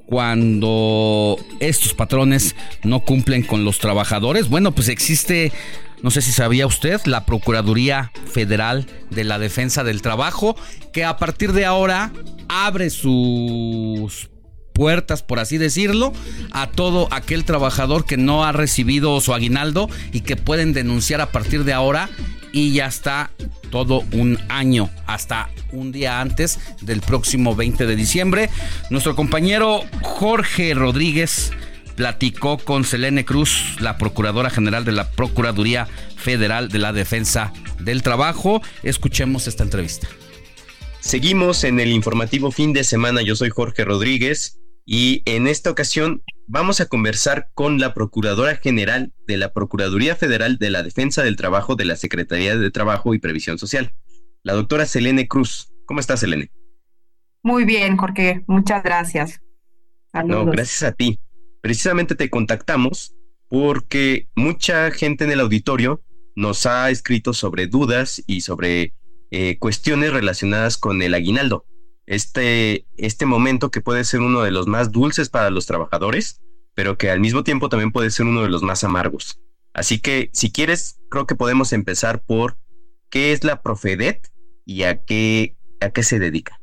[0.05, 4.49] cuando estos patrones no cumplen con los trabajadores?
[4.49, 5.51] Bueno, pues existe,
[6.01, 10.55] no sé si sabía usted, la Procuraduría Federal de la Defensa del Trabajo,
[10.93, 12.11] que a partir de ahora
[12.47, 14.29] abre sus
[14.75, 16.11] puertas, por así decirlo,
[16.51, 21.31] a todo aquel trabajador que no ha recibido su aguinaldo y que pueden denunciar a
[21.31, 22.09] partir de ahora
[22.55, 23.31] y ya está
[23.69, 28.49] todo un año, hasta un día antes del próximo 20 de diciembre.
[28.89, 31.51] Nuestro compañero Jorge Rodríguez
[31.97, 38.03] platicó con Selene Cruz, la Procuradora General de la Procuraduría Federal de la Defensa del
[38.03, 38.61] Trabajo.
[38.83, 40.07] Escuchemos esta entrevista.
[41.01, 43.21] Seguimos en el informativo fin de semana.
[43.21, 49.11] Yo soy Jorge Rodríguez y en esta ocasión vamos a conversar con la Procuradora General
[49.27, 53.19] de la Procuraduría Federal de la Defensa del Trabajo de la Secretaría de Trabajo y
[53.19, 53.95] Previsión Social,
[54.43, 55.73] la doctora Selene Cruz.
[55.85, 56.51] ¿Cómo estás, Selene?
[57.41, 58.43] Muy bien, Jorge.
[58.47, 59.41] Muchas gracias.
[60.11, 60.45] Saludos.
[60.45, 61.19] No, gracias a ti.
[61.61, 63.15] Precisamente te contactamos
[63.49, 66.03] porque mucha gente en el auditorio
[66.35, 68.93] nos ha escrito sobre dudas y sobre
[69.31, 71.65] eh, cuestiones relacionadas con el aguinaldo
[72.07, 76.41] este, este momento que puede ser uno de los más dulces para los trabajadores,
[76.73, 79.39] pero que al mismo tiempo también puede ser uno de los más amargos.
[79.73, 82.57] Así que, si quieres, creo que podemos empezar por
[83.09, 84.29] qué es la Profedet
[84.65, 86.59] y a qué, a qué se dedica.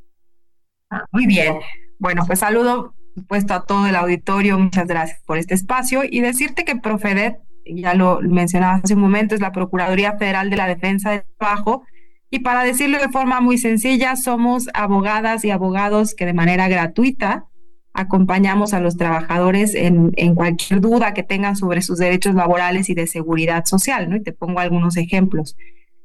[0.90, 1.58] Ah, muy bien.
[1.98, 2.94] Bueno, pues saludo
[3.28, 4.58] puesto a todo el auditorio.
[4.58, 9.34] Muchas gracias por este espacio y decirte que Profedet, ya lo mencionaba hace un momento,
[9.34, 11.84] es la Procuraduría Federal de la Defensa del Trabajo
[12.34, 17.44] y para decirlo de forma muy sencilla, somos abogadas y abogados que de manera gratuita
[17.92, 23.06] acompañamos a los trabajadores en, cualquier duda que tengan sobre sus derechos laborales y de
[23.06, 24.16] seguridad social, ¿no?
[24.16, 25.58] Y te pongo algunos ejemplos.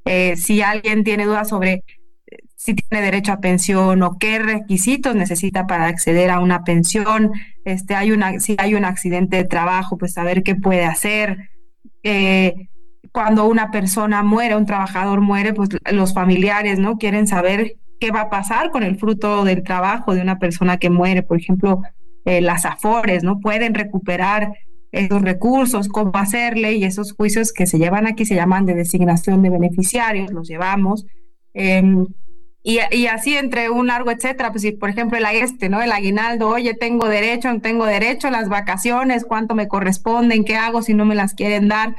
[0.03, 1.85] Eh, si alguien tiene dudas sobre
[2.25, 7.31] eh, si tiene derecho a pensión o qué requisitos necesita para acceder a una pensión,
[7.63, 11.51] este, hay una, si hay un accidente de trabajo, pues saber qué puede hacer.
[12.03, 12.67] Eh,
[13.17, 16.99] cuando una persona muere, un trabajador muere, pues los familiares, ¿no?
[16.99, 20.91] Quieren saber qué va a pasar con el fruto del trabajo de una persona que
[20.91, 21.23] muere.
[21.23, 21.81] Por ejemplo,
[22.25, 23.39] eh, las AFORES, ¿no?
[23.39, 24.53] Pueden recuperar
[24.91, 29.41] esos recursos, cómo hacerle y esos juicios que se llevan aquí se llaman de designación
[29.41, 31.07] de beneficiarios, los llevamos.
[31.55, 31.81] Eh,
[32.61, 35.81] y, y, así entre un largo etcétera, pues si por ejemplo el este, ¿no?
[35.81, 40.83] El aguinaldo, oye, tengo derecho, no tengo derecho, las vacaciones, cuánto me corresponden, qué hago
[40.83, 41.95] si no me las quieren dar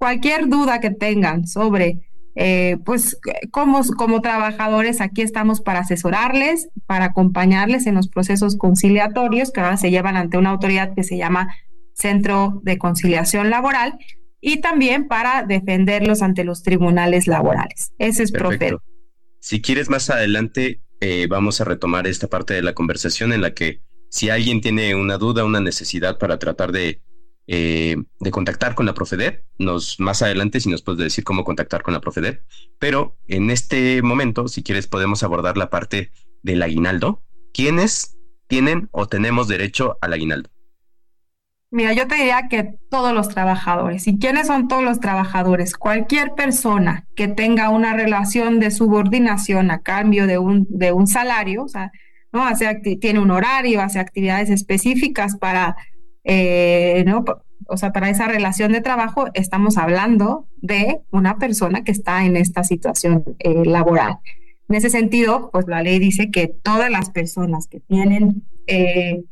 [0.00, 2.00] cualquier duda que tengan sobre,
[2.34, 3.18] eh, pues,
[3.50, 9.76] como, como trabajadores, aquí estamos para asesorarles, para acompañarles en los procesos conciliatorios que ahora
[9.76, 11.54] se llevan ante una autoridad que se llama
[11.92, 13.98] Centro de Conciliación Laboral
[14.40, 17.92] y también para defenderlos ante los tribunales laborales.
[17.98, 18.82] Ese es Perfecto.
[19.38, 23.52] Si quieres más adelante, eh, vamos a retomar esta parte de la conversación en la
[23.52, 27.02] que si alguien tiene una duda, una necesidad para tratar de
[27.52, 29.44] eh, de contactar con la Profedet.
[29.58, 32.44] Nos, más adelante, si nos puedes decir cómo contactar con la Profedet.
[32.78, 36.12] Pero en este momento, si quieres, podemos abordar la parte
[36.44, 37.24] del aguinaldo.
[37.52, 38.16] ¿Quiénes
[38.46, 40.48] tienen o tenemos derecho al aguinaldo?
[41.72, 44.06] Mira, yo te diría que todos los trabajadores.
[44.06, 45.74] ¿Y quiénes son todos los trabajadores?
[45.74, 51.64] Cualquier persona que tenga una relación de subordinación a cambio de un, de un salario,
[51.64, 51.90] o sea,
[52.32, 52.46] ¿no?
[52.46, 55.76] Hace, tiene un horario, hace actividades específicas para
[56.24, 57.24] eh, ¿no?
[57.66, 62.36] O sea, para esa relación de trabajo estamos hablando de una persona que está en
[62.36, 64.18] esta situación eh, laboral.
[64.68, 69.24] En ese sentido, pues la ley dice que todas las personas que tienen, eh,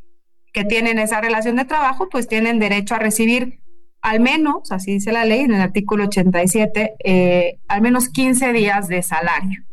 [0.53, 3.59] que tienen esa relación de trabajo, pues tienen derecho a recibir
[4.01, 8.87] al menos, así dice la ley en el artículo 87, eh, al menos 15 días
[8.87, 9.63] de salario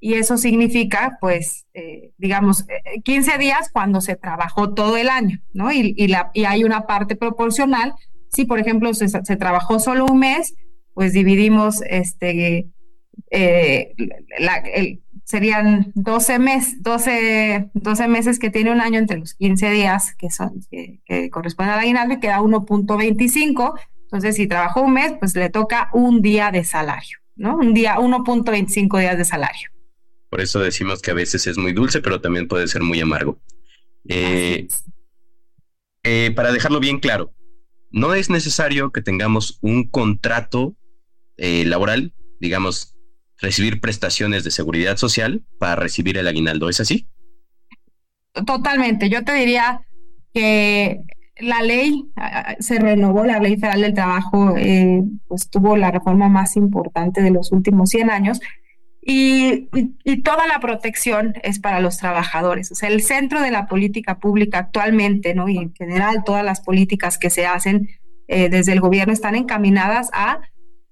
[0.00, 2.64] y eso significa, pues, eh, digamos,
[3.04, 5.72] 15 eh, días cuando se trabajó todo el año, ¿no?
[5.72, 7.94] Y, y, la, y hay una parte proporcional.
[8.30, 10.54] Si, por ejemplo, se, trabajó solo un mes,
[10.94, 12.68] pues dividimos, este,
[13.30, 13.94] eh,
[14.38, 14.62] la,
[15.24, 20.30] serían 12, mes, 12, 12 meses que tiene un año entre los 15 días que,
[20.30, 23.74] son, que, que corresponden al aguinaldo y queda 1.25.
[24.04, 27.56] Entonces, si trabajó un mes, pues le toca un día de salario, ¿no?
[27.56, 29.70] Un día, 1.25 días de salario.
[30.30, 33.40] Por eso decimos que a veces es muy dulce, pero también puede ser muy amargo.
[34.08, 34.68] Eh,
[36.02, 37.34] eh, para dejarlo bien claro,
[37.90, 40.76] no es necesario que tengamos un contrato
[41.36, 42.96] eh, laboral, digamos,
[43.40, 46.68] recibir prestaciones de seguridad social para recibir el aguinaldo.
[46.68, 47.08] ¿Es así?
[48.46, 49.08] Totalmente.
[49.08, 49.82] Yo te diría
[50.34, 51.00] que
[51.40, 52.10] la ley
[52.58, 57.30] se renovó, la ley federal del trabajo, eh, pues tuvo la reforma más importante de
[57.30, 58.40] los últimos 100 años.
[59.10, 59.70] Y,
[60.22, 62.70] toda la protección es para los trabajadores.
[62.72, 65.48] O sea, el centro de la política pública actualmente, ¿no?
[65.48, 67.88] Y en general todas las políticas que se hacen
[68.26, 70.40] eh, desde el gobierno están encaminadas a,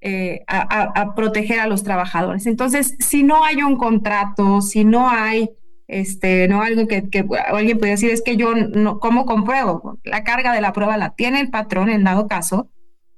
[0.01, 2.47] eh, a, proteger a los trabajadores.
[2.47, 5.51] Entonces, si no hay un contrato, si no hay
[5.87, 9.99] este, no algo que, que alguien puede decir es que yo no, ¿cómo compruebo?
[10.05, 12.71] La carga de la prueba la tiene el patrón en dado caso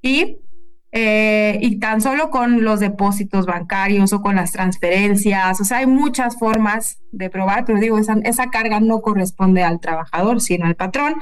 [0.03, 0.39] y,
[0.93, 5.87] eh, y tan solo con los depósitos bancarios o con las transferencias, o sea, hay
[5.87, 10.77] muchas formas de probar, pero digo, esa, esa carga no corresponde al trabajador, sino al
[10.77, 11.17] patrón.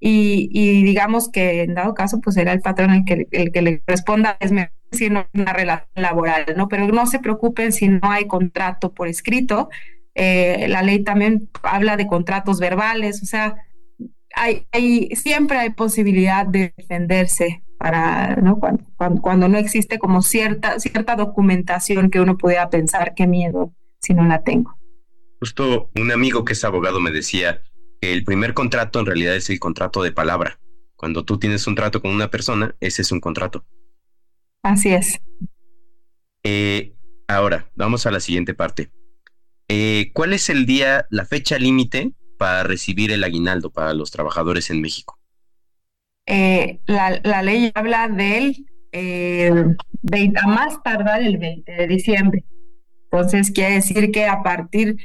[0.00, 3.82] Y, digamos que en dado caso, pues será el patrón el que, el que le
[3.86, 6.68] responda, es mejor si no hay una relación laboral, ¿no?
[6.68, 9.68] Pero no se preocupen si no hay contrato por escrito,
[10.14, 13.56] eh, la ley también habla de contratos verbales, o sea,
[14.34, 18.58] hay, hay- siempre hay posibilidad de defenderse para, ¿no?
[18.58, 23.72] Cuando, cuando, cuando no existe como cierta, cierta documentación que uno pudiera pensar, qué miedo
[24.00, 24.76] si no la tengo.
[25.40, 27.62] Justo un amigo que es abogado me decía
[28.00, 30.58] que el primer contrato en realidad es el contrato de palabra.
[30.96, 33.64] Cuando tú tienes un trato con una persona, ese es un contrato.
[34.62, 35.20] Así es.
[36.42, 36.94] Eh,
[37.28, 38.90] ahora, vamos a la siguiente parte.
[39.68, 44.70] Eh, ¿Cuál es el día, la fecha límite para recibir el aguinaldo para los trabajadores
[44.70, 45.17] en México?
[46.30, 49.50] Eh, la, la ley habla del eh,
[50.02, 52.44] 20 a más tardar el 20 de diciembre.
[53.10, 54.96] Entonces, quiere decir que a partir,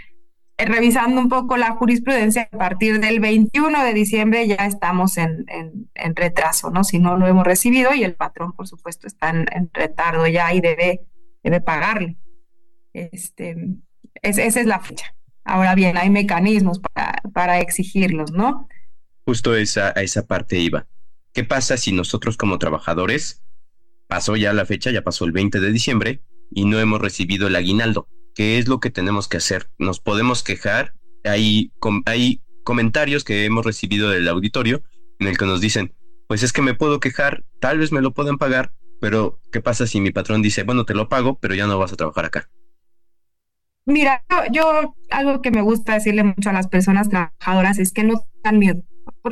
[0.58, 5.46] eh, revisando un poco la jurisprudencia, a partir del 21 de diciembre ya estamos en,
[5.48, 6.84] en- retraso, ¿no?
[6.84, 10.54] Si no lo hemos recibido y el patrón, por supuesto, está en, en retardo ya
[10.54, 11.00] y debe,
[11.42, 12.18] debe pagarle.
[12.92, 13.56] Este,
[14.22, 15.16] es- esa es la fecha.
[15.46, 18.68] Ahora bien, hay mecanismos para, para exigirlos, ¿no?
[19.26, 20.86] Justo esa, a esa parte iba.
[21.34, 23.44] ¿Qué pasa si nosotros como trabajadores
[24.08, 27.56] pasó ya la fecha, ya pasó el 20 de diciembre y no hemos recibido el
[27.56, 28.08] aguinaldo?
[28.36, 29.70] ¿Qué es lo que tenemos que hacer?
[29.78, 30.94] ¿Nos podemos quejar?
[31.24, 34.84] Hay, com- hay comentarios que hemos recibido del auditorio
[35.20, 35.96] en el que nos dicen,
[36.28, 39.86] pues es que me puedo quejar, tal vez me lo puedan pagar, pero ¿qué pasa
[39.88, 42.50] si mi patrón dice, bueno, te lo pago, pero ya no vas a trabajar acá?
[43.86, 48.04] Mira, yo, yo algo que me gusta decirle mucho a las personas trabajadoras es que
[48.04, 48.82] no tengan miedo,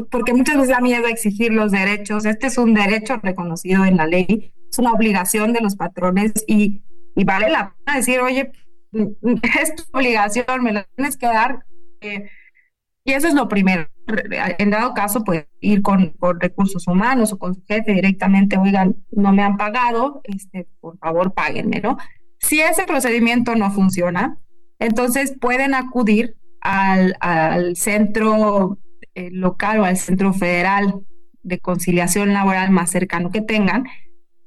[0.10, 2.26] porque muchas veces da miedo exigir los derechos.
[2.26, 6.84] Este es un derecho reconocido en la ley, es una obligación de los patrones y,
[7.16, 8.52] y vale la pena decir, oye,
[8.92, 11.66] es tu obligación, me la tienes que dar.
[12.02, 12.30] eh,
[13.04, 13.88] y eso es lo primero.
[14.60, 18.96] En dado caso, pues ir con, con recursos humanos o con su jefe directamente, oigan,
[19.12, 21.98] no me han pagado, este, por favor, páguenme, ¿no?
[22.40, 24.38] Si ese procedimiento no funciona,
[24.80, 28.78] entonces pueden acudir al, al centro
[29.16, 30.96] eh, local o al centro federal
[31.44, 33.86] de conciliación laboral más cercano que tengan.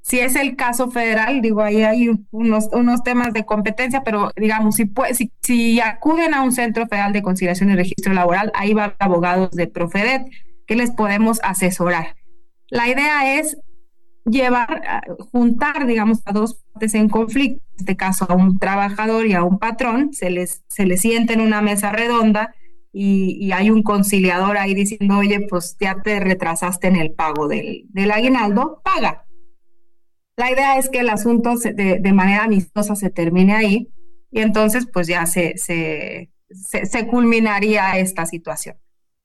[0.02, 4.76] Si es el caso federal, digo, ahí hay unos, unos temas de competencia, pero digamos,
[4.76, 8.82] si, pue- si, acuden a un centro federal de conciliación y registro laboral, ahí va
[8.82, 10.22] a haber abogados de Profedet
[10.66, 12.16] que les podemos asesorar.
[12.68, 13.56] La idea es
[14.26, 19.26] llevar, a- juntar, digamos, a dos partes en conflicto, en este caso a un trabajador
[19.26, 22.54] y a un patrón, se les, se les sienta en una mesa redonda
[22.96, 27.86] y, hay un conciliador ahí diciendo, oye, pues ya te retrasaste en el pago del,
[27.88, 29.26] del aguinaldo, paga.
[30.36, 33.88] La idea es que el asunto de, de manera amistosa se termine ahí
[34.30, 38.76] y entonces pues ya se, se, se, culminaría esta situación.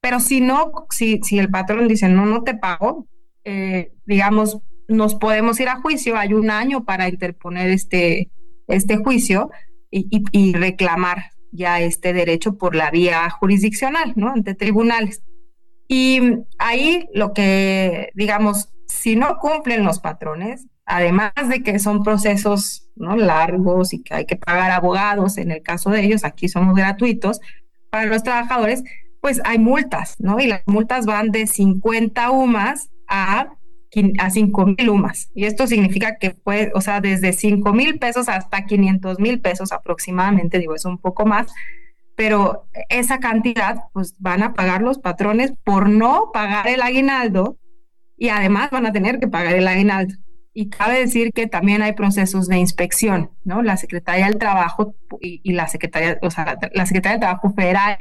[0.02, 3.08] Pero si no, si, si el patrón dice, no, no te pago,
[3.44, 8.32] eh, digamos, nos podemos ir a juicio, hay un año para interponer este,
[8.68, 9.52] este juicio
[9.92, 14.30] y- y reclamar ya este derecho por la vía jurisdiccional, ¿no?
[14.30, 15.22] Ante tribunales.
[15.88, 16.22] Y
[16.60, 23.16] ahí lo que, digamos, si no cumplen los patrones, además de que son procesos ¿no?
[23.16, 27.40] largos y que hay que pagar abogados, en el caso de ellos, aquí somos gratuitos,
[27.90, 28.84] para los trabajadores,
[29.22, 30.40] pues hay multas, ¿no?
[30.40, 33.54] Y las multas van de 50 UMAS a,
[34.20, 35.32] a 5 mil UMAS.
[35.34, 39.72] Y esto significa que fue, o sea, desde 5 mil pesos hasta 500 mil pesos
[39.72, 41.48] aproximadamente, digo, es un poco más,
[42.16, 47.58] pero esa cantidad, pues van a pagar los patrones por no pagar el aguinaldo
[48.18, 50.16] y además van a tener que pagar el aguinaldo.
[50.54, 53.62] Y cabe decir que también hay procesos de inspección, ¿no?
[53.62, 57.54] La Secretaría del Trabajo y, y la Secretaría, o sea, la, la Secretaría del Trabajo
[57.54, 57.98] Federal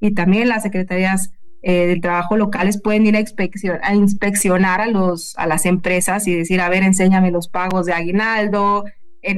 [0.00, 1.32] y también las secretarías
[1.62, 3.24] eh, del trabajo locales pueden ir a,
[3.82, 7.92] a inspeccionar a, los, a las empresas y decir, a ver, enséñame los pagos de
[7.92, 8.84] aguinaldo,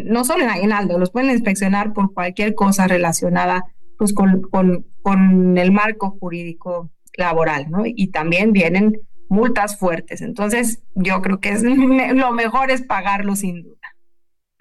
[0.04, 3.64] no solo en aguinaldo, los pueden inspeccionar por cualquier cosa relacionada
[3.98, 7.82] pues con, con, con el marco jurídico laboral, ¿no?
[7.84, 8.98] Y también vienen
[9.28, 10.20] multas fuertes.
[10.20, 11.62] Entonces, yo creo que es
[12.14, 13.76] lo mejor es pagarlo sin duda.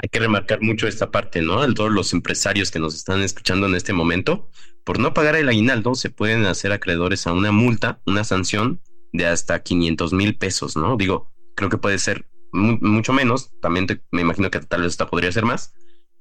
[0.02, 1.60] Hay que remarcar mucho esta parte, ¿no?
[1.62, 4.50] A todos los empresarios que nos están escuchando en este momento,
[4.86, 8.82] por no pagar el aguinaldo se pueden hacer acreedores a una multa, una sanción
[9.12, 10.96] de hasta 500 mil pesos, ¿no?
[10.96, 14.92] Digo, creo que puede ser mu- mucho menos, también te- me imagino que tal vez
[14.94, 15.74] hasta podría ser más,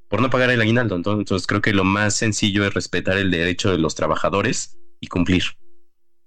[0.08, 0.96] por no pagar el aguinaldo.
[0.96, 5.06] Entonces, entonces creo que lo más sencillo es respetar el derecho de los trabajadores y
[5.06, 5.44] cumplir.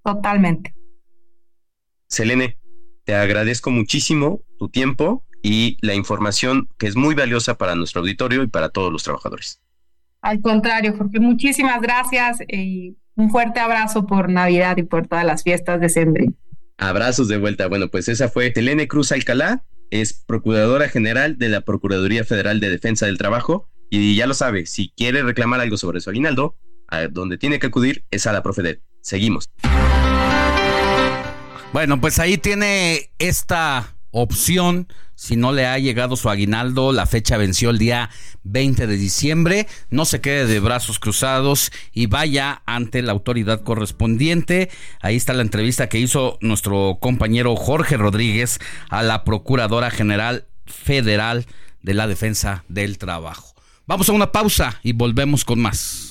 [0.06, 0.74] Totalmente.
[2.08, 2.58] Selene,
[3.04, 8.44] te agradezco muchísimo tu tiempo y la información que es muy valiosa para nuestro auditorio
[8.44, 9.62] y para todos los trabajadores.
[10.22, 15.44] Al contrario, Jorge, muchísimas gracias y un fuerte abrazo por Navidad y por todas las
[15.44, 16.28] fiestas de Sembre.
[16.78, 17.68] Abrazos de vuelta.
[17.68, 22.70] Bueno, pues esa fue Selene Cruz Alcalá, es Procuradora General de la Procuraduría Federal de
[22.70, 26.56] Defensa del Trabajo y ya lo sabe, si quiere reclamar algo sobre su aguinaldo,
[26.88, 28.82] a donde tiene que acudir es a la Profedet.
[29.02, 29.50] Seguimos.
[31.74, 34.88] Bueno, pues ahí tiene esta opción.
[35.16, 38.10] Si no le ha llegado su aguinaldo, la fecha venció el día
[38.44, 39.68] 20 de diciembre.
[39.90, 44.70] No se quede de brazos cruzados y vaya ante la autoridad correspondiente.
[45.02, 48.60] Ahí está la entrevista que hizo nuestro compañero Jorge Rodríguez
[48.90, 51.46] a la Procuradora General Federal
[51.82, 53.54] de la Defensa del Trabajo.
[53.86, 56.11] Vamos a una pausa y volvemos con más.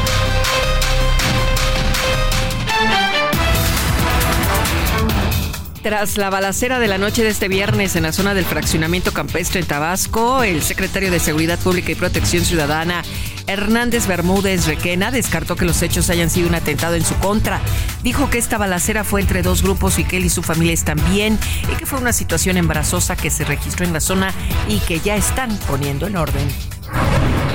[5.83, 9.61] Tras la balacera de la noche de este viernes en la zona del fraccionamiento campestre
[9.61, 13.01] en Tabasco, el secretario de Seguridad Pública y Protección Ciudadana,
[13.47, 17.59] Hernández Bermúdez Requena, descartó que los hechos hayan sido un atentado en su contra.
[18.03, 20.99] Dijo que esta balacera fue entre dos grupos y que él y su familia están
[21.09, 21.39] bien
[21.71, 24.35] y que fue una situación embarazosa que se registró en la zona
[24.67, 26.47] y que ya están poniendo en orden.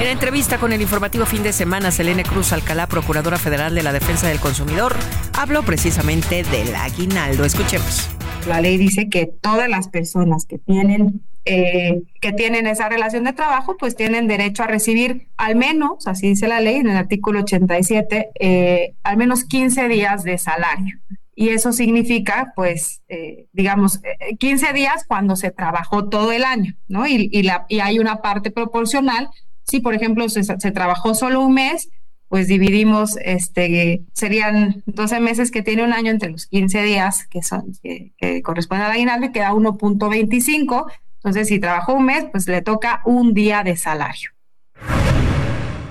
[0.00, 3.92] En entrevista con el informativo fin de semana, Selene Cruz Alcalá, Procuradora Federal de la
[3.92, 4.94] Defensa del Consumidor,
[5.38, 7.44] habló precisamente del aguinaldo.
[7.44, 8.08] Escuchemos.
[8.46, 13.32] La ley dice que todas las personas que tienen eh, que tienen esa relación de
[13.32, 17.40] trabajo, pues tienen derecho a recibir al menos, así dice la ley en el artículo
[17.40, 20.98] 87, eh, al menos 15 días de salario.
[21.38, 26.74] Y eso significa, pues, eh, digamos, eh, 15 días cuando se trabajó todo el año,
[26.88, 27.06] ¿no?
[27.06, 29.28] Y, y, la, y hay una parte proporcional.
[29.62, 31.90] Si, por ejemplo, se, se trabajó solo un mes,
[32.28, 37.42] pues dividimos, este, serían 12 meses que tiene un año entre los 15 días que
[37.42, 40.90] son, que, que corresponde al aguinaldo y queda 1.25.
[41.16, 44.30] Entonces, si trabajó un mes, pues le toca un día de salario.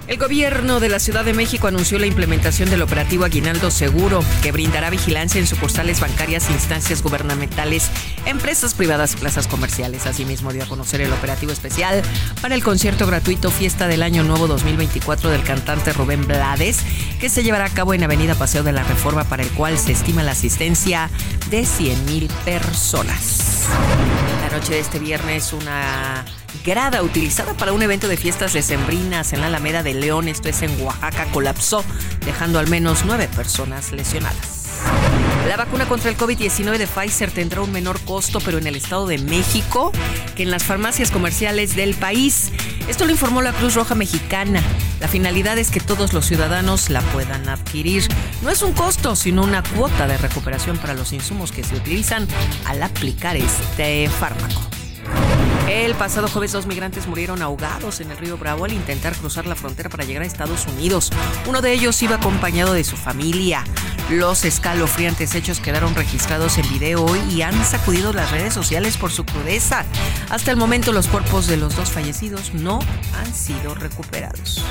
[0.08, 4.52] El gobierno de la Ciudad de México anunció la implementación del operativo Aguinaldo Seguro, que
[4.52, 7.90] brindará vigilancia en sucursales bancarias, instancias gubernamentales,
[8.28, 10.06] empresas privadas y plazas comerciales.
[10.06, 12.04] Asimismo, dio a conocer el operativo especial
[12.40, 16.82] para el concierto gratuito Fiesta del Año Nuevo 2024 del cantante Rubén Blades,
[17.20, 19.94] que se llevará a cabo en Avenida Paseo de la Reforma, para el cual se
[19.94, 21.10] estima la asistencia
[21.50, 23.66] de 100 mil personas.
[24.42, 26.24] La noche de este viernes, una
[26.64, 30.62] grada utilizada para un evento de fiestas decembrinas en la Alameda de León, esto es
[30.62, 31.84] en Oaxaca, colapsó,
[32.26, 34.56] dejando al menos nueve personas lesionadas.
[35.48, 39.06] La vacuna contra el COVID-19 de Pfizer tendrá un menor costo, pero en el Estado
[39.06, 39.92] de México,
[40.36, 42.52] que en las farmacias comerciales del país.
[42.88, 44.62] Esto lo informó la Cruz Roja Mexicana.
[45.00, 48.08] La finalidad es que todos los ciudadanos la puedan adquirir.
[48.42, 52.28] No es un costo, sino una cuota de recuperación para los insumos que se utilizan
[52.66, 54.62] al aplicar este fármaco.
[55.70, 59.56] El pasado jueves dos migrantes murieron ahogados en el río Bravo al intentar cruzar la
[59.56, 61.12] frontera para llegar a Estados Unidos.
[61.48, 63.64] Uno de ellos iba acompañado de su familia.
[64.10, 69.26] Los escalofriantes hechos quedaron registrados en video y han sacudido las redes sociales por su
[69.26, 69.84] crudeza.
[70.30, 72.80] Hasta el momento los cuerpos de los dos fallecidos no
[73.18, 74.64] han sido recuperados.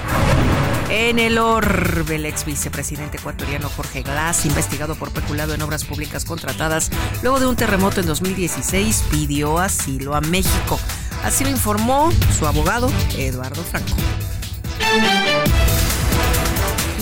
[0.89, 6.25] En el orbe, el ex vicepresidente ecuatoriano Jorge Glass, investigado por peculado en obras públicas
[6.25, 6.91] contratadas
[7.23, 10.79] luego de un terremoto en 2016, pidió asilo a México.
[11.23, 13.95] Así lo informó su abogado Eduardo Franco.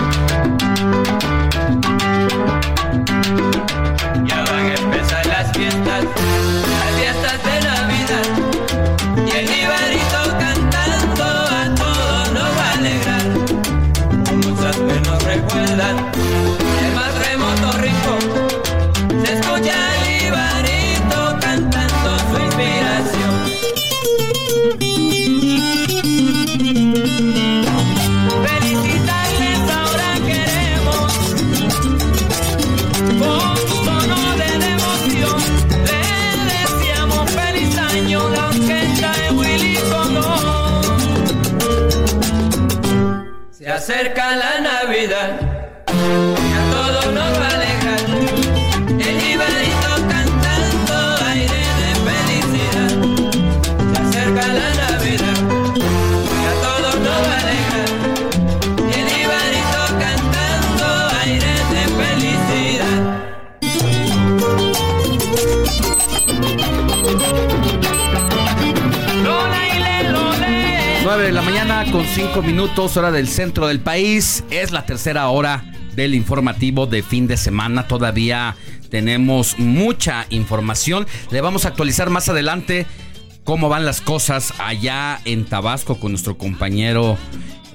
[72.13, 74.43] 5 minutos, hora del centro del país.
[74.51, 75.63] Es la tercera hora
[75.95, 77.87] del informativo de fin de semana.
[77.87, 78.57] Todavía
[78.89, 81.07] tenemos mucha información.
[81.31, 82.85] Le vamos a actualizar más adelante
[83.45, 87.17] cómo van las cosas allá en Tabasco con nuestro compañero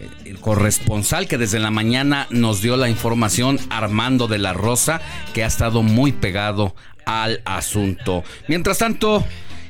[0.00, 5.00] eh, el corresponsal que desde la mañana nos dio la información Armando de la Rosa
[5.32, 6.74] que ha estado muy pegado
[7.06, 8.22] al asunto.
[8.48, 9.24] Mientras tanto,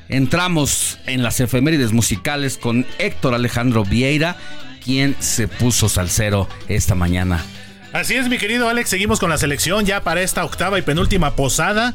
[0.09, 4.37] entramos en las efemérides musicales con Héctor Alejandro Vieira,
[4.85, 7.45] quien se puso salsero esta mañana.
[7.93, 11.35] Así es, mi querido Alex, seguimos con la selección ya para esta octava y penúltima
[11.35, 11.95] posada.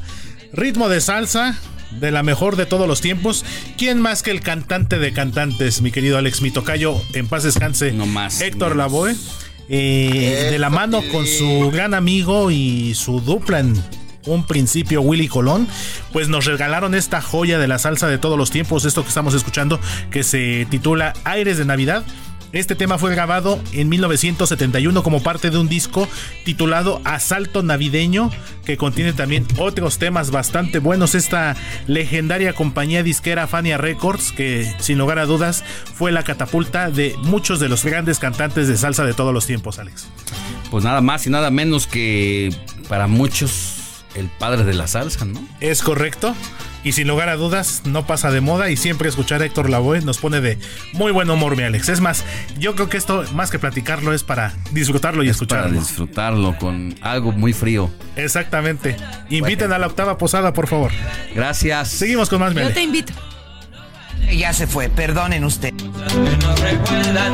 [0.52, 1.56] Ritmo de salsa,
[2.00, 3.46] de la mejor de todos los tiempos.
[3.78, 7.92] ¿Quién más que el cantante de cantantes, mi querido Alex, mi tocayo, en paz descanse?
[7.92, 8.42] No más.
[8.42, 9.16] Héctor Lavoe.
[9.70, 13.82] eh, de la mano con su gran amigo y su dupla en
[14.26, 15.68] un principio Willy Colón,
[16.12, 19.34] pues nos regalaron esta joya de la salsa de todos los tiempos, esto que estamos
[19.34, 19.80] escuchando,
[20.10, 22.04] que se titula Aires de Navidad.
[22.54, 26.06] Este tema fue grabado en 1971 como parte de un disco
[26.44, 28.30] titulado Asalto Navideño,
[28.66, 31.16] que contiene también otros temas bastante buenos.
[31.16, 31.56] Esta
[31.88, 35.64] legendaria compañía disquera Fania Records, que sin lugar a dudas
[35.96, 39.80] fue la catapulta de muchos de los grandes cantantes de salsa de todos los tiempos,
[39.80, 40.10] Alex.
[40.70, 42.54] Pues nada más y nada menos que
[42.90, 43.81] para muchos
[44.16, 45.42] el padre de la salsa, ¿no?
[45.60, 46.36] Es correcto.
[46.84, 50.02] Y sin lugar a dudas, no pasa de moda y siempre escuchar a Héctor Lavoe
[50.02, 50.58] nos pone de
[50.94, 51.90] muy buen humor, mi Alex.
[51.90, 52.24] Es más,
[52.58, 55.80] yo creo que esto, más que platicarlo, es para disfrutarlo y Para escucharlo.
[55.80, 57.92] disfrutarlo con algo muy frío.
[58.16, 58.98] Exactamente.
[59.30, 60.92] Inviten a la octava posada, por favor.
[61.36, 61.90] Gracias.
[61.90, 62.74] Seguimos con más, mi Yo Alex.
[62.76, 63.14] te invito.
[64.36, 65.74] Ya se fue, perdonen usted.
[65.74, 67.34] nos recuerdan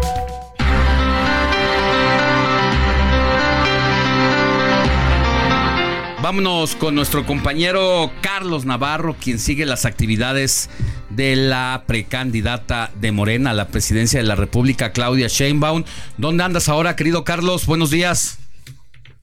[6.31, 10.69] Vámonos con nuestro compañero Carlos Navarro, quien sigue las actividades
[11.09, 15.83] de la precandidata de Morena a la presidencia de la República, Claudia Sheinbaum.
[16.15, 17.65] ¿Dónde andas ahora, querido Carlos?
[17.65, 18.40] Buenos días.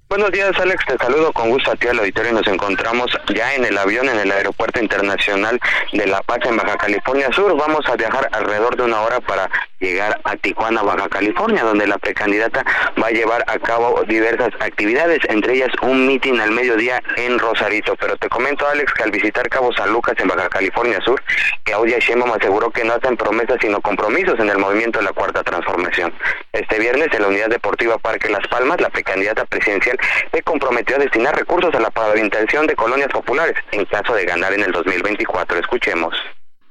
[0.08, 0.86] Buenos días, Alex.
[0.86, 2.32] Te saludo con gusto a ti al auditorio.
[2.32, 5.60] Nos encontramos ya en el avión en el Aeropuerto Internacional
[5.92, 7.54] de La Paz en Baja California Sur.
[7.58, 11.98] Vamos a viajar alrededor de una hora para llegar a Tijuana, Baja California, donde la
[11.98, 12.64] precandidata
[13.00, 17.94] va a llevar a cabo diversas actividades, entre ellas un mitin al mediodía en Rosarito.
[17.96, 21.22] Pero te comento, Alex, que al visitar Cabo San Lucas en Baja California Sur,
[21.64, 25.42] Claudia Sheinbaum aseguró que no hacen promesas sino compromisos en el movimiento de la Cuarta
[25.42, 26.14] Transformación.
[26.54, 29.97] Este viernes en la Unidad Deportiva Parque Las Palmas, la precandidata presidencial
[30.32, 34.52] se comprometió a destinar recursos a la pavimentación de colonias populares en caso de ganar
[34.52, 35.58] en el 2024.
[35.58, 36.14] Escuchemos.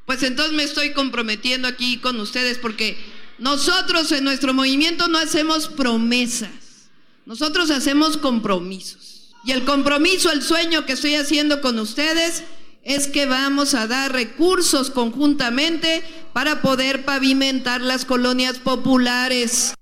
[0.05, 2.97] Pues entonces me estoy comprometiendo aquí con ustedes porque
[3.39, 6.89] nosotros en nuestro movimiento no hacemos promesas,
[7.25, 9.35] nosotros hacemos compromisos.
[9.43, 12.43] Y el compromiso, el sueño que estoy haciendo con ustedes
[12.83, 19.73] es que vamos a dar recursos conjuntamente para poder pavimentar las colonias populares.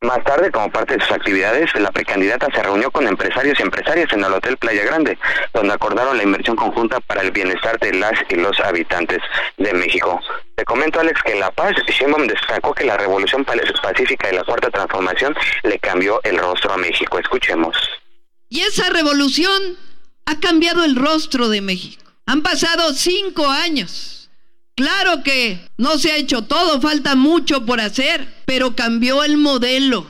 [0.00, 4.12] Más tarde, como parte de sus actividades, la precandidata se reunió con empresarios y empresarias
[4.12, 5.18] en el Hotel Playa Grande,
[5.52, 9.18] donde acordaron la inversión conjunta para el bienestar de las y los habitantes
[9.56, 10.20] de México.
[10.54, 14.44] Te comento, Alex, que en La Paz, Sheinbaum destacó que la revolución pacífica y la
[14.44, 15.34] cuarta transformación
[15.64, 17.18] le cambió el rostro a México.
[17.18, 17.76] Escuchemos.
[18.48, 19.76] Y esa revolución
[20.26, 22.04] ha cambiado el rostro de México.
[22.26, 24.17] Han pasado cinco años
[24.78, 30.06] Claro que no se ha hecho todo, falta mucho por hacer, pero cambió el modelo.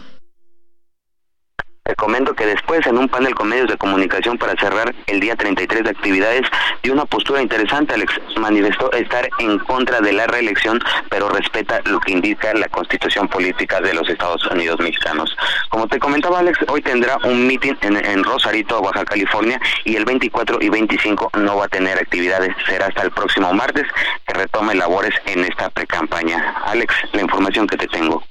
[1.89, 5.35] Te comento que después, en un panel con medios de comunicación para cerrar el día
[5.37, 6.43] 33 de actividades,
[6.83, 7.95] dio una postura interesante.
[7.95, 13.27] Alex manifestó estar en contra de la reelección, pero respeta lo que indica la constitución
[13.29, 15.35] política de los Estados Unidos mexicanos.
[15.71, 20.05] Como te comentaba, Alex, hoy tendrá un meeting en, en Rosarito, Baja California, y el
[20.05, 22.55] 24 y 25 no va a tener actividades.
[22.67, 23.87] Será hasta el próximo martes
[24.27, 26.55] que retome labores en esta precampaña.
[26.67, 28.23] Alex, la información que te tengo.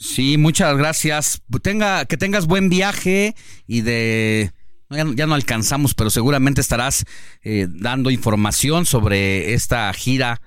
[0.00, 1.42] Sí, muchas gracias.
[1.62, 3.34] Tenga, que tengas buen viaje
[3.66, 4.50] y de...
[4.88, 7.04] Ya, no alcanzamos, pero seguramente estarás
[7.44, 10.40] eh, dando información sobre esta gira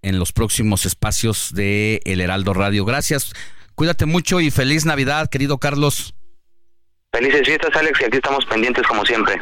[0.00, 2.84] en los próximos espacios de El Heraldo Radio.
[2.84, 3.34] Gracias.
[3.76, 6.14] Cuídate mucho y feliz Navidad, querido Carlos.
[7.12, 9.40] Felices fiestas, Alex, y aquí estamos pendientes como siempre.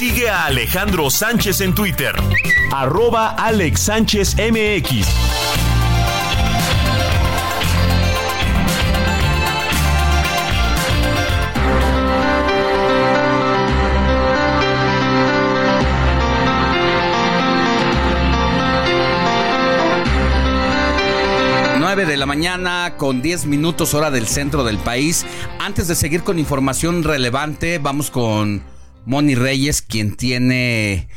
[0.00, 2.14] Sigue a Alejandro Sánchez en Twitter.
[2.72, 5.06] Arroba Alex Sánchez MX.
[22.06, 25.26] de la mañana con 10 minutos hora del centro del país.
[25.58, 28.62] Antes de seguir con información relevante, vamos con
[29.10, 31.08] Moni Reyes, quien tiene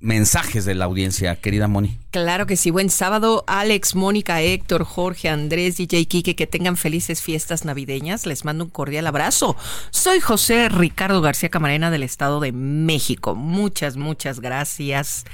[0.00, 1.96] mensajes de la audiencia, querida Moni.
[2.10, 7.22] Claro que sí, buen sábado, Alex, Mónica, Héctor, Jorge, Andrés, DJ Kike, que tengan felices
[7.22, 8.26] fiestas navideñas.
[8.26, 9.56] Les mando un cordial abrazo.
[9.90, 13.34] Soy José Ricardo García Camarena del Estado de México.
[13.34, 15.24] Muchas, muchas gracias,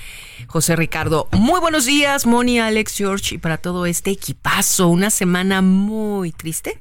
[0.47, 1.27] José Ricardo.
[1.33, 4.87] Muy buenos días, Moni, Alex, George, y para todo este equipazo.
[4.87, 6.79] Una semana muy triste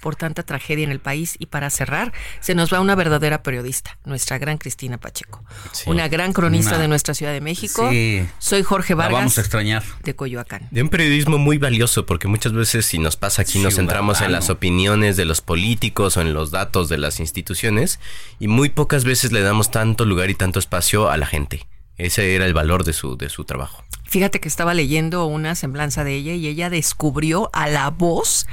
[0.00, 1.36] por tanta tragedia en el país.
[1.38, 5.44] Y para cerrar, se nos va una verdadera periodista, nuestra gran Cristina Pacheco.
[5.72, 5.88] Sí.
[5.90, 7.88] una gran cronista Una- de nuestra Ciudad de México.
[7.90, 8.26] Sí.
[8.38, 9.18] Soy Jorge La Vargas.
[9.20, 9.82] vamos a extrañar.
[10.02, 10.68] De Coyoacán.
[10.70, 14.32] De un periodismo muy valioso, porque muchas veces si nos pasa aquí nos centramos en
[14.32, 18.00] las opiniones de los políticos o en los datos de las instituciones
[18.38, 21.66] y muy pocas veces le damos tanto lugar y tanto espacio a la gente.
[21.96, 23.84] Ese era el valor de su, de su trabajo.
[24.04, 28.46] Fíjate que estaba leyendo una semblanza de ella y ella descubrió a la voz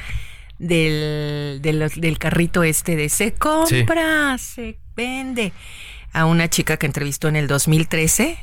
[0.60, 5.54] del, del, del carrito este de se compra, se vende.
[6.14, 8.38] A una chica que entrevistó en el 2013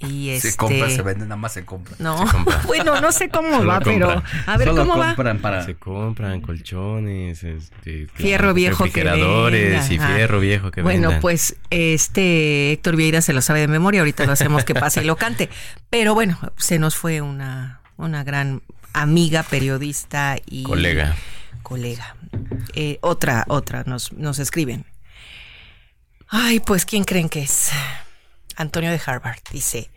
[0.00, 0.52] y este...
[0.52, 1.94] Se compra, se vende, nada más se compra.
[1.98, 2.24] No,
[2.66, 5.06] bueno, no sé cómo va, pero a ver Solo cómo va.
[5.08, 5.64] compran para...
[5.64, 11.20] Se compran colchones, este, Fierro viejo que refrigeradores y fierro viejo que Bueno, vendan.
[11.20, 15.04] pues este Héctor Vieira se lo sabe de memoria, ahorita lo hacemos que pase y
[15.04, 15.50] lo cante.
[15.90, 18.62] Pero bueno, se nos fue una, una gran
[18.94, 21.16] amiga, periodista y Colega.
[21.68, 22.16] Colega.
[22.74, 24.86] Eh, otra, otra, nos, nos escriben.
[26.28, 27.70] Ay, pues, ¿quién creen que es?
[28.56, 29.90] Antonio de Harvard dice.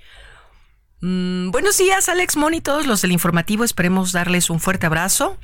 [1.02, 3.64] "Mm, buenos días, Alex Moni, todos los del informativo.
[3.64, 5.38] Esperemos darles un fuerte abrazo,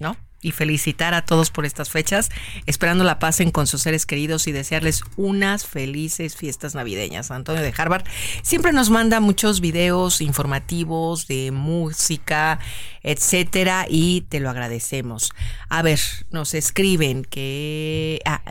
[0.00, 0.16] ¿no?
[0.42, 2.30] Y felicitar a todos por estas fechas,
[2.66, 7.30] esperando la pasen con sus seres queridos y desearles unas felices fiestas navideñas.
[7.30, 8.04] Antonio de Harvard
[8.42, 12.58] siempre nos manda muchos videos informativos de música,
[13.02, 15.30] etcétera, y te lo agradecemos.
[15.68, 16.00] A ver,
[16.30, 18.42] nos escriben que ah,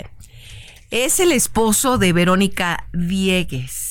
[0.92, 3.89] es el esposo de Verónica Viegues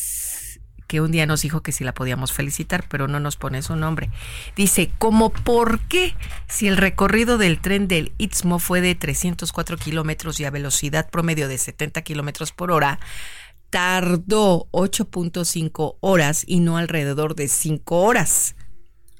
[0.88, 3.76] que un día nos dijo que si la podíamos felicitar, pero no nos pone su
[3.76, 4.10] nombre.
[4.56, 6.16] Dice, ¿cómo por qué?
[6.48, 11.46] Si el recorrido del tren del Istmo fue de 304 kilómetros y a velocidad promedio
[11.46, 12.98] de 70 kilómetros por hora,
[13.70, 18.54] tardó 8.5 horas y no alrededor de 5 horas.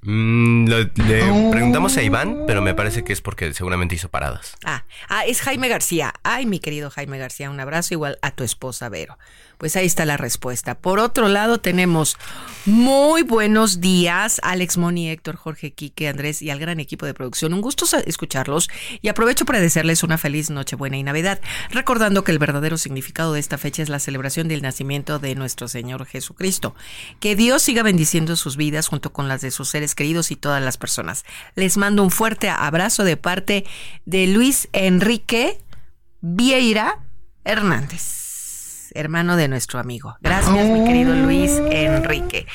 [0.03, 1.51] Mm, lo- le Oh.
[1.51, 4.55] preguntamos a Iván, pero me parece que es porque seguramente hizo paradas.
[4.65, 6.15] Ah, ah, es Jaime García.
[6.23, 9.19] Ay, mi querido Jaime García, un abrazo igual a tu esposa Vero.
[9.59, 10.77] Pues ahí está la respuesta.
[10.77, 12.17] Por otro lado, tenemos
[12.65, 17.53] muy buenos días, Alex Moni, Héctor, Jorge, Quique, Andrés y al gran equipo de producción.
[17.53, 18.69] Un gusto escucharlos
[19.03, 21.41] y aprovecho para desearles una feliz Nochebuena y Navidad,
[21.71, 25.67] recordando que el verdadero significado de esta fecha es la celebración del nacimiento de nuestro
[25.67, 26.77] Señor Jesucristo.
[27.19, 30.63] Que Dios siga bendiciendo sus vidas junto con las de sus seres queridos y todas
[30.63, 31.25] las personas.
[31.57, 33.65] Les mando un fuerte abrazo de parte
[34.07, 35.59] de Luis Enrique
[36.21, 37.01] Vieira
[37.45, 38.28] Hernández.
[38.99, 40.17] Hermano de nuestro amigo.
[40.21, 42.47] Gracias, mi querido Luis Enrique.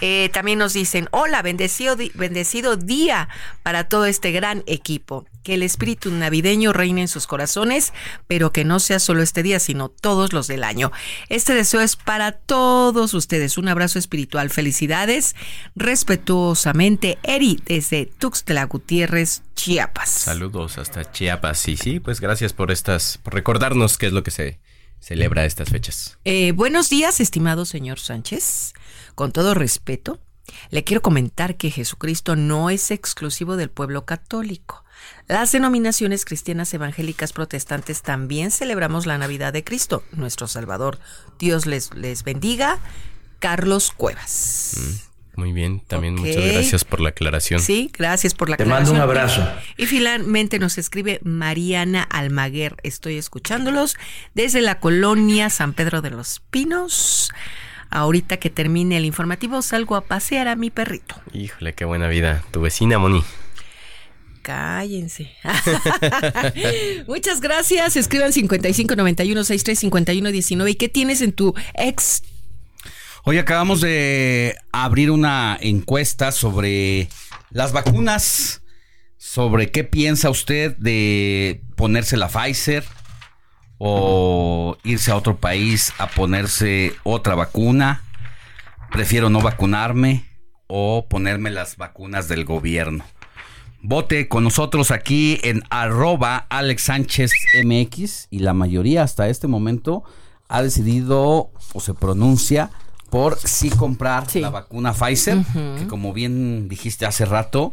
[0.00, 3.28] Eh, también nos dicen, hola, bendecido, bendecido día
[3.62, 5.24] para todo este gran equipo.
[5.42, 7.92] Que el espíritu navideño reine en sus corazones,
[8.26, 10.90] pero que no sea solo este día, sino todos los del año.
[11.28, 13.56] Este deseo es para todos ustedes.
[13.58, 14.50] Un abrazo espiritual.
[14.50, 15.36] Felicidades.
[15.76, 20.10] Respetuosamente, Eri, desde Tuxtla Gutiérrez, Chiapas.
[20.10, 21.68] Saludos hasta Chiapas.
[21.68, 24.58] Y sí, pues gracias por estas, por recordarnos qué es lo que se
[25.04, 26.18] celebra estas fechas.
[26.24, 28.72] Eh, buenos días, estimado señor Sánchez.
[29.14, 30.18] Con todo respeto,
[30.70, 34.82] le quiero comentar que Jesucristo no es exclusivo del pueblo católico.
[35.28, 40.98] Las denominaciones cristianas evangélicas protestantes también celebramos la Navidad de Cristo, nuestro Salvador.
[41.38, 42.78] Dios les, les bendiga.
[43.40, 45.10] Carlos Cuevas.
[45.36, 47.60] Muy bien, también muchas gracias por la aclaración.
[47.60, 49.42] Sí, gracias por la Te mando un aclaración.
[49.46, 49.60] abrazo.
[49.76, 52.76] Y finalmente nos escribe Mariana Almaguer.
[52.84, 53.96] Estoy escuchándolos
[54.34, 57.30] desde la colonia San Pedro de los Pinos.
[57.90, 61.16] Ahorita que termine el informativo salgo a pasear a mi perrito.
[61.32, 62.42] Híjole, qué buena vida.
[62.50, 63.22] Tu vecina, Moni.
[64.42, 65.32] Cállense.
[67.06, 67.96] Muchas gracias.
[67.96, 70.70] Escriban 55 91 63 51 19.
[70.70, 72.22] ¿Y qué tienes en tu ex?
[73.26, 77.08] Hoy acabamos de abrir una encuesta sobre
[77.48, 78.60] las vacunas,
[79.16, 82.84] sobre qué piensa usted de ponerse la Pfizer
[83.78, 88.02] o irse a otro país a ponerse otra vacuna.
[88.92, 90.26] Prefiero no vacunarme
[90.66, 93.06] o ponerme las vacunas del gobierno.
[93.80, 97.32] Vote con nosotros aquí en arroba Alex Sánchez
[97.64, 100.04] MX y la mayoría hasta este momento
[100.46, 102.70] ha decidido o se pronuncia
[103.14, 105.38] por sí comprar la vacuna Pfizer,
[105.78, 107.72] que como bien dijiste hace rato,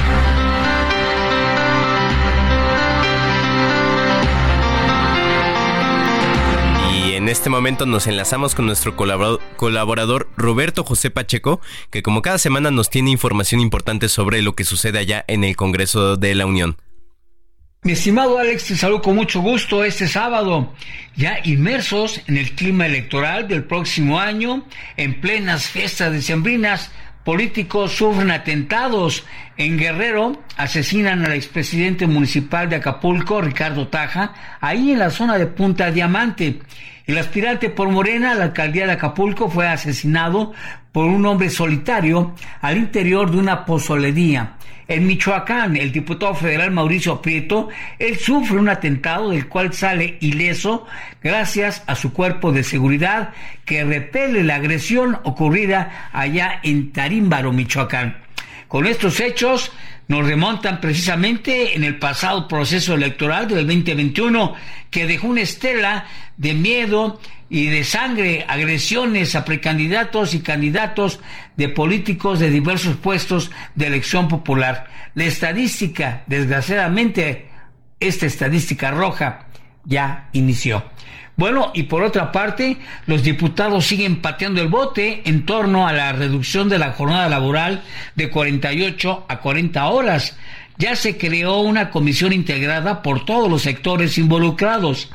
[7.31, 12.89] Este momento nos enlazamos con nuestro colaborador Roberto José Pacheco, que como cada semana nos
[12.89, 16.75] tiene información importante sobre lo que sucede allá en el Congreso de la Unión.
[17.83, 20.73] Mi estimado Alex, te saludo con mucho gusto este sábado,
[21.15, 24.67] ya inmersos en el clima electoral del próximo año,
[24.97, 26.91] en plenas fiestas decembrinas,
[27.23, 29.23] políticos sufren atentados.
[29.57, 35.47] En Guerrero asesinan al expresidente municipal de Acapulco, Ricardo Taja, ahí en la zona de
[35.47, 36.59] Punta Diamante.
[37.11, 40.53] El aspirante por Morena a la alcaldía de Acapulco fue asesinado
[40.93, 44.53] por un hombre solitario al interior de una pozolería.
[44.87, 47.67] En Michoacán, el diputado federal Mauricio Prieto,
[47.99, 50.87] él sufre un atentado del cual sale ileso
[51.21, 53.31] gracias a su cuerpo de seguridad
[53.65, 58.21] que repele la agresión ocurrida allá en Tarímbaro, Michoacán.
[58.69, 59.73] Con estos hechos
[60.11, 64.55] nos remontan precisamente en el pasado proceso electoral del 2021
[64.89, 66.05] que dejó una estela
[66.35, 71.21] de miedo y de sangre, agresiones a precandidatos y candidatos
[71.55, 74.89] de políticos de diversos puestos de elección popular.
[75.15, 77.47] La estadística, desgraciadamente,
[78.01, 79.47] esta estadística roja
[79.85, 80.83] ya inició.
[81.37, 82.77] Bueno, y por otra parte,
[83.07, 87.81] los diputados siguen pateando el bote en torno a la reducción de la jornada laboral
[88.15, 90.37] de 48 a 40 horas.
[90.77, 95.09] Ya se creó una comisión integrada por todos los sectores involucrados.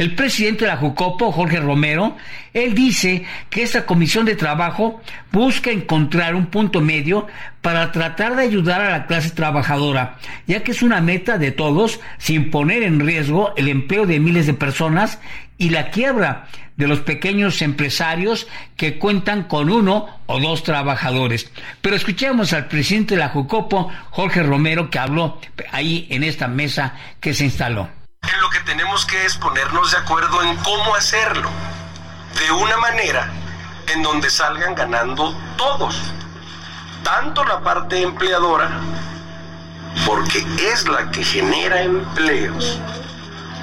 [0.00, 2.16] El presidente de la Jucopo, Jorge Romero,
[2.54, 7.26] él dice que esta comisión de trabajo busca encontrar un punto medio
[7.60, 10.16] para tratar de ayudar a la clase trabajadora,
[10.46, 14.46] ya que es una meta de todos sin poner en riesgo el empleo de miles
[14.46, 15.20] de personas
[15.58, 16.46] y la quiebra
[16.78, 21.52] de los pequeños empresarios que cuentan con uno o dos trabajadores.
[21.82, 25.38] Pero escuchemos al presidente de la Jucopo, Jorge Romero, que habló
[25.72, 27.99] ahí en esta mesa que se instaló.
[28.40, 31.50] Lo que tenemos que es ponernos de acuerdo en cómo hacerlo,
[32.38, 33.30] de una manera
[33.88, 35.96] en donde salgan ganando todos,
[37.02, 38.70] tanto la parte empleadora,
[40.06, 42.78] porque es la que genera empleos,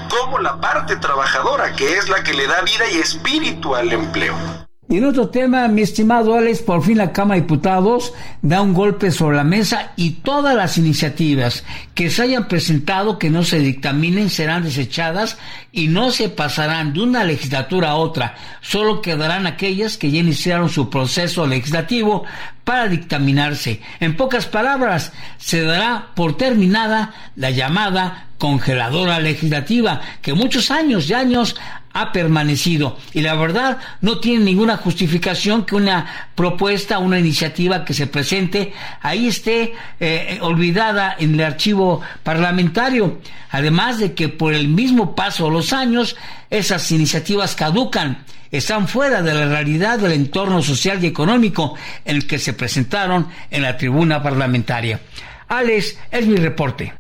[0.10, 4.67] como la parte trabajadora, que es la que le da vida y espíritu al empleo.
[4.90, 8.74] Y en otro tema, mi estimado Alex, por fin la Cámara de Diputados da un
[8.74, 13.60] golpe sobre la mesa y todas las iniciativas que se hayan presentado que no se
[13.60, 15.38] dictaminen serán desechadas
[15.74, 18.36] y no se pasarán de una legislatura a otra.
[18.62, 22.24] Solo quedarán aquellas que ya iniciaron su proceso legislativo
[22.64, 23.82] para dictaminarse.
[24.00, 31.14] En pocas palabras, se dará por terminada la llamada congeladora legislativa que muchos años y
[31.14, 31.58] años
[31.98, 37.94] ha permanecido y la verdad no tiene ninguna justificación que una propuesta, una iniciativa que
[37.94, 43.20] se presente ahí esté eh, olvidada en el archivo parlamentario.
[43.50, 46.16] Además de que por el mismo paso de los años
[46.50, 51.76] esas iniciativas caducan, están fuera de la realidad del entorno social y económico
[52.06, 55.00] en el que se presentaron en la tribuna parlamentaria.
[55.48, 56.94] Alex, es mi reporte.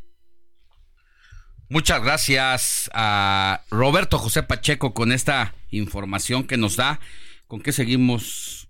[1.69, 7.01] Muchas gracias a Roberto José Pacheco con esta información que nos da.
[7.47, 8.69] ¿Con qué seguimos,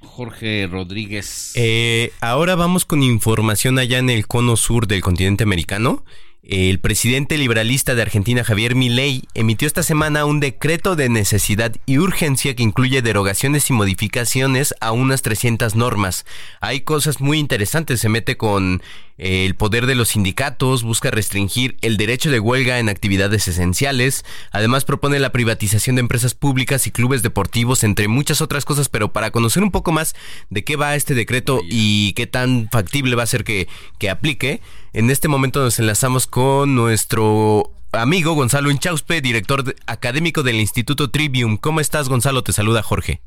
[0.00, 1.52] Jorge Rodríguez?
[1.54, 6.04] Eh, ahora vamos con información allá en el cono sur del continente americano.
[6.46, 11.96] El presidente liberalista de Argentina, Javier Milei, emitió esta semana un decreto de necesidad y
[11.96, 16.26] urgencia que incluye derogaciones y modificaciones a unas 300 normas.
[16.60, 18.82] Hay cosas muy interesantes, se mete con
[19.16, 24.26] eh, el poder de los sindicatos, busca restringir el derecho de huelga en actividades esenciales,
[24.50, 29.14] además propone la privatización de empresas públicas y clubes deportivos, entre muchas otras cosas, pero
[29.14, 30.14] para conocer un poco más
[30.50, 33.66] de qué va este decreto y qué tan factible va a ser que,
[33.98, 34.60] que aplique,
[34.94, 41.10] en este momento nos enlazamos con nuestro amigo Gonzalo Inchauspe, director de- académico del Instituto
[41.10, 41.56] Trivium.
[41.56, 42.42] ¿Cómo estás, Gonzalo?
[42.42, 43.20] Te saluda Jorge.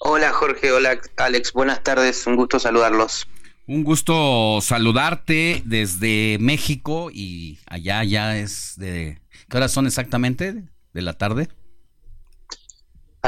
[0.00, 3.26] Hola Jorge, hola Alex, buenas tardes, un gusto saludarlos.
[3.66, 9.20] Un gusto saludarte desde México y allá ya es de...
[9.50, 10.62] ¿Qué horas son exactamente?
[10.94, 11.48] ¿De la tarde?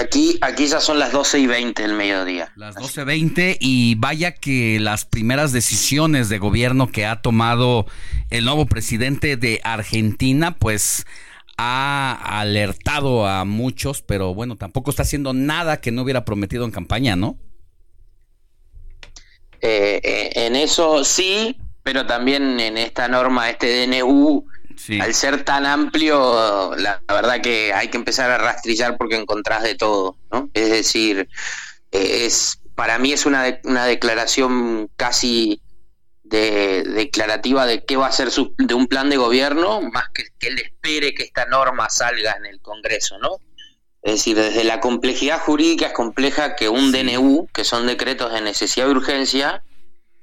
[0.01, 2.51] Aquí, aquí ya son las 12 y 20 del mediodía.
[2.56, 7.85] Las 12.20 y vaya que las primeras decisiones de gobierno que ha tomado
[8.31, 11.05] el nuevo presidente de Argentina, pues
[11.59, 16.70] ha alertado a muchos, pero bueno, tampoco está haciendo nada que no hubiera prometido en
[16.70, 17.36] campaña, ¿no?
[19.60, 24.47] Eh, eh, en eso sí, pero también en esta norma, este DNU,
[25.01, 29.62] al ser tan amplio, la, la verdad que hay que empezar a rastrillar porque encontrás
[29.62, 30.48] de todo, ¿no?
[30.55, 31.28] Es decir,
[31.93, 35.61] eh, es para mí es una, de- una declaración casi
[36.23, 40.24] de, declarativa de qué va a ser su, de un plan de gobierno, más que
[40.39, 43.36] que él espere que esta norma salga en el Congreso, ¿no?
[44.02, 48.40] Es decir, desde la complejidad jurídica es compleja que un DNU, que son decretos de
[48.40, 49.62] necesidad y urgencia,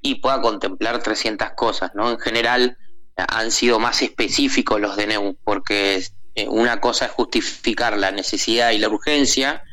[0.02, 2.10] y pueda contemplar 300 cosas, ¿no?
[2.10, 2.78] En general
[3.18, 6.03] han sido más específicos los DNU, porque
[6.35, 9.64] eh, una cosa es justificar la necesidad y la urgencia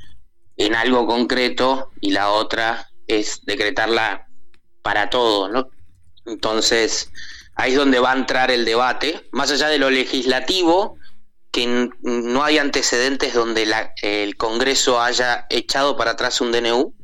[0.56, 4.26] en algo concreto y la otra es decretarla
[4.82, 5.68] para todo, ¿no?
[6.24, 7.10] Entonces,
[7.54, 10.96] ahí es donde va a entrar el debate, más allá de lo legislativo,
[11.50, 16.94] que no hay antecedentes donde la- el Congreso haya echado para atrás un DNU,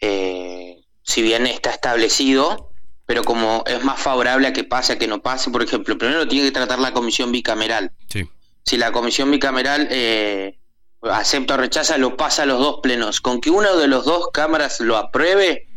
[0.00, 2.70] eh, si bien está establecido,
[3.06, 6.18] pero como es más favorable a que pase a que no pase, por ejemplo, primero
[6.20, 7.92] lo tiene que tratar la comisión bicameral.
[8.12, 8.28] Sí.
[8.64, 10.58] Si la comisión bicameral eh,
[11.02, 13.20] acepta o rechaza, lo pasa a los dos plenos.
[13.20, 15.68] Con que uno de los dos cámaras lo apruebe,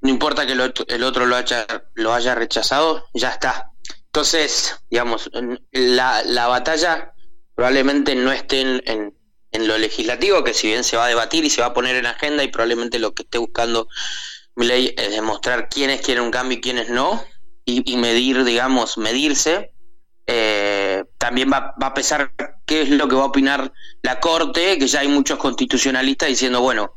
[0.00, 3.70] no importa que el otro, el otro lo, haya, lo haya rechazado, ya está.
[4.06, 5.30] Entonces, digamos,
[5.72, 7.12] la, la batalla
[7.54, 9.14] probablemente no esté en, en-
[9.52, 11.94] en lo legislativo, que si bien se va a debatir y se va a poner
[11.94, 13.86] en agenda y probablemente lo que esté buscando
[14.56, 17.24] Milei es demostrar quiénes quieren un cambio y quiénes no,
[17.64, 19.72] y, y medir, digamos, medirse.
[20.26, 22.32] Eh, también va, va a pesar
[22.64, 23.72] qué es lo que va a opinar
[24.02, 26.94] la Corte, que ya hay muchos constitucionalistas diciendo, bueno,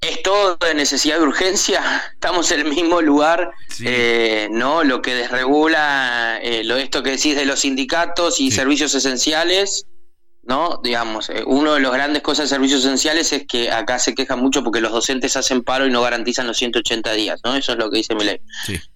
[0.00, 3.50] es todo de necesidad de urgencia, estamos en el mismo lugar,
[3.80, 4.84] eh, ¿no?
[4.84, 9.86] Lo que desregula eh, lo esto que decís de los sindicatos y servicios esenciales
[10.46, 10.80] ¿no?
[10.82, 14.40] Digamos, eh, uno de los grandes cosas de servicios esenciales es que acá se quejan
[14.40, 17.54] mucho porque los docentes hacen paro y no garantizan los 180 días, ¿no?
[17.56, 18.40] Eso es lo que dice mi ley.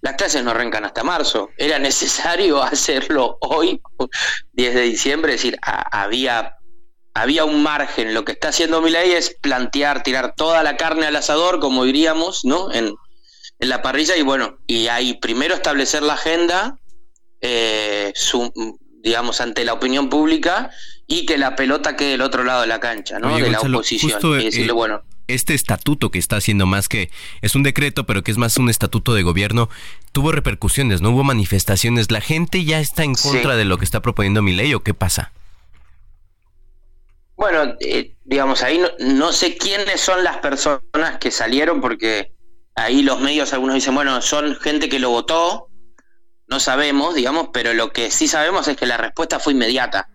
[0.01, 1.49] Las clases no arrancan hasta marzo.
[1.57, 3.81] Era necesario hacerlo hoy,
[4.53, 6.55] 10 de diciembre, es decir, a- había
[7.15, 8.13] había un margen.
[8.13, 11.83] Lo que está haciendo mi ley es plantear, tirar toda la carne al asador, como
[11.83, 12.71] diríamos, ¿no?
[12.71, 12.93] En,
[13.59, 16.77] en la parrilla y bueno, y ahí primero establecer la agenda,
[17.41, 18.51] eh, su-
[19.01, 20.69] digamos, ante la opinión pública
[21.09, 23.33] y que la pelota quede del otro lado de la cancha, ¿no?
[23.33, 24.11] Oye, de la oposición.
[24.11, 27.11] justo, y decirle, eh, bueno, Este estatuto que está haciendo más que
[27.41, 29.69] es un decreto, pero que es más un estatuto de gobierno,
[30.11, 32.09] tuvo repercusiones, no hubo manifestaciones.
[32.11, 33.57] ¿La gente ya está en contra Sí.
[33.57, 35.31] de lo que está proponiendo mi ley o qué pasa?
[37.35, 42.33] Bueno, eh, digamos, ahí no, no sé quiénes son las personas que salieron, porque
[42.75, 45.69] ahí los medios, algunos dicen, bueno, son gente que lo votó,
[46.47, 50.09] no sabemos, digamos, pero lo que sí sabemos es que la respuesta fue inmediata.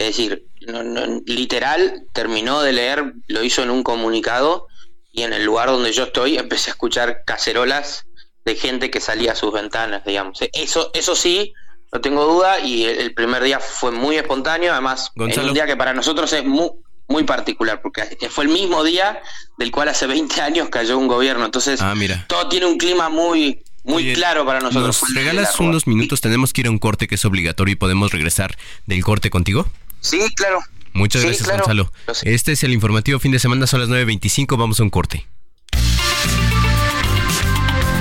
[0.00, 4.66] Es decir, no- no- literal, terminó de leer, lo hizo en un comunicado
[5.12, 8.06] y en el lugar donde yo estoy empecé a escuchar cacerolas
[8.46, 10.38] de gente que salía a sus ventanas, digamos.
[10.54, 11.52] Eso, eso sí,
[11.92, 15.48] no tengo duda, y el, el primer día fue muy espontáneo, además, Gonzalo.
[15.48, 16.70] un día que para nosotros es muy,
[17.06, 19.20] muy particular, porque fue el mismo día
[19.58, 22.24] del cual hace 20 años cayó un gobierno, entonces Ah, mira.
[22.26, 24.96] todo tiene un clima muy, muy claro para nosotros.
[24.96, 26.20] Fue ¿Nos el día de regalas la unos minutos?
[26.22, 28.56] Tenemos que ir a un corte que es obligatorio y podemos regresar
[28.86, 29.68] del corte contigo.
[30.00, 30.60] Sí, claro.
[30.92, 31.64] Muchas Sí, gracias, claro.
[31.64, 31.92] Gonzalo.
[32.24, 35.26] Este es el informativo fin de semana, son las 9.25, vamos a un corte.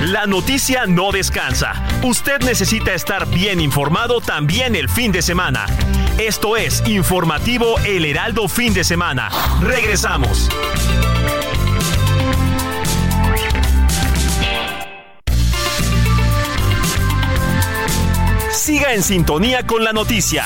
[0.01, 1.73] La noticia no descansa.
[2.03, 5.65] Usted necesita estar bien informado también el fin de semana.
[6.17, 9.29] Esto es Informativo El Heraldo Fin de Semana.
[9.61, 10.49] Regresamos.
[18.51, 20.45] Siga en sintonía con la noticia.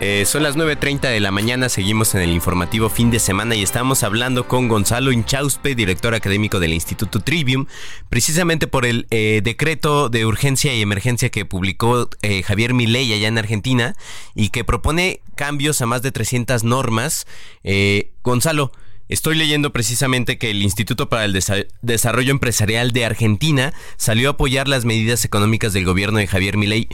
[0.00, 3.64] Eh, son las 9.30 de la mañana, seguimos en el informativo fin de semana y
[3.64, 7.66] estamos hablando con Gonzalo Inchauspe, director académico del Instituto Trivium,
[8.08, 13.26] precisamente por el eh, decreto de urgencia y emergencia que publicó eh, Javier Milei allá
[13.26, 13.96] en Argentina
[14.36, 17.26] y que propone cambios a más de 300 normas.
[17.64, 18.72] Eh, Gonzalo,
[19.10, 24.32] Estoy leyendo precisamente que el Instituto para el Desa- Desarrollo Empresarial de Argentina salió a
[24.32, 26.88] apoyar las medidas económicas del gobierno de Javier Milei.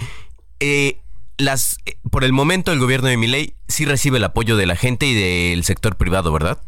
[0.60, 0.98] Eh,
[1.38, 4.76] las, eh, por el momento el gobierno de Milei sí recibe el apoyo de la
[4.76, 6.58] gente y del sector privado, ¿verdad?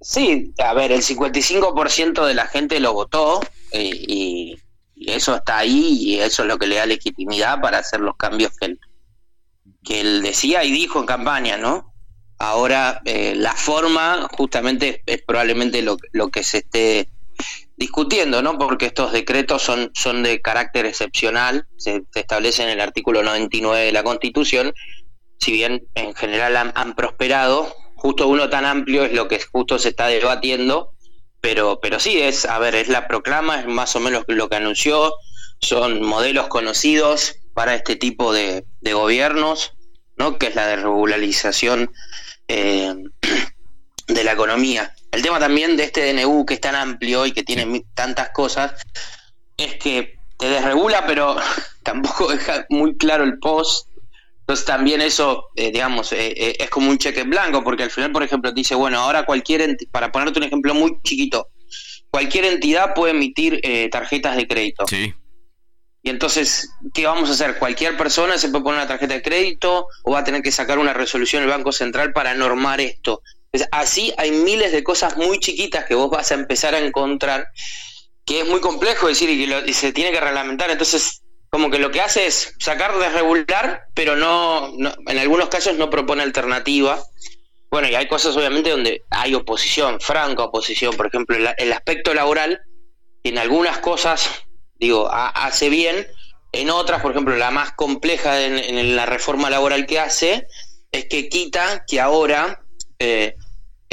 [0.00, 3.40] Sí, a ver, el 55% de la gente lo votó
[3.70, 4.58] eh, y,
[5.04, 8.52] eso está ahí y eso es lo que le da legitimidad para hacer los cambios
[8.56, 8.80] que él,
[9.82, 11.92] que él decía y dijo en campaña, ¿no?
[12.38, 17.08] Ahora, eh, la forma justamente es, es probablemente lo, lo que se esté
[17.76, 18.58] discutiendo, ¿no?
[18.58, 23.86] Porque estos decretos son, son de carácter excepcional, se, se establece en el artículo 99
[23.86, 24.72] de la Constitución,
[25.42, 29.88] si bien en general han, prosperado, justo uno tan amplio es lo que justo se
[29.88, 30.92] está debatiendo,
[31.40, 34.56] pero, pero sí, es, a ver, es la proclama, es más o menos lo que
[34.56, 35.12] anunció,
[35.60, 39.72] son modelos conocidos para este tipo de, de gobiernos,
[40.16, 40.38] ¿no?
[40.38, 41.92] Que es la de regularización
[42.46, 42.94] eh,
[44.06, 44.94] de la economía.
[45.12, 48.72] El tema también de este DNU que es tan amplio y que tiene tantas cosas
[49.58, 51.36] es que te desregula, pero
[51.84, 53.88] tampoco deja muy claro el post.
[54.40, 57.90] Entonces también eso, eh, digamos, eh, eh, es como un cheque en blanco, porque al
[57.90, 61.48] final, por ejemplo, te dice, bueno, ahora cualquier, para ponerte un ejemplo muy chiquito,
[62.10, 63.60] cualquier entidad puede emitir
[63.90, 64.86] tarjetas de crédito.
[64.88, 65.14] Sí.
[66.02, 67.58] Y entonces, ¿qué vamos a hacer?
[67.58, 70.78] ¿Cualquier persona se puede poner una tarjeta de crédito o va a tener que sacar
[70.80, 73.22] una resolución el Banco Central para normar esto?
[73.70, 77.48] Así hay miles de cosas muy chiquitas que vos vas a empezar a encontrar
[78.24, 80.70] que es muy complejo decir y que lo- se tiene que reglamentar.
[80.70, 85.48] Entonces, como que lo que hace es sacar de regular, pero no, no- en algunos
[85.50, 87.02] casos no propone alternativa.
[87.70, 90.96] Bueno, y hay cosas obviamente donde hay oposición, franca oposición.
[90.96, 92.60] Por ejemplo, el, aspecto laboral,
[93.22, 94.30] en algunas cosas,
[94.76, 96.06] digo, ha- hace bien,
[96.52, 100.46] en otras, por ejemplo, la más compleja en, en la reforma laboral que hace,
[100.90, 102.62] es que quita que ahora
[102.98, 103.34] eh,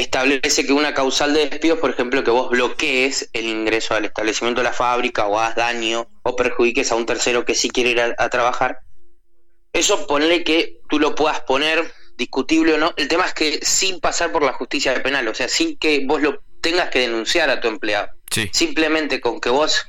[0.01, 4.61] establece que una causal de despidos, por ejemplo, que vos bloquees el ingreso al establecimiento
[4.61, 8.01] de la fábrica o hagas daño o perjudiques a un tercero que sí quiere ir
[8.01, 8.79] a, a trabajar,
[9.73, 12.93] eso ponle que tú lo puedas poner discutible o no.
[12.97, 16.21] El tema es que sin pasar por la justicia penal, o sea, sin que vos
[16.21, 18.09] lo tengas que denunciar a tu empleado.
[18.31, 18.49] Sí.
[18.53, 19.87] Simplemente con que vos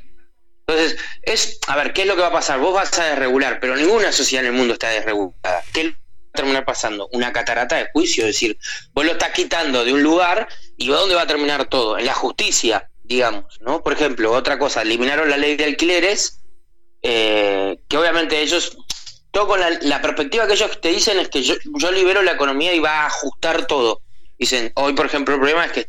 [0.66, 2.60] Entonces, es, a ver, ¿qué es lo que va a pasar?
[2.60, 5.62] Vos vas a desregular, pero ninguna sociedad en el mundo está desregulada.
[5.72, 5.94] ¿Qué
[6.32, 7.08] terminar pasando?
[7.12, 8.58] Una catarata de juicio, es decir,
[8.92, 11.98] vos lo estás quitando de un lugar y ¿dónde va a terminar todo?
[11.98, 13.82] En la justicia, digamos, ¿no?
[13.82, 16.40] Por ejemplo, otra cosa, eliminaron la ley de alquileres,
[17.02, 18.76] eh, que obviamente ellos,
[19.30, 22.32] todo con la, la perspectiva que ellos te dicen es que yo, yo libero la
[22.32, 24.02] economía y va a ajustar todo.
[24.38, 25.86] Dicen, hoy por ejemplo el problema es que,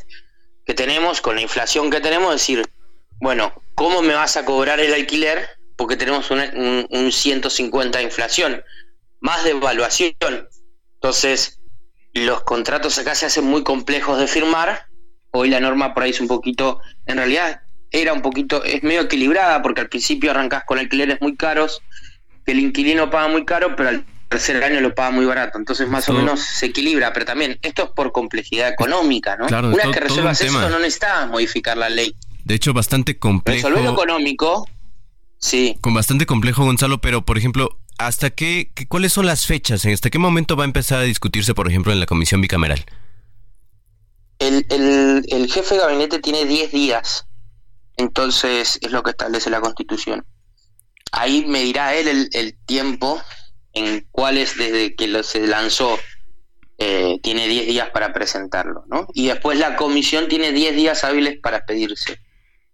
[0.66, 2.68] que tenemos, con la inflación que tenemos, decir,
[3.20, 5.48] bueno, ¿cómo me vas a cobrar el alquiler?
[5.78, 8.64] Porque tenemos un, un 150 de inflación,
[9.22, 10.14] más devaluación.
[10.96, 11.60] Entonces,
[12.14, 14.88] los contratos acá se hacen muy complejos de firmar.
[15.32, 17.62] Hoy la norma por ahí es un poquito, en realidad
[17.92, 21.82] era un poquito, es medio equilibrada porque al principio arrancás con alquileres muy caros,
[22.46, 25.58] que el inquilino paga muy caro, pero al tercer año lo paga muy barato.
[25.58, 29.46] Entonces más o menos se equilibra, pero también esto es por complejidad económica, ¿no?
[29.48, 32.14] Claro, Una vez todo- que un resuelvas eso no necesitas modificar la ley.
[32.44, 33.68] De hecho, bastante complejo.
[33.70, 34.68] Resolver lo económico,
[35.38, 35.78] sí.
[35.82, 37.78] Con bastante complejo, Gonzalo, pero por ejemplo,
[38.08, 39.86] ¿hasta qué, qué- cuáles son las fechas?
[39.86, 42.86] ¿Hasta qué momento va a empezar a discutirse, por ejemplo, en la comisión bicameral?
[44.40, 47.28] El, el, el jefe de gabinete tiene 10 días,
[47.98, 50.26] entonces es lo que establece la constitución.
[51.12, 53.22] Ahí me dirá él el, el tiempo
[53.74, 56.00] en cuáles desde que lo, se lanzó
[56.80, 59.08] eh, tiene 10 días para presentarlo, ¿no?
[59.14, 62.20] Y después la comisión tiene 10 días hábiles para expedirse.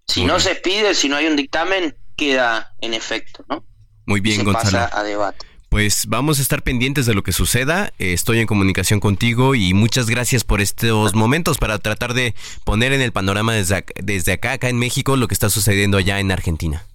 [0.08, 3.66] Si no se expide, si no hay un dictamen, queda en efecto, ¿no?
[4.08, 4.80] Muy bien, se Gonzalo.
[4.86, 5.46] pasa a debate.
[5.70, 7.92] Pues vamos a estar pendientes de lo que suceda.
[8.00, 13.02] Estoy en comunicación contigo y muchas gracias por estos momentos para tratar de poner en
[13.02, 16.32] el panorama desde, ac- desde acá, acá en México, lo que está sucediendo allá en
[16.32, 16.86] Argentina.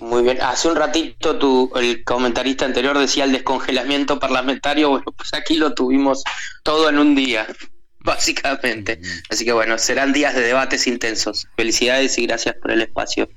[0.00, 0.42] Muy bien.
[0.42, 4.88] Hace un ratito tu, el comentarista anterior decía el descongelamiento parlamentario.
[4.90, 6.24] Bueno, pues aquí lo tuvimos
[6.64, 7.46] todo en un día,
[8.00, 9.00] básicamente.
[9.30, 11.46] Así que bueno, serán días de debates intensos.
[11.56, 13.28] Felicidades y gracias por el espacio.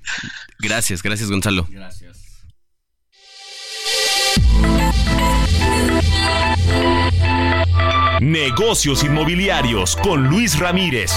[0.57, 1.67] Gracias, gracias, Gonzalo.
[8.21, 11.11] Negocios inmobiliarios con Luis Ramírez.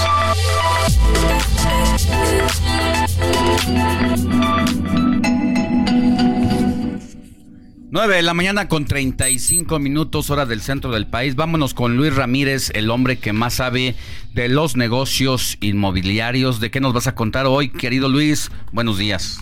[7.91, 11.35] 9 de la mañana con 35 minutos hora del centro del país.
[11.35, 13.95] Vámonos con Luis Ramírez, el hombre que más sabe
[14.33, 16.59] de los negocios inmobiliarios.
[16.59, 18.51] ¿De qué nos vas a contar hoy, querido Luis?
[18.71, 19.39] Buenos días.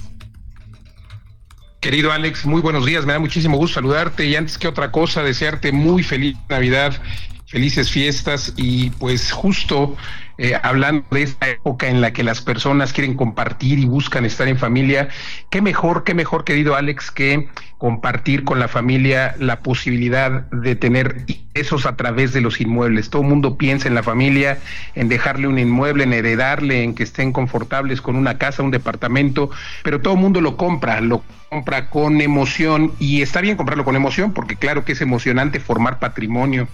[1.80, 5.24] Querido Alex, muy buenos días, me da muchísimo gusto saludarte y antes que otra cosa,
[5.24, 7.00] desearte muy feliz Navidad,
[7.48, 9.96] felices fiestas y pues justo
[10.38, 14.48] eh, hablando de esta época en la que las personas quieren compartir y buscan estar
[14.48, 15.08] en familia,
[15.50, 17.48] qué mejor, qué mejor, querido Alex, que
[17.80, 23.10] compartir con la familia la posibilidad de tener ingresos a través de los inmuebles.
[23.10, 24.60] Todo el mundo piensa en la familia,
[24.94, 29.50] en dejarle un inmueble, en heredarle, en que estén confortables con una casa, un departamento,
[29.84, 33.96] pero todo el mundo lo compra, lo compra con emoción y está bien comprarlo con
[33.96, 36.68] emoción porque claro que es emocionante formar patrimonio.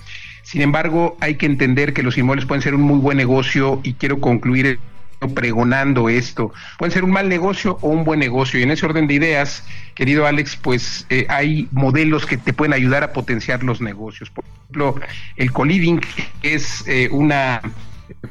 [0.43, 3.93] Sin embargo, hay que entender que los inmuebles pueden ser un muy buen negocio y
[3.93, 4.79] quiero concluir
[5.33, 6.51] pregonando esto.
[6.77, 8.59] Pueden ser un mal negocio o un buen negocio.
[8.59, 9.65] Y en ese orden de ideas,
[9.95, 14.29] querido Alex, pues eh, hay modelos que te pueden ayudar a potenciar los negocios.
[14.29, 14.99] Por ejemplo,
[15.37, 16.01] el co-living
[16.41, 17.61] es eh, una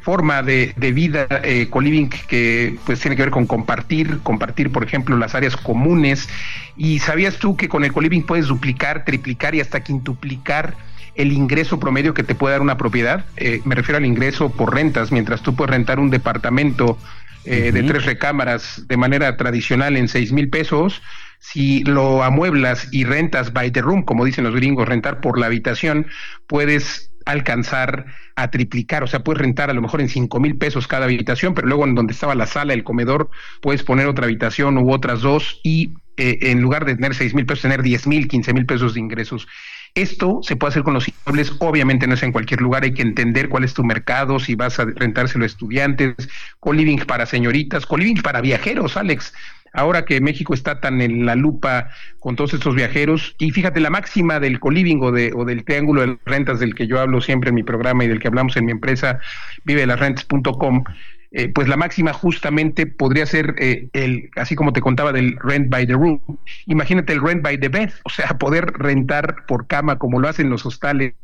[0.02, 5.16] forma de, vida eh, co-living que pues tiene que ver con compartir, compartir por ejemplo
[5.16, 6.28] las áreas comunes
[6.76, 10.76] y sabías tú que con el co-living puedes duplicar, triplicar y hasta quintuplicar
[11.14, 14.74] el ingreso promedio que te puede dar una propiedad, eh, me refiero al ingreso por
[14.74, 16.98] rentas, mientras tú puedes rentar un departamento
[17.44, 21.02] eh, de tres recámaras de manera tradicional en seis mil pesos,
[21.40, 25.46] si lo amueblas y rentas by the room, como dicen los gringos, rentar por la
[25.46, 26.06] habitación,
[26.46, 28.06] puedes alcanzar
[28.36, 31.54] a triplicar, o sea, puedes rentar a lo mejor en cinco mil pesos cada habitación,
[31.54, 33.28] pero luego en donde estaba la sala, el comedor,
[33.60, 37.46] puedes poner otra habitación u otras dos y eh, en lugar de tener seis mil
[37.46, 39.48] pesos, tener diez mil, quince mil pesos de ingresos.
[39.94, 43.02] Esto se puede hacer con los inmuebles, obviamente no es en cualquier lugar, hay que
[43.02, 46.14] entender cuál es tu mercado, si vas a rentárselo a estudiantes,
[46.60, 49.34] co-living para señoritas, co-living para viajeros, Alex.
[49.74, 51.90] Ahora que México está tan en la lupa
[52.20, 56.02] con todos estos viajeros, y fíjate, la máxima del co-living o, de, o del triángulo
[56.02, 58.66] de rentas del que yo hablo siempre en mi programa y del que hablamos en
[58.66, 59.18] mi empresa,
[59.64, 60.84] vivelasrentas.com,
[61.34, 65.70] eh, pues la máxima justamente podría ser eh, el, así como te contaba del rent
[65.70, 66.20] by the room.
[66.66, 70.50] Imagínate el rent by the bed, o sea, poder rentar por cama como lo hacen
[70.50, 71.14] los hostales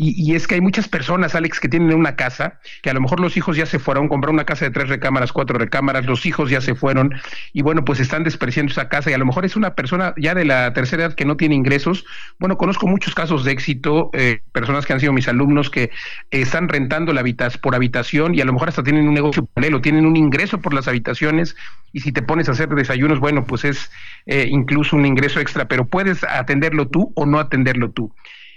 [0.00, 3.18] Y, es que hay muchas personas, Alex, que tienen una casa, que a lo mejor
[3.18, 6.50] los hijos ya se fueron, comprar una casa de tres recámaras, cuatro recámaras, los hijos
[6.50, 7.14] ya se fueron
[7.52, 10.36] y bueno, pues están despreciando esa casa y a lo mejor es una persona ya
[10.36, 12.04] de la tercera edad que no tiene ingresos.
[12.38, 15.90] Bueno, conozco muchos casos de éxito, eh, personas que han sido mis alumnos que
[16.30, 19.80] están rentando la habitas por habitación y a lo mejor hasta tienen un negocio paralelo,
[19.80, 21.56] tienen un ingreso por las habitaciones
[21.92, 23.90] y si te pones a hacer desayunos, bueno, pues es
[24.26, 28.14] eh, incluso un ingreso extra, pero puedes atenderlo tú o no atenderlo tú.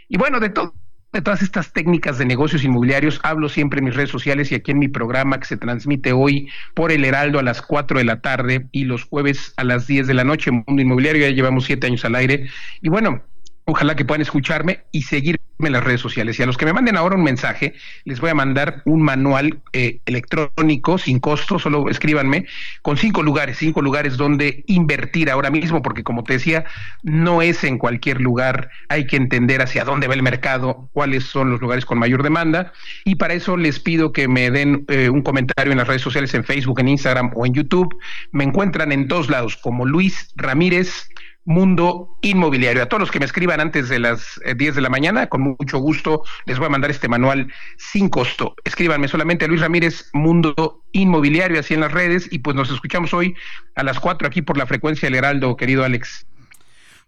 [0.08, 0.76] Y bueno, de todo
[1.14, 4.72] de todas estas técnicas de negocios inmobiliarios hablo siempre en mis redes sociales y aquí
[4.72, 8.22] en mi programa que se transmite hoy por el Heraldo a las 4 de la
[8.22, 10.52] tarde y los jueves a las 10 de la noche.
[10.52, 12.48] Mundo Inmobiliario, ya llevamos siete años al aire.
[12.82, 13.24] Y bueno,
[13.66, 16.40] Ojalá que puedan escucharme y seguirme en las redes sociales.
[16.40, 17.74] Y a los que me manden ahora un mensaje,
[18.06, 22.46] les voy a mandar un manual eh, electrónico sin costo, solo escríbanme,
[22.82, 26.66] con cinco lugares, cinco lugares donde invertir ahora mismo, porque como te decía,
[27.04, 31.52] no es en cualquier lugar, hay que entender hacia dónde va el mercado, cuáles son
[31.52, 32.74] los lugares con mayor demanda.
[33.06, 36.34] Y para eso les pido que me den eh, un comentario en las redes sociales,
[36.34, 37.96] en Facebook, en Instagram o en YouTube.
[38.32, 41.11] Me encuentran en todos lados como Luis Ramírez
[41.46, 42.84] Mundo Inmobiliario.
[42.84, 45.42] A todos los que me escriban antes de las 10 eh, de la mañana, con
[45.42, 48.56] mucho gusto les voy a mandar este manual sin costo.
[48.64, 53.14] Escríbanme solamente a Luis Ramírez Mundo Inmobiliario, así en las redes, y pues nos escuchamos
[53.14, 53.36] hoy
[53.76, 56.28] a las 4 aquí por la frecuencia del Heraldo, querido Alex.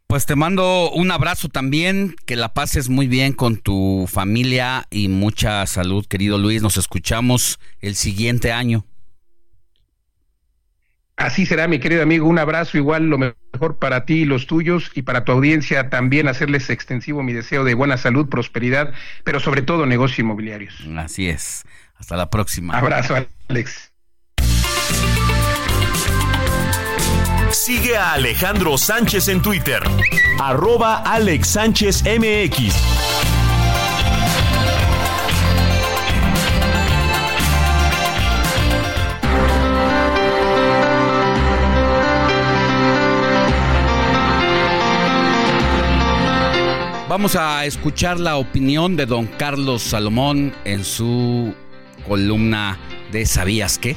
[0.08, 5.08] Pues te mando un abrazo también, que la pases muy bien con tu familia y
[5.08, 6.62] mucha salud, querido Luis.
[6.62, 8.86] Nos escuchamos el siguiente año.
[11.18, 12.28] Así será, mi querido amigo.
[12.28, 16.28] Un abrazo igual, lo mejor para ti y los tuyos y para tu audiencia también
[16.28, 20.76] hacerles extensivo mi deseo de buena salud, prosperidad, pero sobre todo negocios inmobiliarios.
[20.98, 21.64] Así es.
[21.96, 22.78] Hasta la próxima.
[22.78, 23.16] Abrazo,
[23.48, 23.94] Alex.
[27.52, 29.82] Sigue a Alejandro Sánchez en Twitter,
[30.42, 33.13] arroba Alex Sánchez MX.
[47.14, 51.54] Vamos a escuchar la opinión de don Carlos Salomón en su
[52.08, 52.80] columna
[53.12, 53.96] de ¿Sabías qué?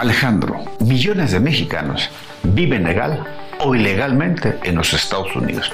[0.00, 2.08] Alejandro, millones de mexicanos
[2.42, 3.22] viven legal
[3.60, 5.70] o ilegalmente en los Estados Unidos.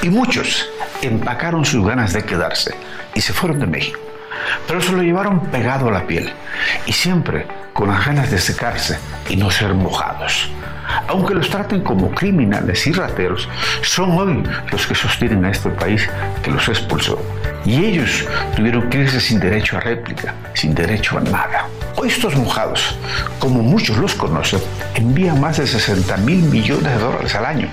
[0.00, 0.64] Y muchos
[1.02, 2.72] empacaron sus ganas de quedarse
[3.16, 3.98] y se fueron de México.
[4.68, 6.32] Pero se lo llevaron pegado a la piel
[6.86, 10.50] y siempre con las ganas de secarse y no ser mojados
[11.08, 13.48] aunque los traten como criminales y rateros,
[13.82, 16.08] son hoy los que sostienen a este país
[16.42, 17.20] que los expulsó.
[17.64, 21.68] Y ellos tuvieron que irse sin derecho a réplica, sin derecho a nada.
[21.96, 22.96] Hoy estos mojados,
[23.38, 24.60] como muchos los conocen,
[24.94, 27.68] envían más de 60 mil millones de dólares al año.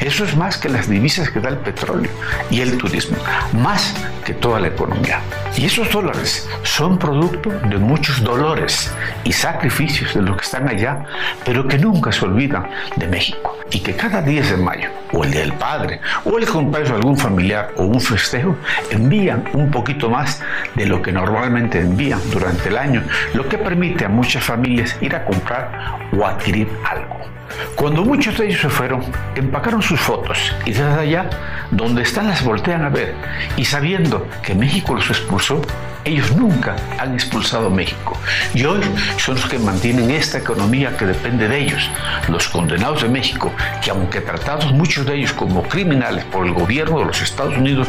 [0.00, 2.10] Eso es más que las divisas que da el petróleo
[2.50, 3.16] y el turismo,
[3.52, 3.94] más
[4.24, 5.20] que toda la economía.
[5.56, 8.90] Y esos dólares son producto de muchos dolores
[9.24, 11.04] y sacrificios de los que están allá,
[11.44, 13.56] pero que nunca se olvidan de México.
[13.70, 16.96] Y que cada 10 de mayo, o el Día del Padre, o el cumpleaños de
[16.96, 18.56] algún familiar o un festejo,
[18.90, 20.42] envían un poquito más
[20.74, 23.02] de lo que normalmente envían durante el año,
[23.34, 27.39] lo que permite a muchas familias ir a comprar o adquirir algo.
[27.74, 29.02] Cuando muchos de ellos se fueron,
[29.34, 31.30] empacaron sus fotos y desde allá,
[31.70, 33.14] donde están, las voltean a ver.
[33.56, 35.62] Y sabiendo que México los expulsó,
[36.04, 38.18] ellos nunca han expulsado a México.
[38.54, 38.80] Y hoy
[39.18, 41.90] son los que mantienen esta economía que depende de ellos,
[42.28, 47.00] los condenados de México, que aunque tratados muchos de ellos como criminales por el gobierno
[47.00, 47.88] de los Estados Unidos,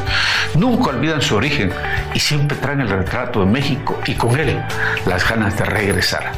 [0.55, 1.71] nunca olvidan su origen
[2.13, 4.61] y siempre traen el retrato de México y con él
[5.05, 6.31] las ganas de regresar.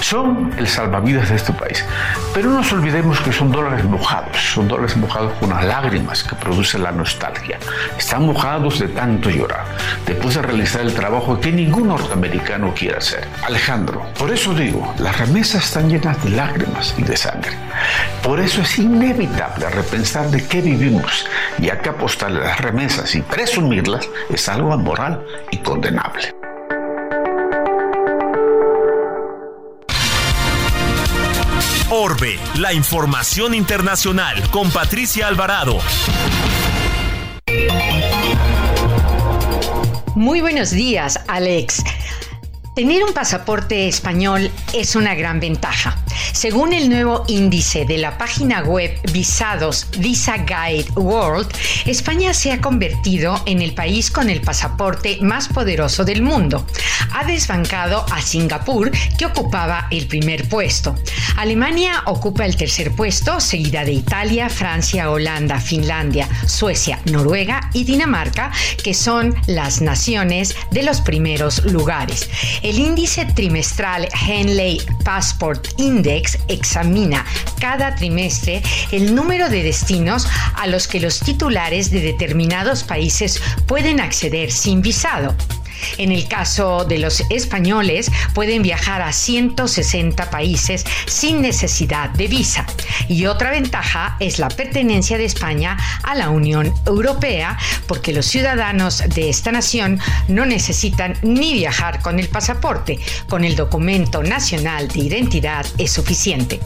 [0.00, 1.84] Son el salvavidas de este país,
[2.32, 6.36] pero no nos olvidemos que son dólares mojados, son dólares mojados con las lágrimas que
[6.36, 7.58] produce la nostalgia.
[7.96, 9.64] Están mojados de tanto llorar,
[10.04, 13.26] después de realizar el trabajo que ningún norteamericano quiere hacer.
[13.46, 17.52] Alejandro, por eso digo, las remesas están llenas de lágrimas y de sangre.
[18.22, 21.26] Por eso es inevitable repensar de qué vivimos,
[21.60, 26.39] ya que apostarle a las remesas y presumirlas es algo amoral y condenable.
[32.02, 35.76] Orbe, la información internacional con Patricia Alvarado.
[40.14, 41.84] Muy buenos días, Alex.
[42.80, 46.02] Tener un pasaporte español es una gran ventaja.
[46.32, 51.46] Según el nuevo índice de la página web Visados Visa Guide World,
[51.84, 56.66] España se ha convertido en el país con el pasaporte más poderoso del mundo.
[57.12, 60.94] Ha desbancado a Singapur, que ocupaba el primer puesto.
[61.36, 68.50] Alemania ocupa el tercer puesto, seguida de Italia, Francia, Holanda, Finlandia, Suecia, Noruega y Dinamarca,
[68.82, 72.30] que son las naciones de los primeros lugares.
[72.70, 77.26] El índice trimestral Henley Passport Index examina
[77.60, 83.98] cada trimestre el número de destinos a los que los titulares de determinados países pueden
[83.98, 85.34] acceder sin visado.
[85.98, 92.66] En el caso de los españoles, pueden viajar a 160 países sin necesidad de visa.
[93.08, 99.02] Y otra ventaja es la pertenencia de España a la Unión Europea, porque los ciudadanos
[99.14, 105.00] de esta nación no necesitan ni viajar con el pasaporte, con el documento nacional de
[105.00, 106.60] identidad es suficiente.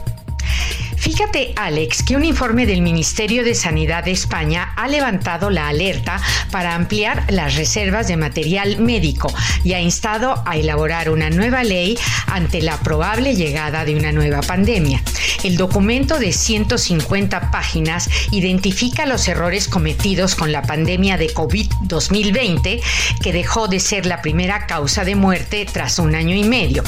[1.05, 6.19] Fíjate, Alex, que un informe del Ministerio de Sanidad de España ha levantado la alerta
[6.49, 9.31] para ampliar las reservas de material médico
[9.63, 14.41] y ha instado a elaborar una nueva ley ante la probable llegada de una nueva
[14.41, 15.03] pandemia.
[15.43, 22.81] El documento de 150 páginas identifica los errores cometidos con la pandemia de COVID-2020,
[23.21, 26.81] que dejó de ser la primera causa de muerte tras un año y medio.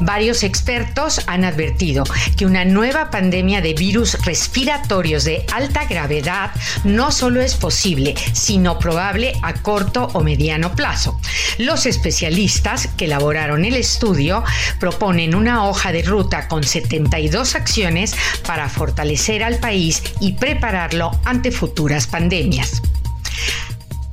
[0.00, 2.04] Varios expertos han advertido
[2.36, 6.50] que una nueva pandemia de virus respiratorios de alta gravedad
[6.84, 11.18] no solo es posible, sino probable a corto o mediano plazo.
[11.58, 14.44] Los especialistas que elaboraron el estudio
[14.80, 18.14] proponen una hoja de ruta con 72 acciones
[18.46, 22.82] para fortalecer al país y prepararlo ante futuras pandemias.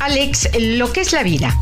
[0.02, 1.56] Alex, lo que es la vida.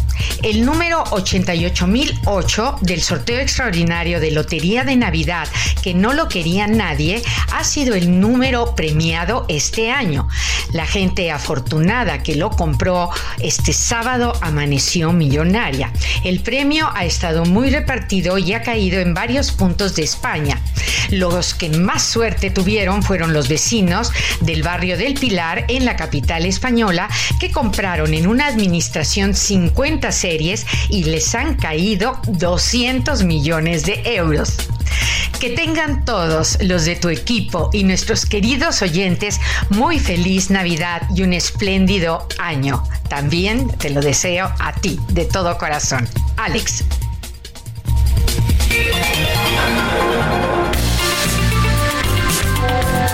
[0.43, 5.48] El número 88008 del sorteo extraordinario de Lotería de Navidad,
[5.82, 10.30] que no lo quería nadie, ha sido el número premiado este año.
[10.72, 13.09] La gente afortunada que lo compró
[13.40, 15.92] este sábado amaneció millonaria.
[16.24, 20.61] El premio ha estado muy repartido y ha caído en varios puntos de España.
[21.09, 24.11] Los que más suerte tuvieron fueron los vecinos
[24.42, 27.09] del barrio del Pilar en la capital española
[27.40, 34.56] que compraron en una administración 50 series y les han caído 200 millones de euros.
[35.40, 41.24] Que tengan todos los de tu equipo y nuestros queridos oyentes muy feliz Navidad y
[41.24, 42.83] un espléndido año.
[43.08, 46.08] También te lo deseo a ti de todo corazón.
[46.38, 46.83] Alex.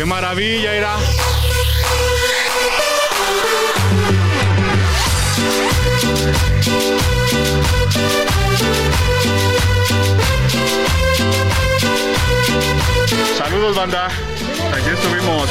[0.00, 0.96] Qué maravilla irá.
[13.36, 14.06] Saludos banda,
[14.72, 15.50] aquí estuvimos.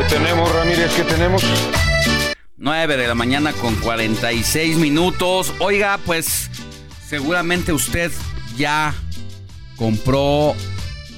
[0.00, 0.94] ¿Qué tenemos, Ramírez?
[0.94, 1.42] ¿Qué tenemos?
[2.56, 5.52] 9 de la mañana con 46 minutos.
[5.58, 6.50] Oiga, pues
[7.06, 8.10] seguramente usted
[8.56, 8.94] ya
[9.76, 10.54] compró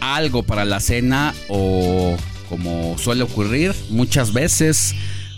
[0.00, 2.16] algo para la cena o
[2.48, 4.96] como suele ocurrir muchas veces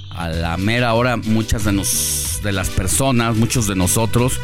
[0.09, 4.41] a la mera hora muchas de, nos, de las personas, muchos de nosotros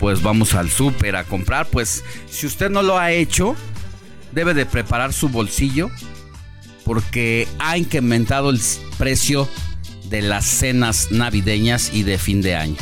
[0.00, 1.68] pues vamos al súper a comprar.
[1.68, 3.54] Pues si usted no lo ha hecho,
[4.32, 5.88] debe de preparar su bolsillo
[6.90, 8.60] porque ha incrementado el
[8.98, 9.48] precio
[10.06, 12.74] de las cenas navideñas y de fin de año.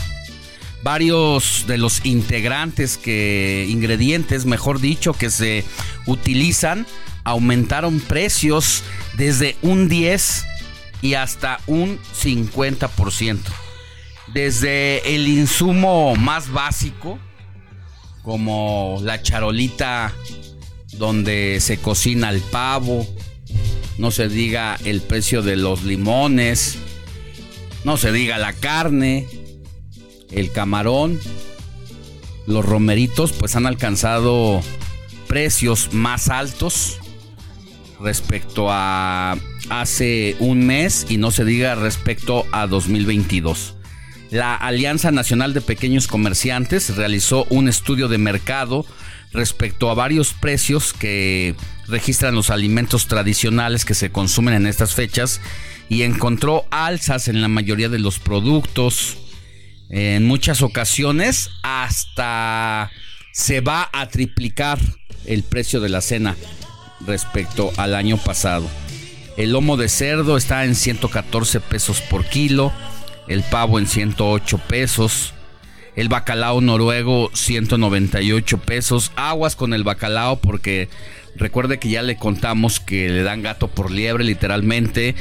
[0.83, 5.63] Varios de los integrantes que ingredientes, mejor dicho, que se
[6.07, 6.87] utilizan
[7.23, 8.83] aumentaron precios
[9.19, 10.47] desde un 10
[11.03, 13.41] y hasta un 50%.
[14.33, 17.19] Desde el insumo más básico,
[18.23, 20.15] como la charolita
[20.95, 23.07] donde se cocina el pavo,
[23.99, 26.79] no se diga el precio de los limones,
[27.85, 29.27] no se diga la carne,
[30.31, 31.19] el camarón,
[32.47, 34.63] los romeritos pues han alcanzado
[35.27, 36.99] precios más altos
[38.01, 39.37] respecto a
[39.69, 43.75] hace un mes y no se diga respecto a 2022.
[44.31, 48.85] La Alianza Nacional de Pequeños Comerciantes realizó un estudio de mercado
[49.33, 51.55] respecto a varios precios que
[51.87, 55.41] registran los alimentos tradicionales que se consumen en estas fechas
[55.89, 59.17] y encontró alzas en la mayoría de los productos.
[59.91, 62.91] En muchas ocasiones hasta
[63.33, 64.79] se va a triplicar
[65.25, 66.37] el precio de la cena
[67.07, 68.69] respecto al año pasado.
[69.37, 72.73] El lomo de cerdo está en 114 pesos por kilo,
[73.29, 75.33] el pavo en 108 pesos,
[75.97, 79.13] el bacalao noruego 198 pesos.
[79.17, 80.89] Aguas con el bacalao porque
[81.37, 85.15] recuerde que ya le contamos que le dan gato por liebre literalmente,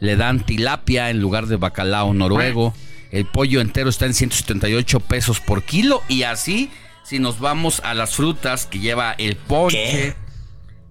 [0.00, 2.74] le dan tilapia en lugar de bacalao noruego.
[3.10, 6.70] El pollo entero está en 178 pesos por kilo y así
[7.02, 10.14] si nos vamos a las frutas que lleva el ponche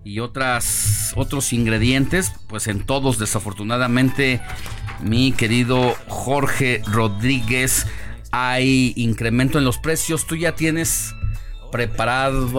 [0.03, 4.41] y otras otros ingredientes, pues en todos desafortunadamente
[5.01, 7.85] mi querido Jorge Rodríguez
[8.31, 10.25] hay incremento en los precios.
[10.25, 11.15] Tú ya tienes
[11.71, 12.49] preparado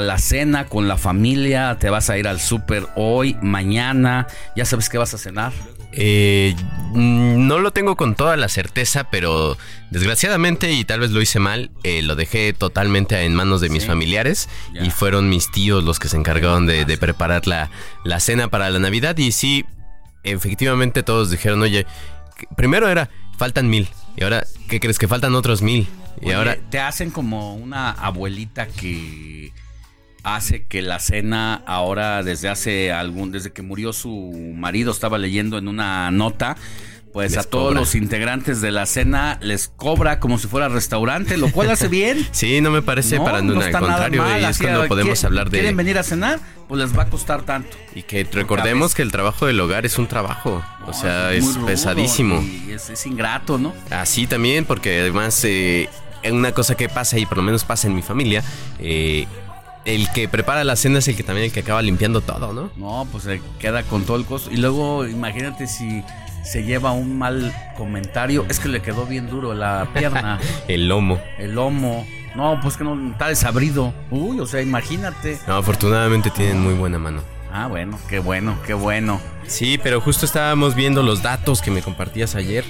[0.00, 4.88] la cena con la familia, te vas a ir al súper hoy, mañana, ya sabes
[4.88, 5.52] qué vas a cenar.
[5.94, 6.54] Eh,
[6.94, 9.58] mm, no lo tengo con toda la certeza, pero
[9.90, 13.86] desgraciadamente, y tal vez lo hice mal, eh, lo dejé totalmente en manos de mis
[13.86, 14.48] familiares
[14.80, 17.70] y fueron mis tíos los que se encargaron de, de preparar la,
[18.04, 19.18] la, cena para la Navidad.
[19.18, 19.66] Y sí,
[20.22, 21.86] efectivamente todos dijeron, oye,
[22.56, 23.88] primero era, faltan mil.
[24.16, 24.98] Y ahora, ¿qué crees?
[24.98, 25.88] Que faltan otros mil.
[26.20, 26.56] Y Oye, ahora...
[26.70, 29.52] Te hacen como una abuelita que
[30.22, 35.58] hace que la cena ahora desde hace algún desde que murió su marido estaba leyendo
[35.58, 36.56] en una nota
[37.12, 37.80] pues Les a todos cobra.
[37.80, 42.26] los integrantes de la cena les cobra como si fuera restaurante, lo cual hace bien.
[42.32, 43.66] Sí, no me parece No, para no nada.
[43.66, 45.58] está al nada contrario, mal, y es cuando ¿qué- podemos hablar de...
[45.58, 46.40] ¿Quieren venir a cenar?
[46.68, 47.76] Pues les va a costar tanto.
[47.94, 50.64] Y que recordemos que el trabajo del hogar es un trabajo.
[50.86, 52.40] o sea, es, pesadísimo.
[52.42, 53.74] y es, es ingrato, ¿no?
[53.90, 55.90] Así también, porque además eh,
[56.30, 58.42] una cosa que pasa y por lo menos pasa en mi familia,
[58.78, 59.26] eh,
[59.84, 62.70] el que prepara la cena es el que también el que acaba limpiando todo, ¿no?
[62.76, 64.50] No, pues se queda con todo el costo.
[64.50, 66.02] Y luego imagínate si
[66.42, 68.44] se lleva un mal comentario.
[68.48, 70.38] Es que le quedó bien duro la pierna.
[70.68, 71.20] el lomo.
[71.38, 72.06] El lomo.
[72.34, 73.92] No, pues que no está desabrido.
[74.10, 75.38] Uy, o sea, imagínate.
[75.46, 77.20] No, afortunadamente tienen muy buena mano.
[77.52, 79.20] Ah, bueno, qué bueno, qué bueno.
[79.46, 82.64] Sí, pero justo estábamos viendo los datos que me compartías ayer.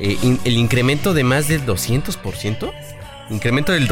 [0.00, 2.72] Eh, in- el incremento de más del 200%.
[3.30, 3.86] Incremento del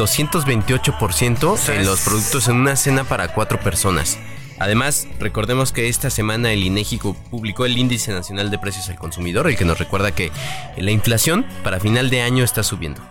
[0.67, 4.17] 228% en los productos en una cena para cuatro personas.
[4.63, 8.95] Además, recordemos que esta semana el INEGI pu- publicó el Índice Nacional de Precios al
[8.95, 10.31] Consumidor, el que nos recuerda que
[10.77, 13.01] la inflación para final de año está subiendo.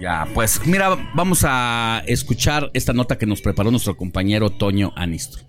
[0.00, 5.42] Ya, pues mira, vamos a escuchar esta nota que nos preparó nuestro compañero Toño Anistro.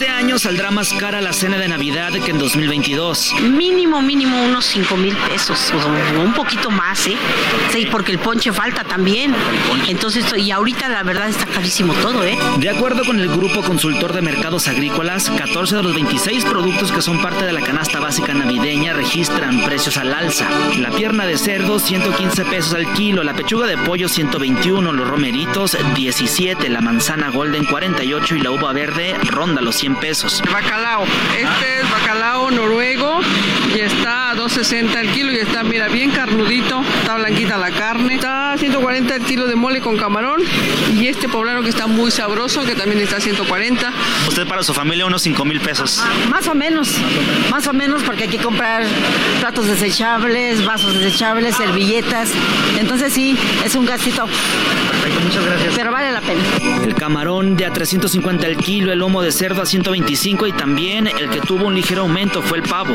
[0.00, 3.34] Este año saldrá más cara la cena de Navidad que en 2022.
[3.42, 7.18] Mínimo, mínimo unos 5 mil pesos, o un poquito más, ¿eh?
[7.70, 9.34] Sí, porque el ponche falta también.
[9.88, 12.38] Entonces, y ahorita la verdad está carísimo todo, ¿eh?
[12.56, 17.02] De acuerdo con el Grupo Consultor de Mercados Agrícolas, 14 de los 26 productos que
[17.02, 20.48] son parte de la canasta básica navideña registran precios al alza.
[20.78, 25.76] La pierna de cerdo, 115 pesos al kilo, la pechuga de pollo, 121, los romeritos,
[25.94, 30.42] 17, la manzana golden, 48 y la uva verde ronda los 100 pesos.
[30.52, 31.04] Bacalao.
[31.36, 33.20] Este es bacalao noruego
[33.74, 36.82] y está a 2.60 el kilo y está, mira, bien carnudito.
[37.00, 38.14] Está blanquita la carne.
[38.14, 40.40] Está a 140 el kilo de mole con camarón
[40.98, 43.92] y este poblano que está muy sabroso que también está a 140.
[44.28, 46.02] Usted para su familia unos 5 mil pesos.
[46.30, 46.96] Más o menos,
[47.50, 48.82] más o menos, porque hay que comprar
[49.40, 52.30] platos desechables, vasos desechables, servilletas.
[52.78, 54.26] Entonces sí, es un gastito.
[54.26, 55.74] Perfecto, muchas gracias.
[55.76, 56.42] Pero vale la pena.
[56.84, 61.06] El camarón de a 350 el kilo, el lomo de cerdo a 125 y también
[61.06, 62.94] el que tuvo un ligero aumento fue el pavo.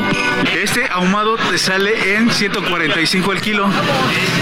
[0.66, 3.68] Este ahumado te sale en 145 el kilo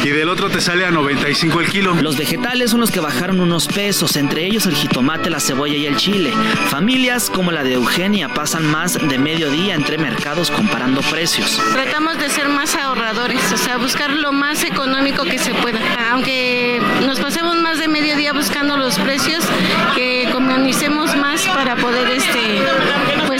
[0.03, 1.95] y del otro te sale a 95 el kilo.
[2.01, 5.85] Los vegetales son los que bajaron unos pesos, entre ellos el jitomate, la cebolla y
[5.85, 6.33] el chile.
[6.71, 11.61] Familias como la de Eugenia pasan más de medio día entre mercados comparando precios.
[11.75, 15.79] Tratamos de ser más ahorradores, o sea, buscar lo más económico que se pueda.
[16.11, 19.45] Aunque nos pasemos más de medio día buscando los precios,
[19.95, 22.63] que economicemos más para poder este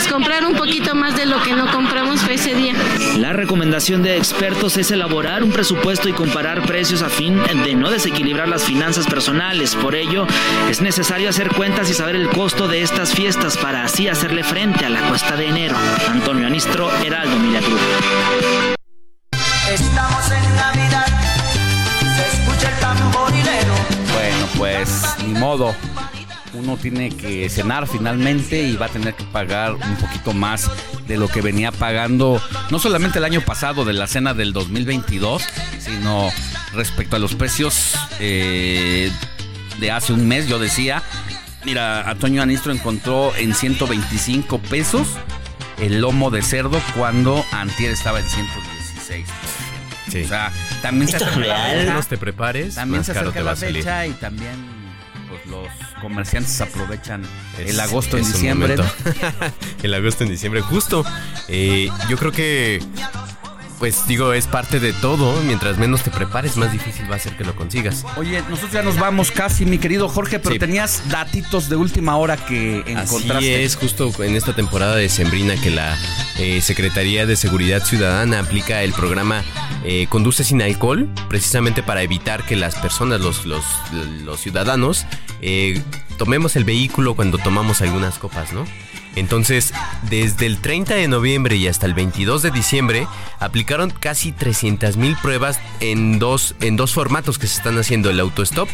[0.05, 2.73] pues comprar un poquito más de lo que no compramos ese día.
[3.17, 7.89] La recomendación de expertos es elaborar un presupuesto y comparar precios a fin de no
[7.89, 9.75] desequilibrar las finanzas personales.
[9.75, 10.27] Por ello,
[10.69, 14.85] es necesario hacer cuentas y saber el costo de estas fiestas para así hacerle frente
[14.85, 15.75] a la cuesta de enero.
[16.09, 17.79] Antonio Anistro, Heraldo Media Group.
[19.71, 21.05] Estamos en Navidad,
[21.99, 23.73] se escucha el tamborilero.
[24.13, 25.75] Bueno, pues ni modo.
[26.55, 30.69] Uno tiene que cenar finalmente y va a tener que pagar un poquito más
[31.07, 35.43] de lo que venía pagando, no solamente el año pasado de la cena del 2022,
[35.79, 36.31] sino
[36.73, 39.11] respecto a los precios eh,
[39.79, 40.47] de hace un mes.
[40.47, 41.03] Yo decía,
[41.65, 45.07] mira, Antonio Anistro encontró en 125 pesos
[45.79, 49.27] el lomo de cerdo cuando Antier estaba en 116.
[50.11, 50.23] Sí.
[50.23, 50.51] O sea,
[50.81, 51.87] también se acerca la real.
[51.87, 54.84] fecha, te prepares, También se acerca la fecha y también
[55.43, 55.67] pues, los
[56.01, 57.23] comerciantes aprovechan
[57.59, 58.75] Es- el agosto en diciembre.
[59.83, 61.03] el agosto en diciembre, justo.
[61.47, 62.81] Eh, yo creo que,
[63.85, 65.39] pues digo, es parte de todo.
[65.43, 68.03] Mientras menos te prepares, más difícil va a ser que lo consigas.
[68.17, 70.59] Oye, nosotros ya nos vamos casi, mi querido Jorge, pero Sí.
[70.59, 73.31] tenías datitos de última hora que encontraste.
[73.31, 75.95] Así es, justo en esta temporada de Sembrina que la
[76.39, 79.43] eh, Secretaría de Seguridad Ciudadana aplica el programa
[79.83, 83.63] eh, Conduce sin alcohol, precisamente para evitar que las personas, los, los,
[84.23, 85.05] los ciudadanos,
[85.43, 85.79] eh,
[86.17, 88.65] tomemos el vehículo cuando tomamos algunas copas, ¿no?
[89.15, 89.73] Entonces,
[90.09, 93.07] desde el 30 de noviembre y hasta el 22 de diciembre,
[93.39, 98.19] aplicaron casi 300 mil pruebas en dos, en dos formatos que se están haciendo, el
[98.19, 98.69] autostop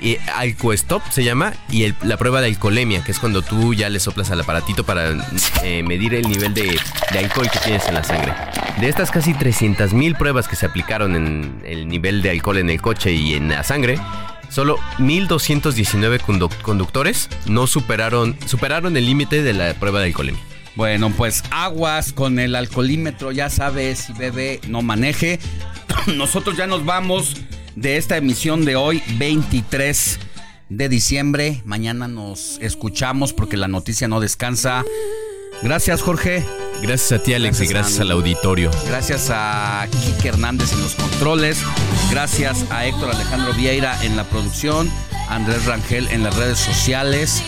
[0.00, 4.00] y Alcoestop se llama y la prueba de alcoholemia, que es cuando tú ya le
[4.00, 5.10] soplas al aparatito para
[5.62, 6.78] eh, medir el nivel de,
[7.12, 8.32] de alcohol que tienes en la sangre.
[8.80, 12.70] De estas casi 300 mil pruebas que se aplicaron en el nivel de alcohol en
[12.70, 13.98] el coche y en la sangre,
[14.48, 20.40] solo 1.219 condu- conductores no superaron, superaron el límite de la prueba de alcoholemia.
[20.74, 25.40] Bueno, pues aguas con el alcoholímetro, ya sabes, si bebe, no maneje.
[26.16, 27.34] Nosotros ya nos vamos
[27.74, 30.20] de esta emisión de hoy, 23
[30.68, 31.62] de diciembre.
[31.64, 34.84] Mañana nos escuchamos porque la noticia no descansa.
[35.62, 36.44] Gracias, Jorge.
[36.80, 38.70] Gracias a ti, Alex, y gracias al auditorio.
[38.86, 41.58] Gracias a Kike Hernández en los controles.
[42.10, 44.90] Gracias a Héctor Alejandro Vieira en la producción.
[45.28, 47.42] a Andrés Rangel en las redes sociales.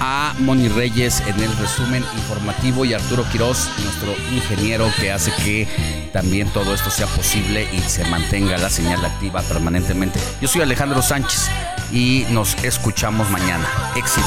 [0.00, 5.68] A Moni Reyes en el resumen informativo y Arturo Quiroz, nuestro ingeniero que hace que
[6.12, 10.18] también todo esto sea posible y se mantenga la señal activa permanentemente.
[10.40, 11.48] Yo soy Alejandro Sánchez
[11.92, 13.68] y nos escuchamos mañana.
[13.94, 14.26] Éxito.